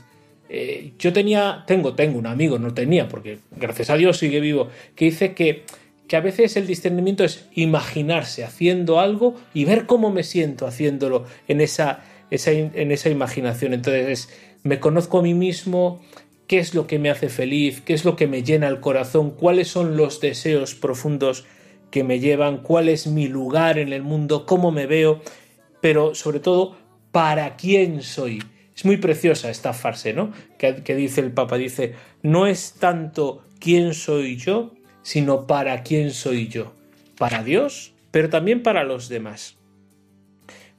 Eh, 0.48 0.94
yo 0.98 1.12
tenía, 1.12 1.66
tengo, 1.68 1.96
tengo 1.96 2.18
un 2.18 2.28
amigo, 2.28 2.58
no 2.58 2.74
tenía, 2.74 3.10
porque 3.10 3.40
gracias 3.52 3.90
a 3.90 3.98
Dios 3.98 4.18
sigue 4.18 4.40
vivo, 4.40 4.70
que 4.96 5.06
dice 5.06 5.34
que, 5.34 5.66
que 6.08 6.16
a 6.16 6.22
veces 6.22 6.56
el 6.56 6.68
discernimiento 6.68 7.26
es 7.26 7.50
imaginarse 7.54 8.46
haciendo 8.46 9.02
algo 9.02 9.36
y 9.54 9.66
ver 9.66 9.88
cómo 9.88 10.10
me 10.10 10.24
siento 10.24 10.66
haciéndolo 10.66 11.26
en 11.50 11.60
esa, 11.60 12.04
en 12.34 12.92
esa 12.92 13.10
imaginación. 13.10 13.74
Entonces, 13.74 14.30
me 14.64 14.80
conozco 14.80 15.20
a 15.20 15.22
mí 15.22 15.34
mismo, 15.34 16.02
qué 16.48 16.60
es 16.60 16.74
lo 16.74 16.88
que 16.88 17.00
me 17.00 17.10
hace 17.10 17.30
feliz, 17.30 17.82
qué 17.82 17.94
es 17.94 18.06
lo 18.06 18.16
que 18.16 18.28
me 18.28 18.44
llena 18.44 18.68
el 18.68 18.80
corazón, 18.80 19.32
cuáles 19.32 19.68
son 19.68 19.98
los 19.98 20.20
deseos 20.20 20.76
profundos 20.76 21.46
que 21.92 22.04
me 22.04 22.20
llevan, 22.20 22.64
cuál 22.64 22.90
es 22.90 23.08
mi 23.08 23.28
lugar 23.28 23.78
en 23.78 23.94
el 23.94 24.02
mundo, 24.02 24.46
cómo 24.46 24.72
me 24.72 24.88
veo, 24.88 25.22
pero 25.82 26.16
sobre 26.16 26.40
todo, 26.40 26.76
para 27.12 27.56
quién 27.56 28.02
soy. 28.02 28.42
Es 28.76 28.86
muy 28.86 28.98
preciosa 28.98 29.52
esta 29.52 29.74
frase, 29.74 30.14
¿no? 30.14 30.32
Que, 30.58 30.78
que 30.84 30.96
dice 30.96 31.22
el 31.22 31.32
Papa, 31.32 31.58
dice, 31.58 31.94
no 32.24 32.48
es 32.48 32.74
tanto 32.80 33.44
quién 33.60 33.94
soy 33.94 34.38
yo, 34.38 34.74
sino 35.04 35.46
para 35.46 35.84
quién 35.84 36.12
soy 36.12 36.48
yo. 36.48 36.74
Para 37.18 37.44
Dios, 37.44 37.94
pero 38.10 38.30
también 38.30 38.64
para 38.64 38.84
los 38.84 39.10
demás. 39.10 39.58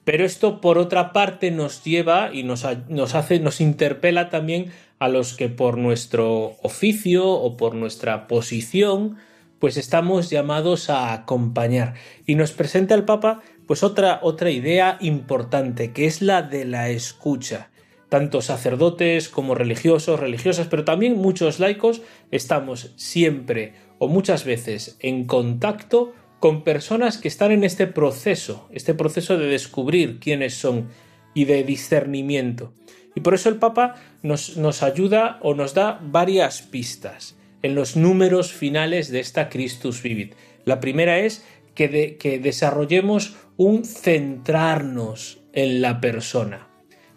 Pero 0.05 0.25
esto, 0.25 0.61
por 0.61 0.79
otra 0.79 1.13
parte, 1.13 1.51
nos 1.51 1.83
lleva 1.83 2.31
y 2.33 2.43
nos, 2.43 2.65
hace, 2.65 3.41
nos 3.41 3.61
interpela 3.61 4.29
también 4.29 4.71
a 4.99 5.09
los 5.09 5.35
que 5.35 5.49
por 5.49 5.79
nuestro 5.79 6.57
oficio 6.63 7.29
o 7.29 7.57
por 7.57 7.75
nuestra 7.75 8.27
posición, 8.27 9.17
pues 9.59 9.79
estamos 9.79 10.29
llamados 10.29 10.91
a 10.91 11.15
acompañar. 11.15 11.95
Y 12.27 12.35
nos 12.35 12.53
presenta 12.53 12.95
el 12.95 13.05
Papa, 13.05 13.41
pues 13.67 13.83
otra, 13.83 14.21
otra 14.23 14.51
idea 14.51 14.99
importante, 15.01 15.93
que 15.93 16.07
es 16.07 16.21
la 16.21 16.43
de 16.43 16.67
la 16.67 16.91
escucha. 16.91 17.71
Tanto 18.11 18.43
sacerdotes 18.43 19.31
como 19.31 19.55
religiosos, 19.55 20.21
religiosas, 20.21 20.69
pero 20.69 20.85
también 20.85 21.17
muchos 21.17 21.61
laicos, 21.61 22.03
estamos 22.31 22.93
siempre 22.97 23.73
o 23.99 24.09
muchas 24.09 24.45
veces 24.45 24.97
en 25.01 25.25
contacto 25.25 26.13
con 26.41 26.62
personas 26.62 27.18
que 27.18 27.28
están 27.28 27.53
en 27.53 27.64
este 27.64 27.87
proceso, 27.87 28.68
este 28.72 28.95
proceso 28.95 29.39
de 29.39 29.47
descubrir 29.47 30.18
quiénes 30.20 30.55
son 30.55 30.89
y 31.35 31.45
de 31.45 31.64
discernimiento. 31.64 32.72
Y 33.14 33.20
por 33.20 33.35
eso 33.35 33.49
el 33.49 33.57
Papa 33.57 33.95
nos, 34.22 34.57
nos 34.57 34.82
ayuda 34.82 35.39
o 35.43 35.55
nos 35.55 35.74
da 35.74 36.01
varias 36.03 36.62
pistas 36.62 37.37
en 37.62 37.74
los 37.74 37.97
números 37.97 38.53
finales 38.53 39.11
de 39.11 39.20
esta 39.20 39.49
Christus 39.49 40.03
Vivit. 40.03 40.35
La 40.64 40.80
primera 40.80 41.18
es 41.18 41.45
que, 41.74 42.16
que 42.18 42.39
desarrollemos 42.39 43.37
un 43.57 43.85
centrarnos 43.85 45.41
en 45.53 45.80
la 45.80 46.01
persona. 46.01 46.68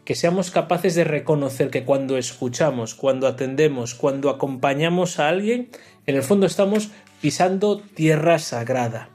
Que 0.07 0.15
seamos 0.15 0.51
capaces 0.51 0.95
de 0.95 1.03
reconocer 1.03 1.69
que 1.69 1.83
cuando 1.83 2.17
escuchamos, 2.17 2.95
cuando 2.95 3.27
atendemos, 3.27 3.93
cuando 3.93 4.29
acompañamos 4.29 5.19
a 5.19 5.27
alguien, 5.27 5.67
en 6.05 6.15
el 6.15 6.23
fondo 6.23 6.45
estamos 6.45 6.91
pisando 7.19 7.81
tierra 7.81 8.39
sagrada. 8.39 9.09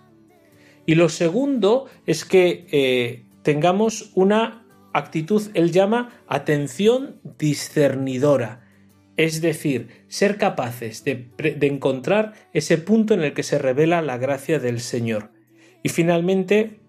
Y 0.84 0.96
lo 0.96 1.08
segundo 1.08 1.86
es 2.04 2.26
que 2.26 2.66
eh, 2.70 3.24
tengamos 3.42 4.10
una 4.14 4.66
actitud, 4.92 5.50
él 5.54 5.72
llama 5.72 6.10
atención 6.28 7.18
discernidora. 7.38 8.68
Es 9.16 9.40
decir, 9.40 10.04
ser 10.08 10.36
capaces 10.36 11.04
de, 11.04 11.30
de, 11.38 11.66
encontrar 11.68 12.34
ese 12.52 12.76
punto 12.76 13.14
en 13.14 13.22
el 13.22 13.32
que 13.32 13.44
se 13.44 13.58
revela 13.58 14.02
la 14.02 14.18
gracia 14.18 14.58
del 14.58 14.78
Señor. 14.78 15.30
Y 15.82 15.88
finalmente, 15.88 16.81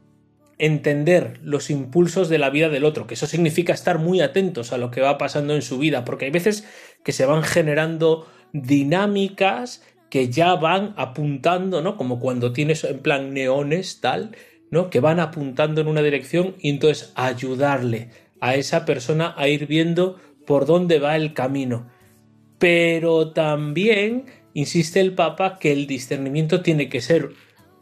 entender 0.58 1.40
los 1.44 1.70
impulsos 1.70 2.30
de 2.30 2.38
la 2.38 2.50
vida 2.50 2.70
del 2.70 2.86
otro, 2.86 3.08
que 3.08 3.16
eso 3.16 3.28
significa 3.28 3.74
estar 3.74 4.00
muy 4.00 4.22
atentos 4.22 4.72
a 4.72 4.78
lo 4.78 4.92
que 4.92 5.02
va 5.02 5.18
pasando 5.18 5.56
en 5.56 5.62
su 5.62 5.78
vida, 5.78 6.06
porque 6.06 6.26
hay 6.26 6.32
veces 6.32 6.68
que 7.04 7.12
se 7.12 7.26
van 7.26 7.44
generando 7.44 8.28
dinámicas 8.54 9.84
que 10.10 10.30
ya 10.30 10.54
van 10.56 10.94
apuntando, 10.96 11.82
¿no? 11.82 11.98
Como 11.98 12.20
cuando 12.20 12.54
tienes 12.54 12.84
en 12.84 13.00
plan 13.00 13.34
neones, 13.34 14.00
tal, 14.00 14.36
¿no? 14.70 14.92
Que 14.92 15.00
van 15.00 15.20
apuntando 15.20 15.82
en 15.82 15.88
una 15.88 16.04
dirección 16.04 16.56
y 16.60 16.70
entonces 16.70 17.12
ayudarle 17.16 18.10
a 18.40 18.56
esa 18.56 18.86
persona 18.86 19.34
a 19.38 19.48
ir 19.48 19.66
viendo 19.66 20.20
por 20.46 20.66
dónde 20.68 21.00
va 21.00 21.16
el 21.16 21.34
camino. 21.34 21.90
Pero 22.60 23.32
también 23.32 24.26
insiste 24.54 25.00
el 25.00 25.16
Papa 25.16 25.58
que 25.58 25.72
el 25.72 25.88
discernimiento 25.88 26.62
tiene 26.62 26.90
que 26.90 27.02
ser 27.02 27.32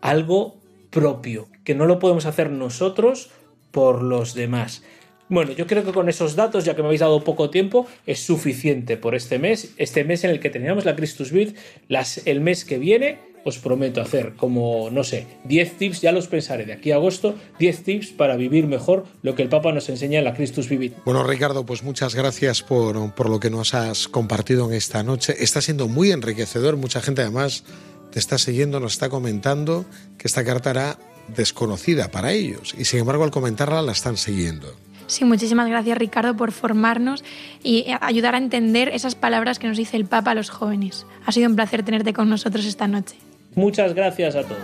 algo 0.01 0.61
propio, 0.89 1.49
que 1.64 1.76
no 1.76 1.86
lo 1.86 1.99
podemos 1.99 2.26
hacer 2.26 2.51
nosotros 2.51 3.30
por 3.72 4.01
los 4.01 4.34
demás. 4.34 4.84
Bueno, 5.30 5.53
yo 5.53 5.66
creo 5.66 5.86
que 5.86 5.93
con 5.93 6.09
esos 6.09 6.36
datos, 6.36 6.66
ya 6.66 6.76
que 6.76 6.82
me 6.82 6.89
habéis 6.89 6.99
dado 6.99 7.24
poco 7.24 7.49
tiempo, 7.49 7.88
es 8.05 8.20
suficiente 8.20 8.97
por 8.97 9.16
este 9.16 9.39
mes, 9.39 9.74
este 9.78 10.03
mes 10.03 10.26
en 10.26 10.32
el 10.32 10.41
que 10.41 10.49
teníamos 10.49 10.84
la 10.84 10.97
Christus 10.97 11.32
Vid, 11.32 11.55
las, 11.88 12.28
el 12.28 12.41
mes 12.41 12.66
que 12.66 12.78
viene 12.78 13.32
os 13.43 13.57
prometo 13.57 14.01
hacer 14.01 14.36
como, 14.36 14.89
no 14.91 15.03
sé, 15.03 15.26
10 15.45 15.78
tips, 15.78 16.01
ya 16.01 16.12
los 16.12 16.28
pensaré 16.28 16.66
de 16.66 16.74
aquí 16.74 16.91
a 16.91 16.95
agosto, 16.95 17.36
10 17.59 17.84
tips 17.84 18.07
para 18.09 18.36
vivir 18.36 18.68
mejor 18.68 19.05
lo 19.22 19.34
que 19.36 19.41
el 19.41 19.49
Papa 19.49 19.72
nos 19.72 19.89
enseña 19.89 20.20
en 20.20 20.26
la 20.26 20.34
Christus 20.34 20.70
Vivit. 20.70 20.95
Bueno, 21.05 21.24
Ricardo, 21.24 21.66
pues 21.66 21.82
muchas 21.82 22.14
gracias 22.14 22.62
por, 22.62 23.16
por 23.16 23.30
lo 23.30 23.39
que 23.39 23.49
nos 23.49 23.74
has 23.74 24.07
compartido 24.07 24.68
en 24.70 24.76
esta 24.76 25.01
noche. 25.01 25.36
Está 25.39 25.62
siendo 25.62 25.88
muy 25.88 26.12
enriquecedor, 26.12 26.78
mucha 26.78 27.01
gente 27.01 27.22
además 27.22 27.64
te 28.12 28.20
está 28.20 28.38
siguiendo, 28.38 28.80
nos 28.80 28.93
está 28.93 29.09
comentando 29.09 29.86
que 30.18 30.28
esta 30.28 30.43
carta 30.43 30.72
era 30.72 30.97
desconocida 31.36 32.09
para 32.09 32.32
ellos 32.32 32.75
y 32.77 32.86
sin 32.86 32.99
embargo 32.99 33.23
al 33.23 33.32
comentarla 33.32 33.82
la 33.82 33.91
están 33.91 34.17
siguiendo. 34.17 34.75
Sí, 35.07 35.25
muchísimas 35.25 35.67
gracias 35.67 35.97
Ricardo 35.97 36.38
por 36.38 36.53
formarnos 36.53 37.21
y 37.61 37.86
ayudar 37.99 38.34
a 38.36 38.38
entender 38.38 38.88
esas 38.89 39.15
palabras 39.15 39.59
que 39.59 39.67
nos 39.67 39.75
dice 39.75 39.97
el 39.97 40.05
Papa 40.05 40.32
a 40.32 40.36
los 40.36 40.49
jóvenes. 40.49 41.05
Ha 41.25 41.34
sido 41.34 41.49
un 41.49 41.55
placer 41.57 41.84
tenerte 41.84 42.13
con 42.13 42.29
nosotros 42.29 42.65
esta 42.65 42.88
noche. 42.88 43.17
Muchas 43.55 43.93
gracias 43.93 44.36
a 44.38 44.43
todos. 44.43 44.59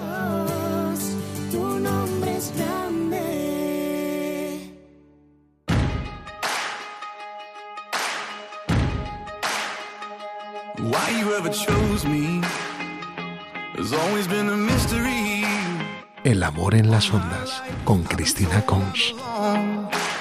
Tu 1.51 1.79
nombre 1.79 2.37
es 2.37 2.53
grande. 2.55 3.17
Why 10.79 11.19
you 11.19 11.33
ever 11.33 11.51
chose 11.51 12.05
me 12.05 12.41
has 13.77 13.91
always 13.91 14.27
been 14.27 14.47
a 14.47 14.55
mystery. 14.55 15.26
El 16.27 16.43
amor 16.43 16.75
en 16.75 16.91
las 16.91 17.09
ondas 17.13 17.63
con 17.85 18.03
Cristina 18.03 18.61
Cons. 18.65 19.15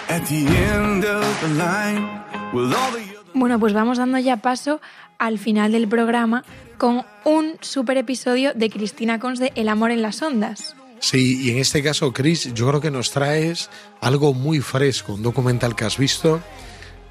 At 0.08 0.22
the 0.28 0.46
end 0.46 1.04
of 1.04 1.40
the 1.40 1.48
line, 1.48 2.22
with 2.52 2.72
all 2.72 2.92
the 2.92 3.02
Bueno, 3.34 3.58
pues 3.58 3.72
vamos 3.72 3.98
dando 3.98 4.16
ya 4.18 4.36
paso 4.36 4.80
al 5.18 5.40
final 5.40 5.72
del 5.72 5.88
programa 5.88 6.44
con 6.78 7.02
un 7.24 7.56
super 7.60 7.96
episodio 7.96 8.54
de 8.54 8.70
Cristina 8.70 9.18
Cons 9.18 9.40
de 9.40 9.50
El 9.56 9.68
amor 9.68 9.90
en 9.90 10.00
las 10.00 10.22
ondas. 10.22 10.76
Sí, 11.00 11.42
y 11.42 11.50
en 11.50 11.58
este 11.58 11.82
caso, 11.82 12.12
Chris, 12.12 12.54
yo 12.54 12.68
creo 12.68 12.80
que 12.80 12.92
nos 12.92 13.10
traes 13.10 13.68
algo 14.00 14.32
muy 14.32 14.60
fresco, 14.60 15.14
un 15.14 15.24
documental 15.24 15.74
que 15.74 15.86
has 15.86 15.98
visto. 15.98 16.40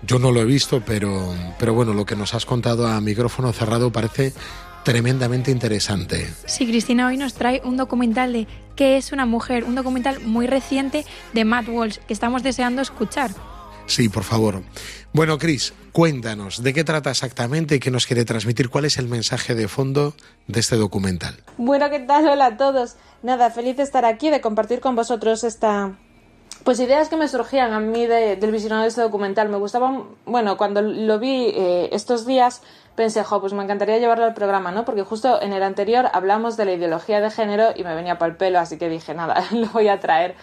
Yo 0.04 0.20
no 0.20 0.32
lo 0.32 0.40
he 0.40 0.46
visto, 0.46 0.82
pero, 0.86 1.36
pero 1.60 1.74
bueno, 1.74 1.94
lo 1.94 2.06
que 2.06 2.16
nos 2.16 2.34
has 2.34 2.46
contado 2.46 2.88
a 2.88 3.02
micrófono 3.02 3.52
cerrado 3.52 3.92
parece 3.92 4.32
tremendamente 4.86 5.52
interesante. 5.52 6.32
Sí, 6.46 6.66
Cristina 6.66 7.08
hoy 7.08 7.18
nos 7.18 7.34
trae 7.34 7.62
un 7.66 7.76
documental 7.76 8.32
de 8.32 8.48
¿Qué 8.76 8.98
es 8.98 9.12
una 9.12 9.26
mujer? 9.26 9.64
Un 9.64 9.76
documental 9.76 10.20
muy 10.22 10.48
reciente 10.48 11.06
de 11.34 11.46
Matt 11.46 11.68
Walsh 11.70 11.98
que 12.00 12.14
estamos 12.14 12.44
deseando 12.44 12.82
escuchar. 12.82 13.32
Sí, 13.88 14.10
por 14.10 14.24
favor. 14.24 14.64
Bueno, 15.14 15.38
Chris, 15.38 15.74
cuéntanos 15.92 16.62
de 16.62 16.74
qué 16.74 16.84
trata 16.84 17.10
exactamente 17.10 17.76
y 17.76 17.80
qué 17.80 17.90
nos 17.90 18.06
quiere 18.06 18.26
transmitir, 18.26 18.70
cuál 18.70 18.86
es 18.86 18.98
el 18.98 19.08
mensaje 19.08 19.56
de 19.56 19.68
fondo 19.68 20.14
de 20.48 20.60
este 20.60 20.76
documental. 20.76 21.36
Bueno, 21.58 21.90
¿qué 21.90 22.00
tal? 22.00 22.28
Hola 22.28 22.46
a 22.48 22.58
todos. 22.58 22.96
Nada, 23.24 23.50
feliz 23.52 23.78
de 23.78 23.84
estar 23.84 24.06
aquí, 24.06 24.30
de 24.30 24.42
compartir 24.42 24.82
con 24.82 24.96
vosotros 24.96 25.44
esta, 25.44 25.98
pues 26.66 26.80
ideas 26.80 27.10
que 27.10 27.16
me 27.16 27.28
surgían 27.28 27.74
a 27.74 27.80
mí 27.80 28.08
de, 28.08 28.38
del 28.38 28.52
visionado 28.52 28.82
de 28.82 28.88
este 28.88 29.02
documental. 29.02 29.50
Me 29.50 29.58
gustaba, 29.58 30.04
bueno, 30.26 30.58
cuando 30.58 30.82
lo 30.82 31.20
vi 31.20 31.52
eh, 31.54 31.90
estos 31.92 32.26
días 32.26 32.64
pensé, 32.96 33.24
jo, 33.24 33.40
pues 33.40 33.54
me 33.54 33.64
encantaría 33.64 34.00
llevarlo 34.00 34.26
al 34.26 34.34
programa, 34.34 34.72
¿no? 34.72 34.84
Porque 34.84 35.04
justo 35.04 35.40
en 35.40 35.54
el 35.54 35.62
anterior 35.62 36.10
hablamos 36.12 36.58
de 36.58 36.66
la 36.66 36.74
ideología 36.74 37.22
de 37.22 37.30
género 37.30 37.68
y 37.76 37.84
me 37.84 37.94
venía 37.94 38.18
para 38.18 38.32
el 38.32 38.38
pelo, 38.38 38.58
así 38.58 38.80
que 38.80 38.90
dije, 38.90 39.14
nada, 39.14 39.44
lo 39.52 39.68
voy 39.68 39.90
a 39.90 40.00
traer. 40.00 40.34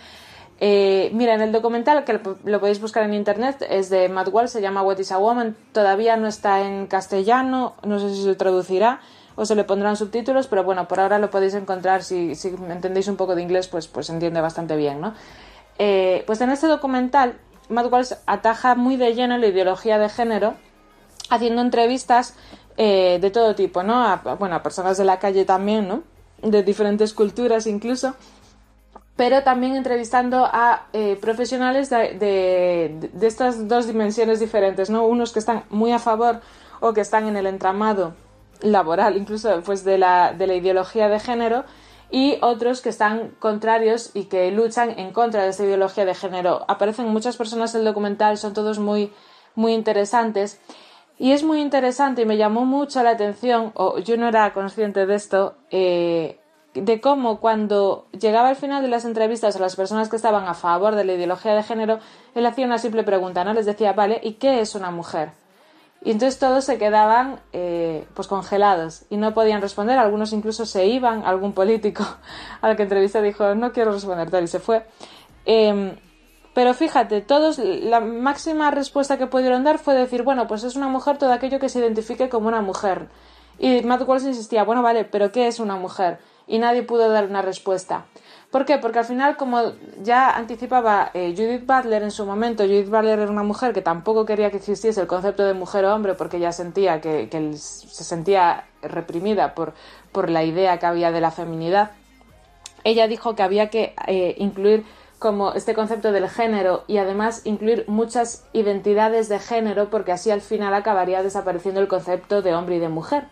Eh, 0.61 1.11
mira, 1.13 1.35
en 1.35 1.41
el 1.41 1.51
documental, 1.51 2.05
que 2.05 2.21
lo 2.45 2.61
podéis 2.61 2.81
buscar 2.81 3.03
en 3.03 3.15
internet, 3.15 3.67
es 3.69 3.91
de 3.91 4.09
Matt 4.09 4.29
Walsh, 4.29 4.51
se 4.51 4.63
llama 4.63 4.83
What 4.83 4.99
is 5.01 5.11
a 5.11 5.19
Woman, 5.19 5.57
todavía 5.73 6.17
no 6.17 6.29
está 6.29 6.61
en 6.61 6.87
castellano, 6.87 7.75
no 7.83 7.99
sé 7.99 8.15
si 8.15 8.23
se 8.23 8.37
traducirá 8.37 9.01
o 9.35 9.45
se 9.45 9.57
le 9.57 9.65
pondrán 9.65 9.97
subtítulos, 9.97 10.47
pero 10.47 10.63
bueno, 10.63 10.87
por 10.87 11.01
ahora 11.01 11.19
lo 11.19 11.31
podéis 11.31 11.55
encontrar, 11.55 12.05
si, 12.05 12.37
si 12.37 12.49
entendéis 12.49 13.09
un 13.09 13.17
poco 13.17 13.35
de 13.35 13.43
inglés, 13.43 13.67
pues, 13.67 13.89
pues 13.89 14.09
entiende 14.09 14.41
bastante 14.41 14.77
bien, 14.77 15.01
¿no? 15.01 15.15
Eh, 15.79 16.23
pues 16.27 16.41
en 16.41 16.51
este 16.51 16.67
documental, 16.67 17.39
Matt 17.69 17.91
Walsh 17.91 18.13
ataja 18.27 18.75
muy 18.75 18.97
de 18.97 19.15
lleno 19.15 19.39
la 19.39 19.47
ideología 19.47 19.99
de 19.99 20.09
género, 20.09 20.55
haciendo 21.31 21.63
entrevistas 21.63 22.35
eh, 22.77 23.19
de 23.21 23.31
todo 23.31 23.55
tipo, 23.55 23.83
¿no? 23.83 24.05
A, 24.05 24.17
bueno, 24.39 24.57
a 24.57 24.63
personas 24.63 24.99
de 24.99 25.05
la 25.05 25.19
calle 25.19 25.45
también, 25.45 25.89
¿no? 25.89 26.03
De 26.43 26.63
diferentes 26.63 27.15
culturas 27.15 27.67
incluso, 27.67 28.15
pero 29.17 29.43
también 29.43 29.77
entrevistando 29.77 30.45
a 30.45 30.87
eh, 30.93 31.19
profesionales 31.21 31.91
de, 31.91 32.19
de, 32.19 33.11
de, 33.13 33.27
estas 33.27 33.69
dos 33.69 33.87
dimensiones 33.87 34.41
diferentes, 34.41 34.91
¿no? 34.91 35.07
Unos 35.07 35.33
que 35.33 35.39
están 35.39 35.65
muy 35.71 35.93
a 35.93 35.99
favor 35.99 36.41
o 36.81 36.93
que 36.93 37.01
están 37.01 37.29
en 37.29 37.37
el 37.37 37.47
entramado 37.47 38.15
laboral, 38.63 39.17
incluso 39.17 39.63
pues 39.65 39.85
de 39.85 39.99
la, 39.99 40.33
de 40.33 40.47
la 40.47 40.55
ideología 40.55 41.09
de 41.09 41.21
género, 41.21 41.65
y 42.13 42.37
otros 42.43 42.83
que 42.83 42.91
están 42.91 43.31
contrarios 43.39 44.11
y 44.13 44.25
que 44.25 44.53
luchan 44.53 44.99
en 44.99 45.13
contra 45.13 45.43
de 45.43 45.49
esta 45.49 45.65
ideología 45.65 46.05
de 46.05 46.15
género. 46.15 46.63
Aparecen 46.69 47.09
muchas 47.09 47.39
personas 47.39 47.75
en 47.75 47.81
el 47.81 47.87
documental, 47.87 48.37
son 48.37 48.53
todos 48.53 48.79
muy, 48.79 49.11
muy 49.55 49.73
interesantes. 49.73 50.61
Y 51.19 51.33
es 51.33 51.43
muy 51.43 51.61
interesante 51.61 52.23
y 52.23 52.27
me 52.27 52.37
llamó 52.37 52.67
mucho 52.67 53.03
la 53.03 53.11
atención, 53.11 53.73
o 53.75 53.99
yo 53.99 54.19
no 54.19 54.29
era 54.29 54.53
consciente 54.53 55.07
de 55.07 55.15
esto, 55.15 55.55
eh, 55.71 56.39
de 56.75 57.01
cómo 57.01 57.41
cuando 57.41 58.07
llegaba 58.13 58.49
al 58.49 58.57
final 58.57 58.83
de 58.83 58.89
las 58.89 59.07
entrevistas 59.07 59.57
a 59.57 59.61
las 59.61 59.77
personas 59.77 60.11
que 60.11 60.17
estaban 60.17 60.47
a 60.47 60.55
favor 60.55 60.95
de 60.95 61.05
la 61.05 61.15
ideología 61.15 61.55
de 61.55 61.63
género, 61.63 61.99
él 62.35 62.45
hacía 62.45 62.67
una 62.67 62.79
simple 62.79 63.05
pregunta, 63.05 63.43
¿no? 63.43 63.55
Les 63.55 63.67
decía, 63.67 63.95
vale, 63.95 64.21
¿y 64.23 64.35
qué 64.35 64.61
es 64.61 64.75
una 64.75 64.91
mujer? 64.91 65.31
Y 66.05 66.11
entonces 66.11 66.39
todos 66.39 66.65
se 66.65 66.79
quedaban 66.79 67.41
eh, 67.53 68.07
pues 68.15 68.27
congelados 68.27 69.05
y 69.09 69.17
no 69.17 69.35
podían 69.35 69.63
responder. 69.63 69.99
Algunos 69.99 70.33
incluso 70.33 70.67
se 70.67 70.87
iban. 70.87 71.25
Algún 71.25 71.53
político 71.53 72.05
al 72.61 72.77
que 72.77 72.83
entrevisté 72.83 73.23
dijo 73.23 73.55
no 73.55 73.73
quiero 73.73 73.93
responder 73.93 74.31
tal 74.31 74.45
y 74.45 74.49
se 74.49 74.59
fue. 74.59 74.85
Eh, 75.47 75.97
pero 76.55 76.75
fíjate, 76.75 77.23
todos 77.23 77.59
la 77.59 78.01
máxima 78.01 78.71
respuesta 78.71 79.17
que 79.17 79.27
pudieron 79.27 79.65
dar 79.65 79.79
fue 79.79 79.95
decir 79.95 80.23
bueno 80.23 80.47
pues 80.47 80.65
es 80.65 80.77
una 80.77 80.89
mujer 80.89 81.17
todo 81.17 81.33
aquello 81.33 81.59
que 81.59 81.69
se 81.69 81.79
identifique 81.79 82.29
como 82.29 82.49
una 82.49 82.61
mujer. 82.61 83.09
Y 83.59 83.83
Matt 83.83 84.07
Walsh 84.07 84.27
insistía 84.27 84.65
bueno 84.65 84.83
vale 84.83 85.05
pero 85.05 85.33
qué 85.33 85.47
es 85.47 85.61
una 85.61 85.77
mujer 85.77 86.19
y 86.47 86.59
nadie 86.59 86.83
pudo 86.83 87.09
dar 87.09 87.27
una 87.27 87.43
respuesta. 87.43 88.07
¿Por 88.53 88.67
qué? 88.67 88.77
Porque 88.77 88.99
al 88.99 89.07
final, 89.07 89.39
como 89.39 89.73
ya 90.03 90.37
anticipaba 90.37 91.11
eh, 91.15 91.33
Judith 91.35 91.65
Butler 91.67 92.03
en 92.03 92.11
su 92.11 92.27
momento, 92.27 92.65
Judith 92.65 92.91
Butler 92.91 93.19
era 93.19 93.31
una 93.31 93.43
mujer 93.43 93.73
que 93.73 93.81
tampoco 93.81 94.27
quería 94.27 94.51
que 94.51 94.59
existiese 94.59 95.01
el 95.01 95.07
concepto 95.07 95.43
de 95.43 95.55
mujer 95.55 95.87
o 95.87 95.95
hombre 95.95 96.13
porque 96.13 96.39
ya 96.39 96.53
sentía 96.53 97.01
que, 97.01 97.31
se 97.57 98.05
sentía 98.05 98.67
reprimida 98.83 99.55
por, 99.55 99.73
por 100.13 100.29
la 100.29 100.45
idea 100.45 100.79
que 100.79 100.85
había 100.85 101.11
de 101.11 101.23
la 101.23 101.31
feminidad. 101.31 101.93
Ella 102.85 103.09
dijo 103.09 103.35
que 103.35 103.43
había 103.43 103.71
que 103.71 103.95
eh, 104.07 104.35
incluir 104.37 104.85
como 105.19 105.55
este 105.55 105.73
concepto 105.73 106.13
del 106.13 106.29
género 106.29 106.85
y 106.87 106.99
además 106.99 107.41
incluir 107.47 107.87
muchas 107.89 108.45
identidades 108.53 109.31
de 109.31 109.39
género 109.39 109.89
porque 109.89 110.13
así 110.13 110.31
al 110.31 110.43
final 110.43 110.75
acabaría 110.75 111.23
desapareciendo 111.23 111.81
el 111.81 111.89
concepto 111.89 112.43
de 112.43 112.55
hombre 112.55 112.77
y 112.77 112.81
de 112.81 112.91
mujer. 112.91 113.29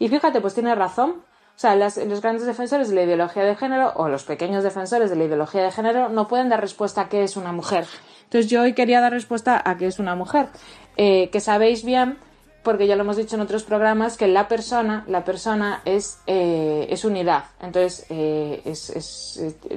Y 0.00 0.08
fíjate, 0.08 0.40
pues 0.40 0.54
tiene 0.54 0.74
razón, 0.74 1.22
o 1.56 1.58
sea, 1.58 1.76
los 1.76 2.20
grandes 2.20 2.46
defensores 2.46 2.88
de 2.88 2.96
la 2.96 3.02
ideología 3.04 3.44
de 3.44 3.54
género 3.54 3.92
o 3.94 4.08
los 4.08 4.24
pequeños 4.24 4.64
defensores 4.64 5.08
de 5.08 5.16
la 5.16 5.24
ideología 5.24 5.62
de 5.62 5.70
género 5.70 6.08
no 6.08 6.26
pueden 6.26 6.48
dar 6.48 6.60
respuesta 6.60 7.02
a 7.02 7.08
qué 7.08 7.22
es 7.22 7.36
una 7.36 7.52
mujer. 7.52 7.86
Entonces 8.24 8.50
yo 8.50 8.62
hoy 8.62 8.72
quería 8.72 9.00
dar 9.00 9.12
respuesta 9.12 9.62
a 9.64 9.76
que 9.76 9.86
es 9.86 10.00
una 10.00 10.16
mujer, 10.16 10.48
eh, 10.96 11.30
que 11.30 11.38
sabéis 11.38 11.84
bien, 11.84 12.18
porque 12.64 12.88
ya 12.88 12.96
lo 12.96 13.02
hemos 13.02 13.16
dicho 13.16 13.36
en 13.36 13.42
otros 13.42 13.62
programas, 13.62 14.16
que 14.16 14.26
la 14.26 14.48
persona, 14.48 15.04
la 15.06 15.24
persona 15.24 15.80
es, 15.84 16.18
eh, 16.26 16.92
unidad. 17.04 17.44
Entonces 17.62 18.04
eh, 18.08 18.60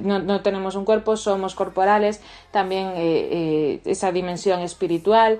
no, 0.02 0.18
no 0.18 0.40
tenemos 0.40 0.74
un 0.74 0.84
cuerpo, 0.84 1.16
somos 1.16 1.54
corporales, 1.54 2.20
también 2.50 2.92
esa 3.84 4.10
dimensión 4.10 4.60
espiritual, 4.60 5.38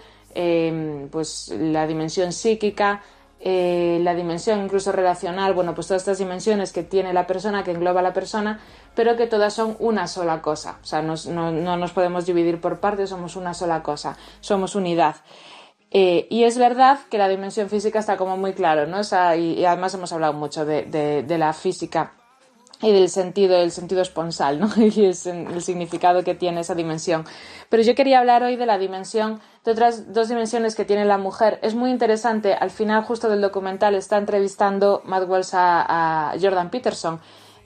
pues 1.11 1.53
la 1.59 1.89
dimensión 1.89 2.33
psíquica, 2.33 3.03
eh, 3.41 4.01
la 4.03 4.15
dimensión 4.15 4.63
incluso 4.65 4.91
relacional, 4.93 5.55
bueno, 5.55 5.75
pues 5.75 5.87
todas 5.87 6.03
estas 6.03 6.19
dimensiones 6.19 6.73
que 6.73 6.83
tiene 6.83 7.13
la 7.13 7.27
persona, 7.27 7.63
que 7.65 7.71
engloba 7.71 8.03
la 8.03 8.13
persona, 8.13 8.61
pero 8.95 9.17
que 9.17 9.27
todas 9.27 9.55
son 9.55 9.77
una 9.79 10.07
sola 10.09 10.43
cosa. 10.43 10.79
O 10.83 10.85
sea, 10.87 11.03
nos- 11.03 11.27
no, 11.27 11.51
no 11.53 11.77
nos 11.77 11.93
podemos 11.93 12.27
dividir 12.27 12.61
por 12.61 12.81
partes, 12.81 13.11
somos 13.11 13.37
una 13.37 13.55
sola 13.55 13.83
cosa, 13.83 14.17
somos 14.41 14.75
unidad. 14.75 15.17
Eh, 15.91 16.27
y 16.31 16.45
es 16.45 16.59
verdad 16.59 16.99
que 17.11 17.17
la 17.17 17.29
dimensión 17.29 17.71
física 17.71 17.99
está 17.99 18.17
como 18.19 18.37
muy 18.37 18.53
claro, 18.53 18.87
¿no? 18.87 18.99
O 18.99 19.05
sea, 19.05 19.37
y, 19.37 19.65
además 19.65 19.95
hemos 19.95 20.13
hablado 20.13 20.33
mucho 20.35 20.67
de- 20.67 20.85
de 21.23 21.39
la 21.39 21.53
física 21.55 22.13
y 22.81 22.93
del 22.93 23.09
sentido, 23.09 23.57
el 23.57 23.71
sentido 23.73 24.03
esponsal, 24.03 24.61
¿no? 24.61 24.69
Y 24.77 25.05
en- 25.05 25.49
el 25.49 25.63
significado 25.63 26.23
que 26.23 26.35
tiene 26.35 26.61
esa 26.61 26.75
dimensión. 26.75 27.25
Pero 27.69 27.83
yo 27.83 27.95
quería 27.95 28.21
hablar 28.21 28.43
hoy 28.43 28.57
de 28.57 28.67
la 28.67 28.79
dimensión, 28.79 29.41
de 29.65 29.73
otras 29.73 30.13
dos 30.13 30.29
dimensiones 30.29 30.75
que 30.77 30.85
tiene 30.85 31.05
la 31.05 31.19
mujer. 31.19 31.59
Es 31.63 31.75
muy 31.75 31.91
interesante, 31.91 32.55
al 32.55 32.71
final 32.71 33.03
justo 33.05 33.29
del 33.29 33.41
documental 33.41 33.95
está 33.95 34.17
entrevistando 34.17 35.03
Matt 35.05 35.29
Wells 35.29 35.55
a, 35.55 36.31
a 36.31 36.39
Jordan 36.41 36.71
Peterson 36.71 37.21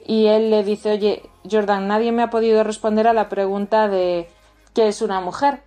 y 0.05 0.27
él 0.27 0.51
le 0.51 0.65
dice, 0.65 0.93
oye, 0.93 1.23
Jordan, 1.49 1.87
nadie 1.89 2.11
me 2.11 2.23
ha 2.23 2.31
podido 2.31 2.65
responder 2.65 3.07
a 3.07 3.13
la 3.13 3.29
pregunta 3.29 3.89
de 3.89 4.29
¿qué 4.75 4.89
es 4.89 5.03
una 5.03 5.21
mujer? 5.21 5.63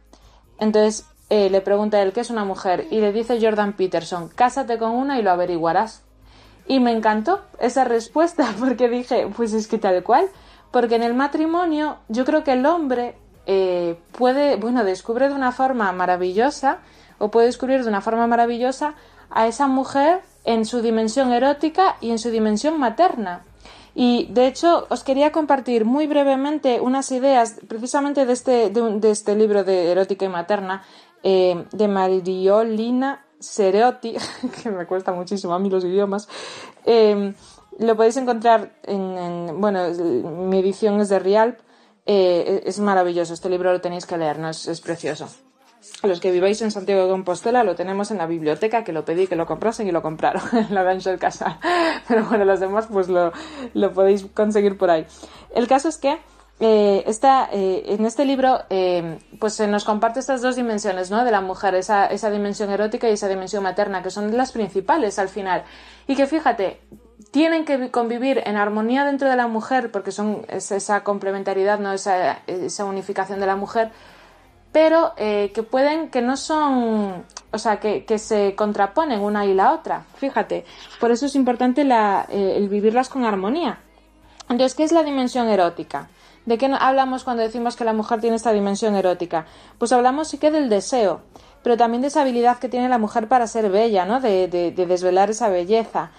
Entonces 0.60 1.06
eh, 1.30 1.50
le 1.50 1.62
pregunta 1.62 2.02
él, 2.02 2.14
¿qué 2.14 2.22
es 2.22 2.30
una 2.30 2.46
mujer? 2.46 2.88
Y 2.92 3.00
le 3.00 3.12
dice 3.14 3.40
Jordan 3.42 3.74
Peterson, 3.74 4.30
cásate 4.30 4.78
con 4.78 4.92
una 4.92 5.20
y 5.20 5.22
lo 5.22 5.32
averiguarás. 5.32 6.04
Y 6.68 6.80
me 6.80 6.92
encantó 6.92 7.42
esa 7.60 7.84
respuesta 7.84 8.48
porque 8.60 8.90
dije, 8.90 9.28
pues 9.36 9.54
es 9.54 9.68
que 9.68 9.78
tal 9.78 10.04
cual, 10.04 10.26
porque 10.72 10.96
en 10.96 11.04
el 11.04 11.14
matrimonio 11.14 11.98
yo 12.10 12.26
creo 12.26 12.44
que 12.44 12.54
el 12.54 12.66
hombre 12.66 13.16
eh, 13.46 13.98
puede, 14.12 14.56
bueno, 14.56 14.84
descubre 14.84 15.30
de 15.30 15.36
una 15.36 15.52
forma 15.52 15.92
maravillosa 15.92 16.80
o 17.20 17.30
puede 17.30 17.46
descubrir 17.48 17.84
de 17.84 17.90
una 17.90 18.02
forma 18.02 18.28
maravillosa 18.28 18.96
a 19.30 19.48
esa 19.48 19.68
mujer 19.68 20.22
en 20.44 20.66
su 20.66 20.82
dimensión 20.82 21.32
erótica 21.34 21.96
y 22.02 22.12
en 22.12 22.20
su 22.20 22.30
dimensión 22.30 22.80
materna. 22.80 23.44
Y 23.94 24.28
de 24.32 24.48
hecho 24.48 24.88
os 24.90 25.04
quería 25.04 25.32
compartir 25.32 25.86
muy 25.86 26.06
brevemente 26.08 26.82
unas 26.82 27.12
ideas 27.12 27.56
precisamente 27.68 28.26
de 28.26 28.34
este, 28.34 28.70
de, 28.70 28.82
un- 28.82 29.00
de 29.00 29.12
este 29.12 29.36
libro 29.36 29.64
de 29.64 29.92
erótica 29.92 30.26
y 30.26 30.30
materna 30.30 30.84
eh, 31.24 31.66
de 31.72 31.88
Mariolina 31.88 33.25
Sereotti, 33.40 34.16
que 34.64 34.72
me 34.72 34.86
cuesta 34.86 35.12
muchísimo 35.12 35.54
a 35.54 35.60
mí 35.60 35.70
los 35.70 35.84
idiomas. 35.86 36.28
Eh, 36.86 37.34
lo 37.80 37.96
podéis 37.96 38.18
encontrar 38.18 38.76
en, 38.84 39.18
en- 39.18 39.62
bueno, 39.62 39.90
mi 40.48 40.60
edición 40.60 41.00
es 41.02 41.10
de 41.10 41.20
Rialp. 41.20 41.60
Eh, 42.06 42.62
es 42.66 42.80
maravilloso, 42.80 43.34
este 43.34 43.50
libro 43.50 43.72
lo 43.74 43.82
tenéis 43.82 44.06
que 44.06 44.18
leer, 44.18 44.38
¿no? 44.38 44.50
es, 44.50 44.68
es 44.68 44.80
precioso. 44.82 45.28
Los 46.04 46.20
que 46.20 46.32
viváis 46.32 46.62
en 46.62 46.72
Santiago 46.72 47.04
de 47.04 47.10
Compostela 47.10 47.64
lo 47.64 47.76
tenemos 47.76 48.10
en 48.12 48.18
la 48.18 48.26
biblioteca, 48.28 48.84
que 48.84 48.92
lo 48.92 49.06
pedí 49.06 49.28
que 49.28 49.36
lo 49.36 49.46
comprasen 49.46 49.88
y 49.88 49.92
lo 49.92 50.02
compraron 50.02 50.42
en 50.54 50.74
la 50.74 50.84
Danza 50.84 51.10
del 51.12 51.20
Casal. 51.20 51.60
Pero 52.08 52.26
bueno, 52.26 52.46
los 52.46 52.60
demás 52.60 52.88
pues 52.92 53.08
lo, 53.08 53.32
lo 53.74 53.92
podéis 53.94 54.26
conseguir 54.34 54.78
por 54.78 54.90
ahí. 54.90 55.06
El 55.54 55.68
caso 55.68 55.88
es 55.90 55.98
que 55.98 56.18
eh, 56.58 57.04
eh, 57.06 57.84
en 57.88 58.06
este 58.06 58.24
libro 58.24 58.62
eh, 58.70 59.20
pues 59.40 59.56
se 59.56 59.68
nos 59.68 59.84
comparte 59.84 60.22
estas 60.22 60.42
dos 60.42 60.56
dimensiones 60.56 61.12
¿no? 61.12 61.26
de 61.26 61.32
la 61.32 61.42
mujer, 61.42 61.76
esa, 61.76 62.06
esa 62.06 62.32
dimensión 62.32 62.70
erótica 62.70 63.10
y 63.10 63.14
esa 63.14 63.28
dimensión 63.28 63.64
materna, 63.64 64.02
que 64.02 64.10
son 64.10 64.36
las 64.36 64.52
principales 64.54 65.20
al 65.20 65.28
final. 65.28 65.64
Y 66.08 66.16
que 66.16 66.28
fíjate, 66.28 66.80
tienen 67.32 67.66
que 67.66 67.92
convivir 67.92 68.42
en 68.46 68.56
armonía 68.56 69.04
dentro 69.04 69.30
de 69.30 69.36
la 69.36 69.48
mujer, 69.48 69.92
porque 69.92 70.12
son 70.12 70.46
es 70.48 70.72
esa 70.72 71.04
complementariedad, 71.04 71.80
¿no? 71.80 71.92
esa, 71.92 72.40
esa 72.48 72.86
unificación 72.86 73.40
de 73.42 73.48
la 73.48 73.58
mujer, 73.58 73.92
pero 74.72 75.14
eh, 75.18 75.52
que 75.54 75.64
pueden, 75.64 76.10
que 76.10 76.22
no 76.22 76.38
son, 76.38 77.26
o 77.52 77.58
sea, 77.58 77.80
que, 77.82 78.06
que 78.06 78.18
se 78.18 78.56
contraponen 78.56 79.20
una 79.20 79.46
y 79.46 79.54
la 79.54 79.74
otra. 79.74 80.06
Fíjate, 80.16 80.66
por 81.02 81.12
eso 81.12 81.26
es 81.26 81.36
importante 81.36 81.82
el 81.82 82.70
vivirlas 82.70 83.10
con 83.10 83.26
armonía. 83.26 83.80
Entonces, 84.50 84.76
¿qué 84.76 84.84
es 84.84 84.92
la 84.92 85.04
dimensión 85.04 85.50
erótica? 85.50 86.10
¿De 86.46 86.58
qué 86.58 86.68
hablamos 86.80 87.24
cuando 87.24 87.44
decimos 87.44 87.76
que 87.76 87.86
la 87.86 87.94
mujer 87.94 88.22
tiene 88.22 88.36
esta 88.36 88.52
dimensión 88.52 88.96
erótica? 88.96 89.46
Pues 89.78 89.92
hablamos 89.92 90.28
sí 90.28 90.38
que 90.38 90.52
del 90.52 90.70
deseo, 90.70 91.22
pero 91.64 91.76
también 91.78 92.02
de 92.02 92.08
esa 92.10 92.22
habilidad 92.22 92.60
que 92.60 92.70
tiene 92.70 92.88
la 92.90 93.00
mujer 93.00 93.28
para 93.28 93.48
ser 93.48 93.70
bella, 93.72 94.06
¿no? 94.06 94.20
De, 94.22 94.48
de- 94.48 94.72
de 94.72 94.86
desvelar 94.86 95.30
esa 95.32 95.50
belleza. 95.50 96.12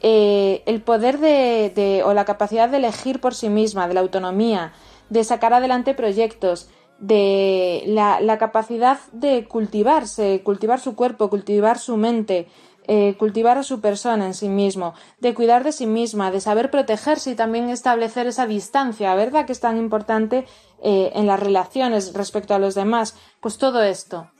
Eh, 0.00 0.62
el 0.66 0.82
poder 0.82 1.18
de, 1.18 1.72
de- 1.74 2.02
o 2.04 2.14
la 2.14 2.24
capacidad 2.24 2.68
de 2.68 2.76
elegir 2.78 3.20
por 3.20 3.34
sí 3.34 3.48
misma, 3.48 3.88
de 3.88 3.94
la 3.94 4.00
autonomía, 4.00 4.72
de 5.10 5.24
sacar 5.24 5.52
adelante 5.54 5.94
proyectos, 5.94 6.68
de 7.00 7.82
la 7.86 8.38
capacidad 8.38 8.98
de 9.10 9.46
cultivarse, 9.48 10.42
cultivar 10.44 10.78
su 10.78 10.94
cuerpo, 10.94 11.28
cultivar 11.28 11.78
su 11.78 11.96
mente, 11.96 12.46
eh, 12.88 13.14
cultivar 13.16 13.58
a 13.58 13.62
su 13.62 13.80
persona 13.80 14.26
en 14.26 14.34
sí 14.34 14.48
mismo, 14.48 14.94
de 15.20 15.34
cuidar 15.34 15.62
de 15.62 15.70
sí 15.70 15.86
misma, 15.86 16.32
de 16.32 16.40
saber 16.40 16.68
protegerse 16.68 17.30
y 17.30 17.34
también 17.36 17.68
establecer 17.68 18.26
esa 18.26 18.46
distancia, 18.46 19.14
¿verdad? 19.14 19.46
Que 19.46 19.52
es 19.52 19.60
tan 19.60 19.76
importante 19.76 20.46
eh, 20.82 21.12
en 21.14 21.28
las 21.28 21.38
relaciones 21.38 22.12
respecto 22.12 22.54
a 22.54 22.58
los 22.58 22.74
demás. 22.74 23.16
Pues 23.40 23.56
todo 23.56 23.84
esto. 23.84 24.32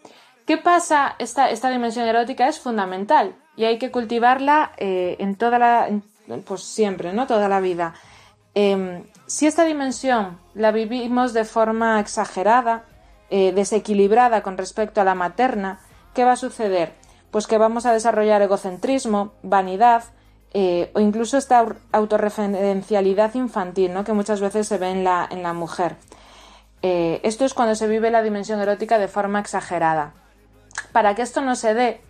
¿Qué 0.44 0.58
pasa? 0.58 1.14
Esta, 1.20 1.50
esta 1.50 1.70
dimensión 1.70 2.04
erótica 2.08 2.48
es 2.48 2.58
fundamental 2.58 3.36
y 3.56 3.64
hay 3.64 3.78
que 3.78 3.92
cultivarla 3.92 4.72
eh, 4.76 5.14
en 5.20 5.36
toda 5.36 5.60
la, 5.60 5.88
pues 6.44 6.64
siempre, 6.64 7.12
¿no? 7.12 7.28
Toda 7.28 7.48
la 7.48 7.60
vida. 7.60 7.94
Em, 8.54 9.04
si 9.26 9.46
esta 9.46 9.64
dimensión 9.64 10.40
la 10.54 10.72
vivimos 10.72 11.32
de 11.32 11.44
forma 11.44 12.00
exagerada, 12.00 12.86
desequilibrada 13.30 14.42
con 14.42 14.58
respecto 14.58 15.00
a 15.00 15.04
la 15.04 15.14
materna, 15.14 15.80
¿qué 16.12 16.22
va 16.22 16.32
a 16.32 16.36
suceder? 16.36 17.01
Pues 17.32 17.48
que 17.48 17.58
vamos 17.58 17.86
a 17.86 17.92
desarrollar 17.92 18.42
egocentrismo, 18.42 19.32
vanidad 19.42 20.04
eh, 20.54 20.92
o 20.94 21.00
incluso 21.00 21.38
esta 21.38 21.64
au- 21.64 21.76
autorreferencialidad 21.90 23.34
infantil, 23.34 23.92
¿no? 23.92 24.04
Que 24.04 24.12
muchas 24.12 24.40
veces 24.40 24.68
se 24.68 24.78
ve 24.78 24.90
en 24.90 25.02
la, 25.02 25.26
en 25.30 25.42
la 25.42 25.54
mujer. 25.54 25.96
Eh, 26.82 27.20
esto 27.24 27.44
es 27.44 27.54
cuando 27.54 27.74
se 27.74 27.88
vive 27.88 28.10
la 28.10 28.22
dimensión 28.22 28.60
erótica 28.60 28.98
de 28.98 29.08
forma 29.08 29.40
exagerada. 29.40 30.12
Para 30.92 31.14
que 31.14 31.22
esto 31.22 31.40
no 31.40 31.56
se 31.56 31.72
dé, 31.74 32.00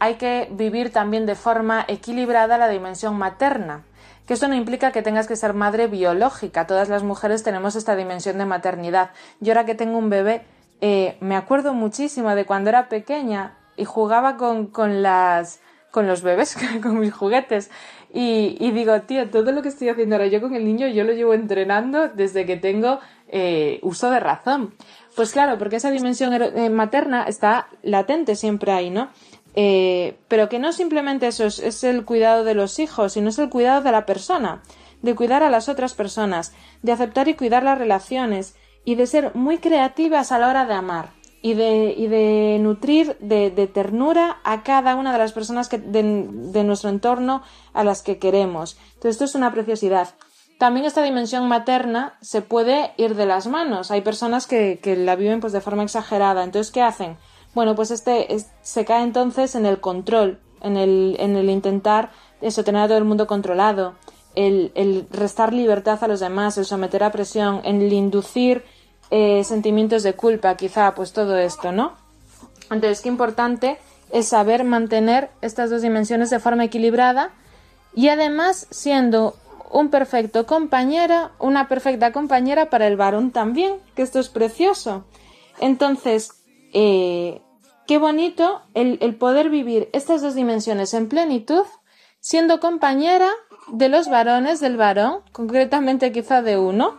hay 0.00 0.14
que 0.16 0.48
vivir 0.50 0.92
también 0.92 1.24
de 1.24 1.36
forma 1.36 1.84
equilibrada 1.86 2.58
la 2.58 2.68
dimensión 2.68 3.16
materna. 3.16 3.82
Que 4.26 4.34
esto 4.34 4.48
no 4.48 4.54
implica 4.56 4.90
que 4.90 5.02
tengas 5.02 5.28
que 5.28 5.36
ser 5.36 5.52
madre 5.54 5.86
biológica. 5.86 6.66
Todas 6.66 6.88
las 6.88 7.02
mujeres 7.02 7.42
tenemos 7.44 7.76
esta 7.76 7.94
dimensión 7.94 8.38
de 8.38 8.46
maternidad. 8.46 9.10
Yo 9.38 9.52
ahora 9.52 9.66
que 9.66 9.74
tengo 9.76 9.98
un 9.98 10.10
bebé, 10.10 10.44
eh, 10.80 11.16
me 11.20 11.36
acuerdo 11.36 11.74
muchísimo 11.74 12.34
de 12.34 12.44
cuando 12.44 12.70
era 12.70 12.88
pequeña 12.88 13.52
y 13.76 13.84
jugaba 13.84 14.36
con, 14.36 14.66
con 14.66 15.02
las 15.02 15.60
con 15.94 16.08
los 16.08 16.22
bebés, 16.22 16.56
con 16.82 16.98
mis 16.98 17.14
juguetes. 17.14 17.70
Y, 18.12 18.70
digo, 18.72 19.00
tío, 19.02 19.28
todo 19.28 19.50
lo 19.52 19.62
que 19.62 19.68
estoy 19.68 19.88
haciendo 19.88 20.16
ahora 20.16 20.28
yo 20.28 20.40
con 20.40 20.54
el 20.54 20.64
niño, 20.64 20.86
yo 20.88 21.02
lo 21.02 21.12
llevo 21.12 21.34
entrenando 21.34 22.08
desde 22.08 22.46
que 22.46 22.56
tengo 22.56 23.00
eh, 23.28 23.80
uso 23.82 24.10
de 24.10 24.20
razón. 24.20 24.74
Pues 25.16 25.32
claro, 25.32 25.58
porque 25.58 25.76
esa 25.76 25.90
dimensión 25.90 26.32
eh, 26.32 26.70
materna 26.70 27.24
está 27.24 27.68
latente 27.82 28.36
siempre 28.36 28.72
ahí, 28.72 28.90
¿no? 28.90 29.08
Eh, 29.56 30.16
pero 30.28 30.48
que 30.48 30.60
no 30.60 30.72
simplemente 30.72 31.28
eso 31.28 31.44
es, 31.46 31.60
es 31.60 31.82
el 31.84 32.04
cuidado 32.04 32.44
de 32.44 32.54
los 32.54 32.78
hijos, 32.78 33.12
sino 33.12 33.28
es 33.28 33.38
el 33.38 33.48
cuidado 33.48 33.82
de 33.82 33.92
la 33.92 34.06
persona, 34.06 34.62
de 35.02 35.14
cuidar 35.14 35.42
a 35.44 35.50
las 35.50 35.68
otras 35.68 35.94
personas, 35.94 36.52
de 36.82 36.92
aceptar 36.92 37.28
y 37.28 37.34
cuidar 37.34 37.62
las 37.62 37.78
relaciones 37.78 38.56
y 38.84 38.96
de 38.96 39.06
ser 39.06 39.34
muy 39.34 39.58
creativas 39.58 40.32
a 40.32 40.38
la 40.38 40.48
hora 40.48 40.66
de 40.66 40.74
amar 40.74 41.23
y 41.44 41.52
de, 41.52 41.94
y 41.94 42.06
de 42.06 42.58
nutrir 42.58 43.18
de, 43.20 43.50
ternura 43.66 44.38
a 44.44 44.62
cada 44.62 44.94
una 44.94 45.12
de 45.12 45.18
las 45.18 45.34
personas 45.34 45.68
que, 45.68 45.76
de, 45.76 46.02
nuestro 46.64 46.88
entorno 46.88 47.42
a 47.74 47.84
las 47.84 48.00
que 48.00 48.16
queremos. 48.16 48.78
Entonces 48.94 49.10
esto 49.10 49.24
es 49.26 49.34
una 49.34 49.52
preciosidad. 49.52 50.14
También 50.58 50.86
esta 50.86 51.02
dimensión 51.02 51.46
materna 51.46 52.14
se 52.22 52.40
puede 52.40 52.92
ir 52.96 53.14
de 53.14 53.26
las 53.26 53.46
manos. 53.46 53.90
Hay 53.90 54.00
personas 54.00 54.46
que, 54.46 54.80
que 54.82 54.96
la 54.96 55.16
viven 55.16 55.40
pues 55.40 55.52
de 55.52 55.60
forma 55.60 55.82
exagerada. 55.82 56.44
Entonces, 56.44 56.72
¿qué 56.72 56.80
hacen? 56.80 57.18
Bueno, 57.54 57.74
pues 57.74 57.90
este 57.90 58.34
es- 58.34 58.50
se 58.62 58.86
cae 58.86 59.02
entonces 59.02 59.54
en 59.54 59.66
el 59.66 59.82
control, 59.82 60.40
en 60.62 60.78
el, 60.78 61.14
en 61.18 61.36
el 61.36 61.50
intentar 61.50 62.10
eso, 62.40 62.64
tener 62.64 62.80
a 62.80 62.88
todo 62.88 62.96
el 62.96 63.04
mundo 63.04 63.26
controlado, 63.26 63.96
el, 64.34 64.72
el 64.74 65.06
restar 65.10 65.52
libertad 65.52 66.02
a 66.02 66.08
los 66.08 66.20
demás, 66.20 66.56
el 66.56 66.64
someter 66.64 67.04
a 67.04 67.12
presión, 67.12 67.60
el 67.64 67.92
inducir 67.92 68.64
eh, 69.16 69.44
sentimientos 69.44 70.02
de 70.02 70.14
culpa, 70.14 70.56
quizá, 70.56 70.92
pues 70.96 71.12
todo 71.12 71.38
esto, 71.38 71.70
¿no? 71.70 71.92
Entonces, 72.68 73.00
qué 73.00 73.08
importante 73.08 73.78
es 74.10 74.26
saber 74.26 74.64
mantener 74.64 75.30
estas 75.40 75.70
dos 75.70 75.82
dimensiones 75.82 76.30
de 76.30 76.40
forma 76.40 76.64
equilibrada 76.64 77.30
y 77.94 78.08
además 78.08 78.66
siendo 78.70 79.36
un 79.70 79.90
perfecto 79.90 80.46
compañera, 80.46 81.30
una 81.38 81.68
perfecta 81.68 82.10
compañera 82.10 82.70
para 82.70 82.88
el 82.88 82.96
varón 82.96 83.30
también, 83.30 83.76
que 83.94 84.02
esto 84.02 84.18
es 84.18 84.28
precioso. 84.30 85.04
Entonces, 85.60 86.32
eh, 86.72 87.40
qué 87.86 87.98
bonito 87.98 88.62
el, 88.74 88.98
el 89.00 89.14
poder 89.14 89.48
vivir 89.48 89.90
estas 89.92 90.22
dos 90.22 90.34
dimensiones 90.34 90.92
en 90.92 91.08
plenitud, 91.08 91.66
siendo 92.18 92.58
compañera 92.58 93.30
de 93.68 93.88
los 93.88 94.08
varones 94.08 94.58
del 94.58 94.76
varón, 94.76 95.20
concretamente 95.30 96.10
quizá 96.10 96.42
de 96.42 96.58
uno, 96.58 96.98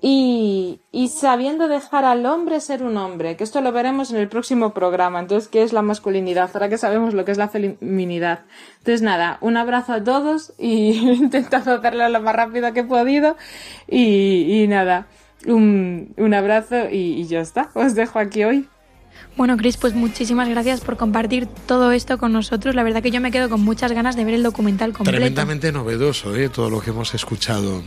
y, 0.00 0.80
y 0.92 1.08
sabiendo 1.08 1.66
dejar 1.66 2.04
al 2.04 2.24
hombre 2.26 2.60
ser 2.60 2.82
un 2.82 2.96
hombre, 2.96 3.36
que 3.36 3.44
esto 3.44 3.60
lo 3.60 3.72
veremos 3.72 4.10
en 4.10 4.18
el 4.18 4.28
próximo 4.28 4.72
programa. 4.72 5.18
Entonces, 5.18 5.48
¿qué 5.48 5.62
es 5.62 5.72
la 5.72 5.82
masculinidad? 5.82 6.50
Ahora 6.54 6.68
que 6.68 6.78
sabemos 6.78 7.14
lo 7.14 7.24
que 7.24 7.32
es 7.32 7.38
la 7.38 7.48
feminidad. 7.48 8.40
Entonces, 8.78 9.02
nada, 9.02 9.38
un 9.40 9.56
abrazo 9.56 9.94
a 9.94 10.04
todos 10.04 10.52
y 10.58 10.92
he 11.08 11.14
intentado 11.14 11.74
hacerlo 11.74 12.08
lo 12.08 12.20
más 12.20 12.36
rápido 12.36 12.72
que 12.72 12.80
he 12.80 12.84
podido. 12.84 13.36
Y, 13.88 14.62
y 14.62 14.68
nada, 14.68 15.08
un, 15.46 16.14
un 16.16 16.34
abrazo 16.34 16.88
y, 16.90 17.20
y 17.20 17.26
ya 17.26 17.40
está. 17.40 17.70
Os 17.74 17.94
dejo 17.94 18.20
aquí 18.20 18.44
hoy. 18.44 18.68
Bueno, 19.36 19.56
Cris, 19.56 19.76
pues 19.76 19.94
muchísimas 19.94 20.48
gracias 20.48 20.80
por 20.80 20.96
compartir 20.96 21.46
todo 21.66 21.92
esto 21.92 22.18
con 22.18 22.32
nosotros. 22.32 22.74
La 22.74 22.82
verdad 22.82 23.02
que 23.02 23.10
yo 23.10 23.20
me 23.20 23.30
quedo 23.30 23.48
con 23.48 23.60
muchas 23.60 23.92
ganas 23.92 24.16
de 24.16 24.24
ver 24.24 24.34
el 24.34 24.42
documental 24.42 24.92
completo. 24.92 25.16
Tremendamente 25.16 25.72
novedoso, 25.72 26.34
¿eh? 26.36 26.48
todo 26.48 26.70
lo 26.70 26.80
que 26.80 26.90
hemos 26.90 27.14
escuchado. 27.14 27.82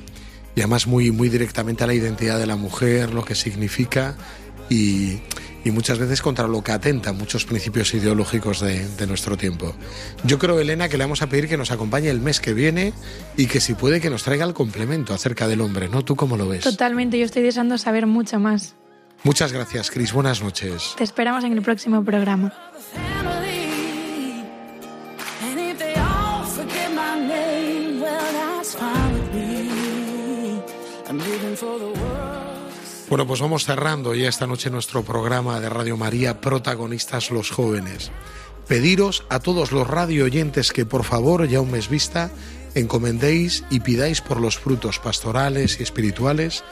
Y 0.56 0.62
además 0.62 0.88
muy, 0.88 1.12
muy 1.12 1.30
directamente 1.30 1.84
a 1.84 1.88
la 1.88 1.94
identidad 1.94 2.40
de 2.40 2.46
la 2.46 2.56
mujer, 2.56 3.14
lo 3.14 3.24
que 3.24 3.36
significa 3.36 4.16
y, 4.70 5.20
y 5.64 5.72
muchas 5.72 6.00
veces 6.00 6.22
contra 6.22 6.48
lo 6.48 6.64
que 6.64 6.72
atenta 6.72 7.14
muchos 7.14 7.46
principios 7.46 7.94
ideológicos 7.94 8.62
de, 8.62 8.88
de, 8.88 9.08
nuestro 9.08 9.38
tiempo. 9.38 9.76
Yo 10.24 10.40
creo, 10.40 10.60
Elena, 10.60 10.90
que 10.90 10.98
le 10.98 11.04
vamos 11.04 11.22
a 11.22 11.28
pedir 11.28 11.48
que 11.48 11.58
nos 11.58 11.72
acompañe 11.72 12.10
el 12.10 12.20
mes 12.20 12.40
que 12.40 12.54
viene 12.54 12.94
y 13.38 13.48
que 13.48 13.60
si 13.60 13.74
puede 13.74 14.02
que 14.02 14.10
nos 14.10 14.24
traiga 14.24 14.46
el 14.46 14.54
complemento 14.54 15.14
acerca 15.14 15.48
del 15.48 15.62
hombre, 15.62 15.90
¿no? 15.90 16.04
¿Tú 16.04 16.16
cómo 16.16 16.38
lo 16.38 16.48
ves? 16.48 16.64
Totalmente, 16.64 17.18
yo 17.20 17.26
estoy 17.26 17.44
deseando 17.44 17.78
saber 17.78 18.08
mucho 18.08 18.40
más. 18.40 18.76
Muchas 19.24 19.54
gracias, 19.54 19.92
Cris. 19.92 20.14
Buenas 20.14 20.42
noches. 20.42 20.96
Te 20.98 21.04
esperamos 21.04 21.44
en 21.44 21.54
el 21.54 21.62
próximo 21.62 22.04
programa. 22.04 22.54
Bueno, 33.10 33.28
pues 33.28 33.40
vamos 33.42 33.66
cerrando 33.66 34.16
ya 34.16 34.30
esta 34.30 34.48
noche 34.48 34.70
nuestro 34.70 35.04
programa 35.04 35.60
de 35.60 35.70
Radio 35.70 35.96
María, 35.98 36.42
protagonistas 36.42 37.30
los 37.30 37.52
jóvenes. 37.52 38.12
Pediros 38.68 39.26
a 39.30 39.40
todos 39.40 39.72
los 39.72 39.88
radio 39.88 40.26
oyentes 40.26 40.72
que 40.72 40.86
por 40.86 41.04
favor, 41.04 41.48
ya 41.48 41.62
un 41.62 41.72
mes 41.72 41.90
vista, 41.90 42.32
encomendéis 42.74 43.64
y 43.70 43.82
pidáis 43.82 44.22
por 44.22 44.40
los 44.40 44.58
frutos 44.58 45.00
pastorales 45.00 45.80
y 45.80 45.84
espirituales 45.84 46.64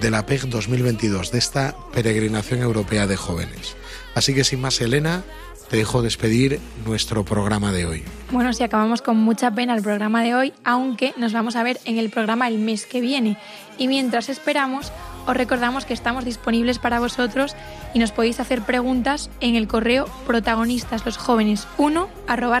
de 0.00 0.10
la 0.10 0.24
PEG 0.24 0.48
2022, 0.48 1.32
de 1.32 1.38
esta 1.38 1.76
peregrinación 1.92 2.62
europea 2.62 3.06
de 3.06 3.16
jóvenes. 3.16 3.76
Así 4.14 4.34
que 4.34 4.44
sin 4.44 4.60
más, 4.60 4.80
Elena, 4.80 5.24
te 5.68 5.76
dejo 5.76 6.02
despedir 6.02 6.60
nuestro 6.86 7.24
programa 7.24 7.72
de 7.72 7.86
hoy. 7.86 8.04
Bueno, 8.30 8.52
si 8.52 8.62
acabamos 8.62 9.02
con 9.02 9.16
mucha 9.16 9.50
pena 9.50 9.74
el 9.74 9.82
programa 9.82 10.22
de 10.22 10.34
hoy, 10.34 10.52
aunque 10.64 11.14
nos 11.16 11.32
vamos 11.32 11.56
a 11.56 11.62
ver 11.62 11.78
en 11.84 11.98
el 11.98 12.10
programa 12.10 12.48
el 12.48 12.58
mes 12.58 12.86
que 12.86 13.00
viene. 13.00 13.36
Y 13.76 13.88
mientras 13.88 14.28
esperamos, 14.28 14.92
os 15.26 15.36
recordamos 15.36 15.84
que 15.84 15.94
estamos 15.94 16.24
disponibles 16.24 16.78
para 16.78 17.00
vosotros 17.00 17.54
y 17.92 17.98
nos 17.98 18.12
podéis 18.12 18.40
hacer 18.40 18.62
preguntas 18.62 19.30
en 19.40 19.56
el 19.56 19.68
correo 19.68 20.06
protagonistas 20.26 21.04
los 21.04 21.18
jóvenes 21.18 21.66
1 21.76 22.08
arroba. 22.26 22.60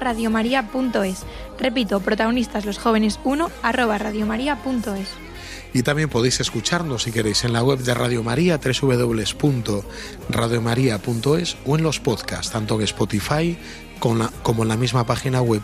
Repito, 1.58 2.00
protagonistas 2.00 2.66
los 2.66 2.78
jóvenes 2.78 3.18
1 3.24 3.50
arroba 3.62 3.98
radiomaria.es. 3.98 5.27
Y 5.72 5.82
también 5.82 6.08
podéis 6.08 6.40
escucharnos 6.40 7.02
si 7.02 7.12
queréis 7.12 7.44
en 7.44 7.52
la 7.52 7.62
web 7.62 7.80
de 7.80 7.92
Radio 7.94 8.22
María, 8.22 8.58
www.radiomaria.es 8.58 11.56
o 11.66 11.76
en 11.76 11.82
los 11.82 12.00
podcasts, 12.00 12.52
tanto 12.52 12.76
en 12.76 12.82
Spotify 12.82 13.58
como 13.98 14.62
en 14.62 14.68
la 14.68 14.76
misma 14.76 15.04
página 15.04 15.42
web. 15.42 15.62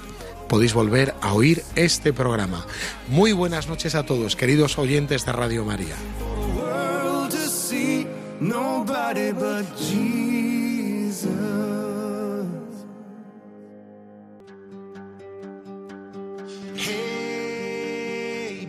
Podéis 0.49 0.75
volver 0.75 1.15
a 1.21 1.33
oír 1.33 1.63
este 1.75 2.13
programa. 2.13 2.67
Muy 3.09 3.33
buenas 3.33 3.69
noches 3.69 3.95
a 3.95 4.05
todos, 4.05 4.37
queridos 4.37 4.79
oyentes 4.79 5.25
de 5.25 5.33
Radio 5.33 5.65
María. 5.65 5.97
Hey, 16.77 18.69